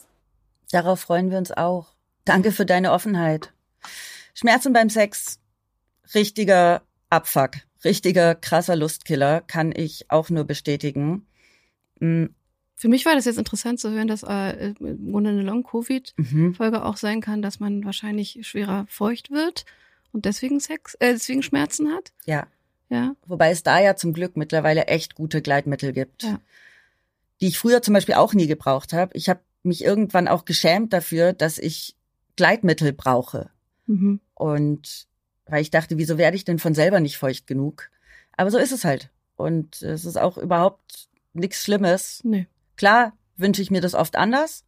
Darauf 0.70 1.00
freuen 1.00 1.30
wir 1.30 1.38
uns 1.38 1.52
auch. 1.52 1.88
Danke 2.24 2.52
für 2.52 2.64
deine 2.64 2.92
Offenheit. 2.92 3.52
Schmerzen 4.34 4.72
beim 4.72 4.88
Sex, 4.88 5.40
richtiger 6.14 6.82
Abfuck, 7.10 7.50
richtiger 7.84 8.34
krasser 8.34 8.76
Lustkiller, 8.76 9.42
kann 9.42 9.72
ich 9.74 10.10
auch 10.10 10.30
nur 10.30 10.44
bestätigen. 10.44 11.26
Für 12.76 12.88
mich 12.88 13.04
war 13.06 13.14
das 13.14 13.26
jetzt 13.26 13.38
interessant 13.38 13.78
zu 13.78 13.90
hören, 13.90 14.08
dass 14.08 14.22
äh, 14.22 14.74
im 14.80 15.12
Grunde 15.12 15.30
eine 15.30 15.42
Long-Covid-Folge 15.42 16.78
mhm. 16.78 16.82
auch 16.82 16.96
sein 16.96 17.20
kann, 17.20 17.42
dass 17.42 17.60
man 17.60 17.84
wahrscheinlich 17.84 18.40
schwerer 18.42 18.86
feucht 18.88 19.30
wird 19.30 19.64
und 20.12 20.24
deswegen 20.24 20.60
Sex, 20.60 20.94
äh, 20.94 21.12
deswegen 21.12 21.42
Schmerzen 21.42 21.92
hat. 21.92 22.12
Ja. 22.26 22.46
Ja. 22.88 23.16
Wobei 23.26 23.50
es 23.50 23.62
da 23.62 23.80
ja 23.80 23.96
zum 23.96 24.12
Glück 24.12 24.36
mittlerweile 24.36 24.86
echt 24.86 25.14
gute 25.14 25.40
Gleitmittel 25.40 25.92
gibt, 25.92 26.24
ja. 26.24 26.40
die 27.40 27.46
ich 27.48 27.58
früher 27.58 27.80
zum 27.80 27.94
Beispiel 27.94 28.16
auch 28.16 28.34
nie 28.34 28.46
gebraucht 28.46 28.92
habe. 28.92 29.16
Ich 29.16 29.30
habe 29.30 29.40
mich 29.62 29.82
irgendwann 29.82 30.28
auch 30.28 30.44
geschämt 30.44 30.92
dafür, 30.92 31.32
dass 31.32 31.58
ich 31.58 31.96
Gleitmittel 32.36 32.92
brauche. 32.92 33.50
Mhm. 33.86 34.20
Und 34.34 35.06
weil 35.46 35.62
ich 35.62 35.70
dachte, 35.70 35.96
wieso 35.96 36.18
werde 36.18 36.36
ich 36.36 36.44
denn 36.44 36.58
von 36.58 36.74
selber 36.74 37.00
nicht 37.00 37.16
feucht 37.16 37.46
genug? 37.46 37.90
Aber 38.36 38.50
so 38.50 38.58
ist 38.58 38.72
es 38.72 38.84
halt. 38.84 39.10
Und 39.36 39.80
es 39.82 40.04
ist 40.04 40.18
auch 40.18 40.36
überhaupt 40.36 41.08
nichts 41.32 41.62
Schlimmes. 41.62 42.20
Nee. 42.24 42.46
Klar 42.82 43.12
wünsche 43.36 43.62
ich 43.62 43.70
mir 43.70 43.80
das 43.80 43.94
oft 43.94 44.16
anders, 44.16 44.64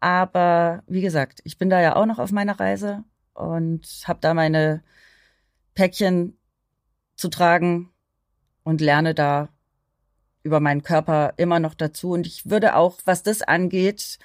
aber 0.00 0.82
wie 0.86 1.00
gesagt, 1.00 1.40
ich 1.44 1.56
bin 1.56 1.70
da 1.70 1.80
ja 1.80 1.96
auch 1.96 2.04
noch 2.04 2.18
auf 2.18 2.30
meiner 2.30 2.60
Reise 2.60 3.04
und 3.32 3.86
habe 4.04 4.18
da 4.20 4.34
meine 4.34 4.82
Päckchen 5.74 6.36
zu 7.16 7.30
tragen 7.30 7.90
und 8.64 8.82
lerne 8.82 9.14
da 9.14 9.48
über 10.42 10.60
meinen 10.60 10.82
Körper 10.82 11.32
immer 11.38 11.58
noch 11.58 11.72
dazu. 11.72 12.10
Und 12.10 12.26
ich 12.26 12.50
würde 12.50 12.76
auch, 12.76 12.98
was 13.06 13.22
das 13.22 13.40
angeht, 13.40 14.18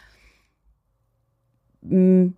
mich 1.79 2.35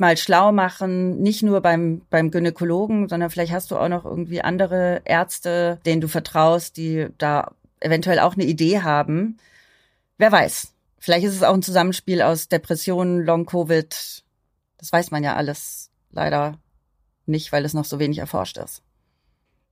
mal 0.00 0.16
schlau 0.16 0.50
machen, 0.50 1.20
nicht 1.20 1.42
nur 1.42 1.60
beim, 1.60 2.06
beim 2.08 2.30
Gynäkologen, 2.30 3.10
sondern 3.10 3.28
vielleicht 3.28 3.52
hast 3.52 3.70
du 3.70 3.76
auch 3.76 3.90
noch 3.90 4.06
irgendwie 4.06 4.40
andere 4.40 5.02
Ärzte, 5.04 5.78
denen 5.84 6.00
du 6.00 6.08
vertraust, 6.08 6.78
die 6.78 7.08
da 7.18 7.52
eventuell 7.84 8.18
auch 8.18 8.34
eine 8.34 8.44
Idee 8.44 8.82
haben. 8.82 9.38
Wer 10.18 10.32
weiß. 10.32 10.72
Vielleicht 10.98 11.26
ist 11.26 11.34
es 11.34 11.42
auch 11.42 11.54
ein 11.54 11.62
Zusammenspiel 11.62 12.22
aus 12.22 12.48
Depressionen, 12.48 13.24
Long-Covid. 13.24 14.24
Das 14.78 14.92
weiß 14.92 15.10
man 15.10 15.24
ja 15.24 15.34
alles 15.34 15.90
leider 16.10 16.58
nicht, 17.26 17.52
weil 17.52 17.64
es 17.64 17.74
noch 17.74 17.84
so 17.84 17.98
wenig 17.98 18.18
erforscht 18.18 18.56
ist. 18.58 18.82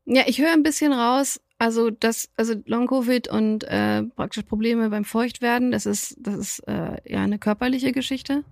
Ja, 0.07 0.23
ich 0.27 0.41
höre 0.41 0.53
ein 0.53 0.65
bisschen 0.65 0.93
raus, 0.93 1.41
also 1.59 1.91
das, 1.91 2.31
also 2.37 2.55
Long-Covid 2.65 3.29
und 3.29 3.65
äh, 3.65 4.03
praktisch 4.03 4.45
Probleme 4.45 4.89
beim 4.91 5.05
Feuchtwerden, 5.05 5.71
das 5.71 5.87
ist, 5.87 6.17
das 6.19 6.37
ist 6.37 6.59
äh, 6.67 6.97
ja 7.05 7.23
eine 7.23 7.39
körperliche 7.39 7.93
Geschichte. 7.93 8.43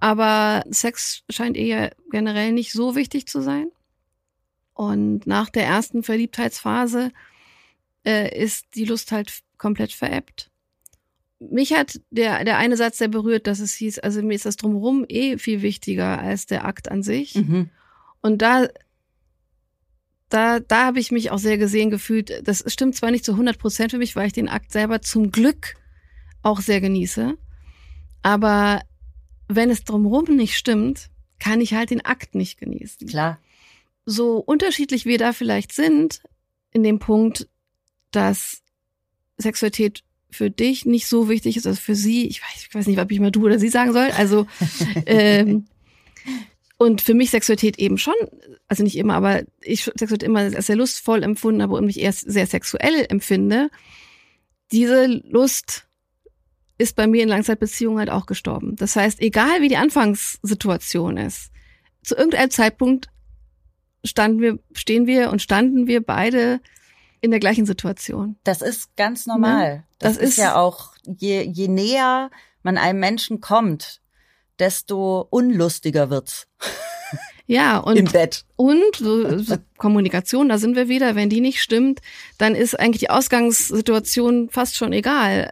Aber 0.00 0.62
Sex 0.70 1.24
scheint 1.28 1.56
eher 1.56 1.90
generell 2.10 2.52
nicht 2.52 2.72
so 2.72 2.94
wichtig 2.94 3.26
zu 3.26 3.42
sein. 3.42 3.70
Und 4.72 5.26
nach 5.26 5.50
der 5.50 5.64
ersten 5.64 6.04
Verliebtheitsphase 6.04 7.10
äh, 8.08 8.42
ist 8.42 8.74
die 8.74 8.86
Lust 8.86 9.12
halt 9.12 9.40
komplett 9.58 9.92
veräppt. 9.92 10.50
Mich 11.40 11.74
hat 11.74 12.00
der, 12.10 12.42
der 12.44 12.56
eine 12.56 12.76
Satz 12.76 12.98
sehr 12.98 13.08
berührt, 13.08 13.46
dass 13.46 13.60
es 13.60 13.74
hieß, 13.74 13.98
also 13.98 14.22
mir 14.22 14.34
ist 14.34 14.46
das 14.46 14.56
drumherum 14.56 15.04
eh 15.08 15.36
viel 15.36 15.62
wichtiger 15.62 16.18
als 16.18 16.46
der 16.46 16.64
Akt 16.64 16.90
an 16.90 17.02
sich. 17.02 17.34
Mhm. 17.34 17.68
Und 18.22 18.42
da, 18.42 18.66
da, 20.30 20.58
da 20.58 20.86
habe 20.86 21.00
ich 21.00 21.12
mich 21.12 21.30
auch 21.30 21.38
sehr 21.38 21.58
gesehen 21.58 21.90
gefühlt. 21.90 22.42
Das 22.48 22.64
stimmt 22.66 22.96
zwar 22.96 23.10
nicht 23.10 23.24
zu 23.24 23.32
100 23.32 23.58
Prozent 23.58 23.92
für 23.92 23.98
mich, 23.98 24.16
weil 24.16 24.26
ich 24.26 24.32
den 24.32 24.48
Akt 24.48 24.72
selber 24.72 25.02
zum 25.02 25.30
Glück 25.30 25.76
auch 26.42 26.60
sehr 26.60 26.80
genieße. 26.80 27.36
Aber 28.22 28.80
wenn 29.48 29.70
es 29.70 29.84
drumherum 29.84 30.34
nicht 30.34 30.56
stimmt, 30.56 31.10
kann 31.38 31.60
ich 31.60 31.74
halt 31.74 31.90
den 31.90 32.04
Akt 32.04 32.34
nicht 32.34 32.58
genießen. 32.58 33.06
Klar. 33.06 33.38
So 34.06 34.38
unterschiedlich 34.38 35.04
wir 35.04 35.18
da 35.18 35.32
vielleicht 35.32 35.72
sind, 35.72 36.22
in 36.72 36.82
dem 36.82 36.98
Punkt, 36.98 37.46
dass 38.10 38.62
Sexualität 39.36 40.02
für 40.30 40.50
dich 40.50 40.84
nicht 40.84 41.06
so 41.06 41.28
wichtig 41.28 41.56
ist 41.56 41.66
als 41.66 41.78
für 41.78 41.94
sie. 41.94 42.26
Ich 42.26 42.42
weiß, 42.42 42.66
ich 42.68 42.74
weiß 42.74 42.86
nicht, 42.86 42.98
ob 42.98 43.10
ich 43.10 43.20
mal 43.20 43.30
du 43.30 43.46
oder 43.46 43.58
sie 43.58 43.68
sagen 43.68 43.92
soll. 43.92 44.10
Also 44.16 44.46
ähm, 45.06 45.66
und 46.76 47.00
für 47.00 47.14
mich 47.14 47.30
Sexualität 47.30 47.78
eben 47.78 47.98
schon, 47.98 48.14
also 48.68 48.84
nicht 48.84 48.96
immer, 48.96 49.14
aber 49.14 49.42
ich 49.62 49.84
Sexualität 49.84 50.22
immer 50.22 50.40
als 50.40 50.66
sehr 50.66 50.76
lustvoll 50.76 51.22
empfunden 51.22 51.62
habe 51.62 51.74
und 51.74 51.86
mich 51.86 51.98
erst 51.98 52.30
sehr 52.30 52.46
sexuell 52.46 53.06
empfinde. 53.08 53.70
Diese 54.70 55.06
Lust 55.06 55.88
ist 56.76 56.94
bei 56.94 57.08
mir 57.08 57.24
in 57.24 57.28
Langzeitbeziehungen 57.28 57.98
halt 57.98 58.10
auch 58.10 58.26
gestorben. 58.26 58.76
Das 58.76 58.94
heißt, 58.94 59.20
egal 59.20 59.60
wie 59.60 59.68
die 59.68 59.76
Anfangssituation 59.76 61.16
ist, 61.16 61.50
zu 62.02 62.14
irgendeinem 62.14 62.50
Zeitpunkt 62.50 63.08
standen 64.04 64.40
wir, 64.40 64.58
stehen 64.72 65.06
wir 65.06 65.30
und 65.30 65.42
standen 65.42 65.88
wir 65.88 66.00
beide 66.00 66.60
in 67.20 67.30
der 67.30 67.40
gleichen 67.40 67.66
Situation. 67.66 68.36
Das 68.44 68.62
ist 68.62 68.94
ganz 68.96 69.26
normal. 69.26 69.76
Ne? 69.76 69.84
Das, 69.98 70.14
das, 70.14 70.22
ist, 70.22 70.30
ist 70.30 70.38
ja 70.38 70.56
auch, 70.56 70.92
je, 71.04 71.42
je 71.42 71.68
näher 71.68 72.30
man 72.62 72.78
einem 72.78 73.00
Menschen 73.00 73.40
kommt, 73.40 74.00
desto 74.58 75.26
unlustiger 75.30 76.10
wird's. 76.10 76.46
Ja, 77.50 77.78
und, 77.78 77.96
im 77.96 78.04
Bett. 78.04 78.44
Und 78.56 78.96
so, 78.96 79.38
so 79.38 79.56
Kommunikation, 79.78 80.50
da 80.50 80.58
sind 80.58 80.76
wir 80.76 80.88
wieder. 80.88 81.14
Wenn 81.14 81.30
die 81.30 81.40
nicht 81.40 81.62
stimmt, 81.62 82.00
dann 82.36 82.54
ist 82.54 82.78
eigentlich 82.78 83.00
die 83.00 83.08
Ausgangssituation 83.08 84.50
fast 84.50 84.76
schon 84.76 84.92
egal. 84.92 85.50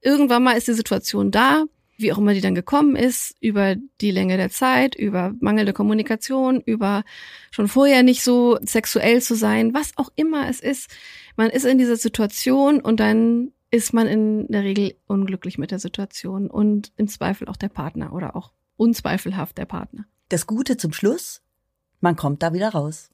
Irgendwann 0.00 0.42
mal 0.42 0.56
ist 0.56 0.66
die 0.66 0.72
Situation 0.72 1.30
da, 1.30 1.64
wie 1.98 2.12
auch 2.12 2.18
immer 2.18 2.32
die 2.32 2.40
dann 2.40 2.54
gekommen 2.54 2.96
ist, 2.96 3.34
über 3.40 3.74
die 4.00 4.12
Länge 4.12 4.36
der 4.36 4.50
Zeit, 4.50 4.94
über 4.94 5.34
mangelnde 5.40 5.72
Kommunikation, 5.72 6.60
über 6.60 7.02
schon 7.50 7.68
vorher 7.68 8.02
nicht 8.02 8.22
so 8.22 8.58
sexuell 8.62 9.20
zu 9.20 9.34
sein, 9.34 9.74
was 9.74 9.92
auch 9.96 10.10
immer 10.14 10.48
es 10.48 10.60
ist. 10.60 10.90
Man 11.36 11.50
ist 11.50 11.64
in 11.64 11.76
dieser 11.76 11.96
Situation 11.96 12.80
und 12.80 13.00
dann 13.00 13.52
ist 13.70 13.92
man 13.92 14.06
in 14.06 14.46
der 14.48 14.62
Regel 14.62 14.94
unglücklich 15.06 15.58
mit 15.58 15.72
der 15.72 15.80
Situation 15.80 16.48
und 16.48 16.92
im 16.96 17.08
Zweifel 17.08 17.48
auch 17.48 17.56
der 17.56 17.68
Partner 17.68 18.12
oder 18.12 18.36
auch 18.36 18.52
unzweifelhaft 18.76 19.58
der 19.58 19.66
Partner. 19.66 20.06
Das 20.28 20.46
Gute 20.46 20.76
zum 20.76 20.92
Schluss, 20.92 21.42
man 22.00 22.16
kommt 22.16 22.42
da 22.42 22.54
wieder 22.54 22.70
raus. 22.70 23.10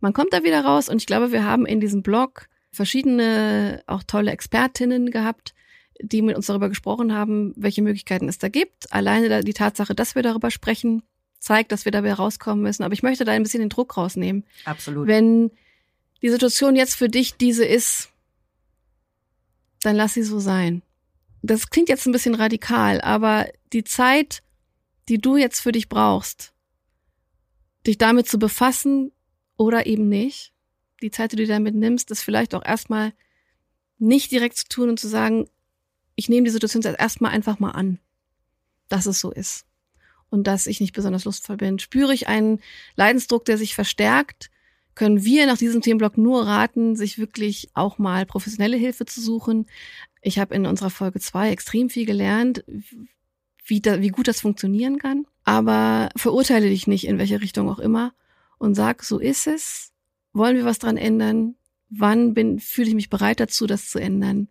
Man 0.00 0.14
kommt 0.14 0.32
da 0.32 0.42
wieder 0.42 0.64
raus 0.64 0.88
und 0.88 0.96
ich 0.96 1.06
glaube, 1.06 1.30
wir 1.30 1.44
haben 1.44 1.66
in 1.66 1.80
diesem 1.80 2.02
Blog 2.02 2.48
verschiedene 2.72 3.82
auch 3.86 4.02
tolle 4.02 4.32
Expertinnen 4.32 5.10
gehabt, 5.10 5.54
die 6.00 6.22
mit 6.22 6.36
uns 6.36 6.46
darüber 6.46 6.68
gesprochen 6.68 7.12
haben, 7.12 7.52
welche 7.56 7.82
Möglichkeiten 7.82 8.28
es 8.28 8.38
da 8.38 8.48
gibt. 8.48 8.92
Alleine 8.92 9.42
die 9.42 9.52
Tatsache, 9.52 9.94
dass 9.94 10.14
wir 10.14 10.22
darüber 10.22 10.50
sprechen, 10.50 11.02
zeigt, 11.38 11.72
dass 11.72 11.84
wir 11.84 11.92
dabei 11.92 12.14
rauskommen 12.14 12.62
müssen. 12.62 12.82
Aber 12.82 12.94
ich 12.94 13.02
möchte 13.02 13.24
da 13.24 13.32
ein 13.32 13.42
bisschen 13.42 13.60
den 13.60 13.68
Druck 13.68 13.96
rausnehmen. 13.96 14.44
Absolut. 14.64 15.06
Wenn 15.06 15.50
die 16.22 16.30
Situation 16.30 16.74
jetzt 16.74 16.94
für 16.94 17.08
dich 17.08 17.36
diese 17.36 17.64
ist, 17.64 18.10
dann 19.82 19.96
lass 19.96 20.14
sie 20.14 20.22
so 20.22 20.40
sein. 20.40 20.82
Das 21.42 21.68
klingt 21.68 21.90
jetzt 21.90 22.06
ein 22.06 22.12
bisschen 22.12 22.34
radikal, 22.34 23.02
aber 23.02 23.46
die 23.72 23.84
Zeit, 23.84 24.42
die 25.10 25.18
du 25.18 25.36
jetzt 25.36 25.60
für 25.60 25.72
dich 25.72 25.90
brauchst, 25.90 26.54
dich 27.86 27.98
damit 27.98 28.26
zu 28.26 28.38
befassen 28.38 29.12
oder 29.58 29.84
eben 29.84 30.08
nicht, 30.08 30.54
die 31.02 31.10
Zeit, 31.10 31.32
die 31.32 31.36
du 31.36 31.46
damit 31.46 31.74
nimmst, 31.74 32.10
das 32.10 32.22
vielleicht 32.22 32.54
auch 32.54 32.64
erstmal 32.64 33.12
nicht 33.98 34.32
direkt 34.32 34.56
zu 34.56 34.68
tun 34.68 34.88
und 34.88 34.98
zu 34.98 35.08
sagen, 35.08 35.50
ich 36.16 36.28
nehme 36.28 36.44
die 36.44 36.50
Situation 36.50 36.82
erstmal 36.82 37.32
einfach 37.32 37.58
mal 37.58 37.70
an, 37.70 37.98
dass 38.88 39.06
es 39.06 39.20
so 39.20 39.30
ist 39.30 39.66
und 40.30 40.46
dass 40.46 40.66
ich 40.66 40.80
nicht 40.80 40.94
besonders 40.94 41.24
lustvoll 41.24 41.56
bin. 41.56 41.78
Spüre 41.78 42.14
ich 42.14 42.28
einen 42.28 42.60
Leidensdruck, 42.96 43.44
der 43.44 43.58
sich 43.58 43.74
verstärkt, 43.74 44.50
können 44.94 45.24
wir 45.24 45.46
nach 45.46 45.58
diesem 45.58 45.80
Themenblock 45.80 46.16
nur 46.16 46.46
raten, 46.46 46.96
sich 46.96 47.18
wirklich 47.18 47.70
auch 47.74 47.98
mal 47.98 48.26
professionelle 48.26 48.76
Hilfe 48.76 49.04
zu 49.06 49.20
suchen. 49.20 49.66
Ich 50.22 50.38
habe 50.38 50.54
in 50.54 50.66
unserer 50.66 50.90
Folge 50.90 51.20
zwei 51.20 51.50
extrem 51.50 51.90
viel 51.90 52.06
gelernt, 52.06 52.64
wie, 53.64 53.80
da, 53.80 54.00
wie 54.00 54.08
gut 54.08 54.28
das 54.28 54.40
funktionieren 54.40 54.98
kann. 54.98 55.26
Aber 55.44 56.10
verurteile 56.16 56.68
dich 56.68 56.86
nicht 56.86 57.06
in 57.06 57.18
welche 57.18 57.40
Richtung 57.40 57.68
auch 57.68 57.78
immer 57.78 58.14
und 58.58 58.74
sag, 58.74 59.02
so 59.02 59.18
ist 59.18 59.46
es. 59.46 59.92
Wollen 60.32 60.56
wir 60.56 60.64
was 60.64 60.78
dran 60.78 60.96
ändern? 60.96 61.56
Wann 61.90 62.34
bin, 62.34 62.58
fühle 62.60 62.88
ich 62.88 62.94
mich 62.94 63.10
bereit 63.10 63.40
dazu, 63.40 63.66
das 63.66 63.88
zu 63.88 63.98
ändern? 63.98 64.48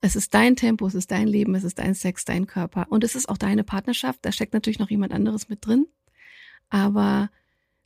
Es 0.00 0.14
ist 0.14 0.32
dein 0.34 0.54
Tempo, 0.54 0.86
es 0.86 0.94
ist 0.94 1.10
dein 1.10 1.26
Leben, 1.26 1.54
es 1.54 1.64
ist 1.64 1.78
dein 1.78 1.94
Sex, 1.94 2.24
dein 2.24 2.46
Körper 2.46 2.86
und 2.90 3.02
es 3.02 3.16
ist 3.16 3.28
auch 3.28 3.36
deine 3.36 3.64
Partnerschaft. 3.64 4.20
Da 4.22 4.32
steckt 4.32 4.54
natürlich 4.54 4.78
noch 4.78 4.90
jemand 4.90 5.12
anderes 5.12 5.48
mit 5.48 5.66
drin. 5.66 5.86
Aber 6.68 7.30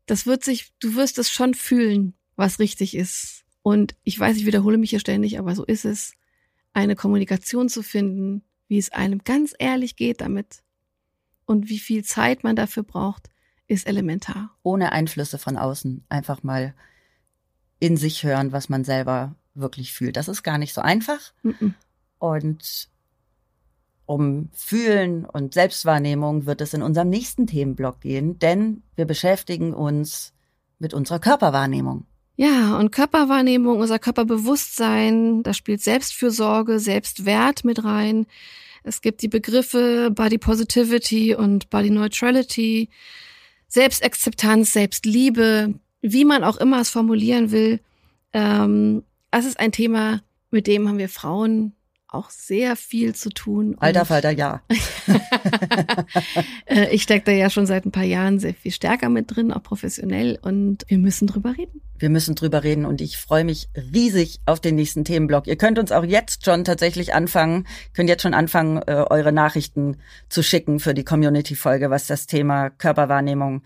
das 0.06 0.26
wird 0.26 0.44
sich, 0.44 0.72
du 0.78 0.94
wirst 0.94 1.18
es 1.18 1.30
schon 1.30 1.54
fühlen, 1.54 2.14
was 2.36 2.58
richtig 2.58 2.96
ist. 2.96 3.44
Und 3.62 3.94
ich 4.02 4.18
weiß, 4.18 4.36
ich 4.36 4.46
wiederhole 4.46 4.76
mich 4.76 4.90
hier 4.90 5.00
ständig, 5.00 5.38
aber 5.38 5.54
so 5.54 5.64
ist 5.64 5.84
es, 5.84 6.14
eine 6.74 6.96
Kommunikation 6.96 7.68
zu 7.68 7.82
finden, 7.82 8.42
wie 8.68 8.78
es 8.78 8.90
einem 8.92 9.22
ganz 9.24 9.54
ehrlich 9.58 9.96
geht 9.96 10.20
damit 10.20 10.62
und 11.44 11.68
wie 11.68 11.78
viel 11.78 12.04
Zeit 12.04 12.44
man 12.44 12.56
dafür 12.56 12.82
braucht, 12.82 13.28
ist 13.66 13.86
elementar. 13.86 14.56
Ohne 14.62 14.92
Einflüsse 14.92 15.38
von 15.38 15.56
außen. 15.56 16.04
Einfach 16.08 16.42
mal 16.42 16.74
in 17.78 17.96
sich 17.96 18.22
hören, 18.24 18.52
was 18.52 18.68
man 18.68 18.84
selber 18.84 19.34
wirklich 19.54 19.92
fühlt. 19.92 20.16
Das 20.16 20.28
ist 20.28 20.42
gar 20.42 20.58
nicht 20.58 20.72
so 20.72 20.80
einfach. 20.80 21.32
Mm 21.42 21.50
-mm. 21.50 21.74
Und 22.22 22.88
um 24.06 24.48
Fühlen 24.52 25.24
und 25.24 25.54
Selbstwahrnehmung 25.54 26.46
wird 26.46 26.60
es 26.60 26.72
in 26.72 26.80
unserem 26.80 27.10
nächsten 27.10 27.48
Themenblock 27.48 28.00
gehen, 28.00 28.38
denn 28.38 28.84
wir 28.94 29.06
beschäftigen 29.06 29.74
uns 29.74 30.32
mit 30.78 30.94
unserer 30.94 31.18
Körperwahrnehmung. 31.18 32.06
Ja, 32.36 32.78
und 32.78 32.92
Körperwahrnehmung, 32.92 33.80
unser 33.80 33.98
Körperbewusstsein, 33.98 35.42
da 35.42 35.52
spielt 35.52 35.82
Selbstfürsorge, 35.82 36.78
Selbstwert 36.78 37.64
mit 37.64 37.82
rein. 37.82 38.26
Es 38.84 39.00
gibt 39.00 39.22
die 39.22 39.28
Begriffe 39.28 40.12
Body 40.12 40.38
Positivity 40.38 41.34
und 41.34 41.70
Body 41.70 41.90
Neutrality, 41.90 42.88
Selbstakzeptanz, 43.66 44.72
Selbstliebe, 44.72 45.74
wie 46.02 46.24
man 46.24 46.44
auch 46.44 46.58
immer 46.58 46.82
es 46.82 46.90
formulieren 46.90 47.50
will. 47.50 47.80
Ähm, 48.32 49.02
es 49.32 49.44
ist 49.44 49.58
ein 49.58 49.72
Thema, 49.72 50.22
mit 50.52 50.68
dem 50.68 50.88
haben 50.88 50.98
wir 50.98 51.08
Frauen 51.08 51.74
auch 52.14 52.30
sehr 52.30 52.76
viel 52.76 53.14
zu 53.14 53.30
tun. 53.30 53.76
Alter 53.78 54.04
Falter, 54.04 54.30
ja. 54.30 54.62
Äh, 56.66 56.94
ich 56.94 57.02
stecke 57.02 57.26
da 57.26 57.32
ja 57.32 57.50
schon 57.50 57.66
seit 57.66 57.84
ein 57.84 57.92
paar 57.92 58.04
Jahren 58.04 58.38
sehr 58.38 58.54
viel 58.54 58.70
stärker 58.72 59.08
mit 59.08 59.34
drin, 59.34 59.52
auch 59.52 59.62
professionell. 59.62 60.38
Und 60.40 60.84
wir 60.88 60.98
müssen 60.98 61.26
drüber 61.26 61.56
reden. 61.56 61.80
Wir 62.02 62.10
müssen 62.10 62.34
drüber 62.34 62.64
reden 62.64 62.84
und 62.84 63.00
ich 63.00 63.16
freue 63.16 63.44
mich 63.44 63.68
riesig 63.76 64.40
auf 64.44 64.58
den 64.58 64.74
nächsten 64.74 65.04
Themenblock. 65.04 65.46
Ihr 65.46 65.54
könnt 65.54 65.78
uns 65.78 65.92
auch 65.92 66.02
jetzt 66.02 66.44
schon 66.44 66.64
tatsächlich 66.64 67.14
anfangen, 67.14 67.64
könnt 67.94 68.08
jetzt 68.08 68.22
schon 68.22 68.34
anfangen, 68.34 68.82
äh, 68.88 69.04
eure 69.08 69.30
Nachrichten 69.30 69.98
zu 70.28 70.42
schicken 70.42 70.80
für 70.80 70.94
die 70.94 71.04
Community-Folge, 71.04 71.90
was 71.90 72.08
das 72.08 72.26
Thema 72.26 72.70
Körperwahrnehmung 72.70 73.62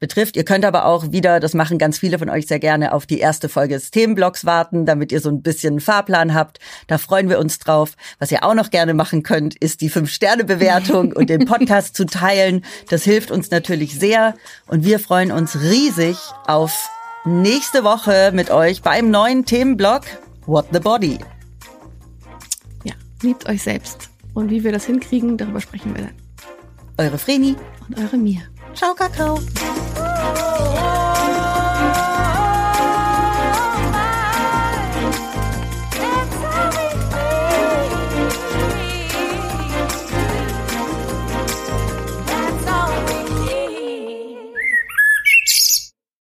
betrifft. 0.00 0.36
Ihr 0.36 0.44
könnt 0.44 0.66
aber 0.66 0.84
auch 0.84 1.12
wieder, 1.12 1.40
das 1.40 1.54
machen 1.54 1.78
ganz 1.78 1.98
viele 1.98 2.18
von 2.18 2.28
euch 2.28 2.46
sehr 2.46 2.58
gerne, 2.58 2.92
auf 2.92 3.06
die 3.06 3.20
erste 3.20 3.48
Folge 3.48 3.72
des 3.72 3.90
Themenblocks 3.90 4.44
warten, 4.44 4.84
damit 4.84 5.10
ihr 5.10 5.22
so 5.22 5.30
ein 5.30 5.40
bisschen 5.40 5.72
einen 5.72 5.80
Fahrplan 5.80 6.34
habt. 6.34 6.58
Da 6.88 6.98
freuen 6.98 7.30
wir 7.30 7.38
uns 7.38 7.58
drauf. 7.58 7.94
Was 8.18 8.30
ihr 8.30 8.44
auch 8.44 8.54
noch 8.54 8.68
gerne 8.68 8.92
machen 8.92 9.22
könnt, 9.22 9.56
ist 9.56 9.80
die 9.80 9.88
Fünf-Sterne-Bewertung 9.88 11.12
und 11.16 11.30
den 11.30 11.46
Podcast 11.46 11.96
zu 11.96 12.04
teilen. 12.04 12.66
Das 12.90 13.02
hilft 13.04 13.30
uns 13.30 13.50
natürlich 13.50 13.98
sehr 13.98 14.34
und 14.66 14.84
wir 14.84 14.98
freuen 14.98 15.32
uns 15.32 15.58
riesig 15.62 16.18
auf 16.46 16.90
nächste 17.24 17.84
Woche 17.84 18.30
mit 18.32 18.50
euch 18.50 18.82
beim 18.82 19.10
neuen 19.10 19.44
Themenblock 19.44 20.02
What 20.46 20.66
the 20.72 20.80
Body. 20.80 21.18
Ja, 22.84 22.94
liebt 23.22 23.48
euch 23.48 23.62
selbst. 23.62 24.10
Und 24.34 24.50
wie 24.50 24.64
wir 24.64 24.72
das 24.72 24.86
hinkriegen, 24.86 25.36
darüber 25.36 25.60
sprechen 25.60 25.94
wir 25.94 26.04
dann. 26.04 26.14
Eure 26.96 27.18
Vreni 27.18 27.56
und 27.86 27.98
eure 27.98 28.16
Mia. 28.16 28.42
Ciao, 28.74 28.94
Kakao. 28.94 29.38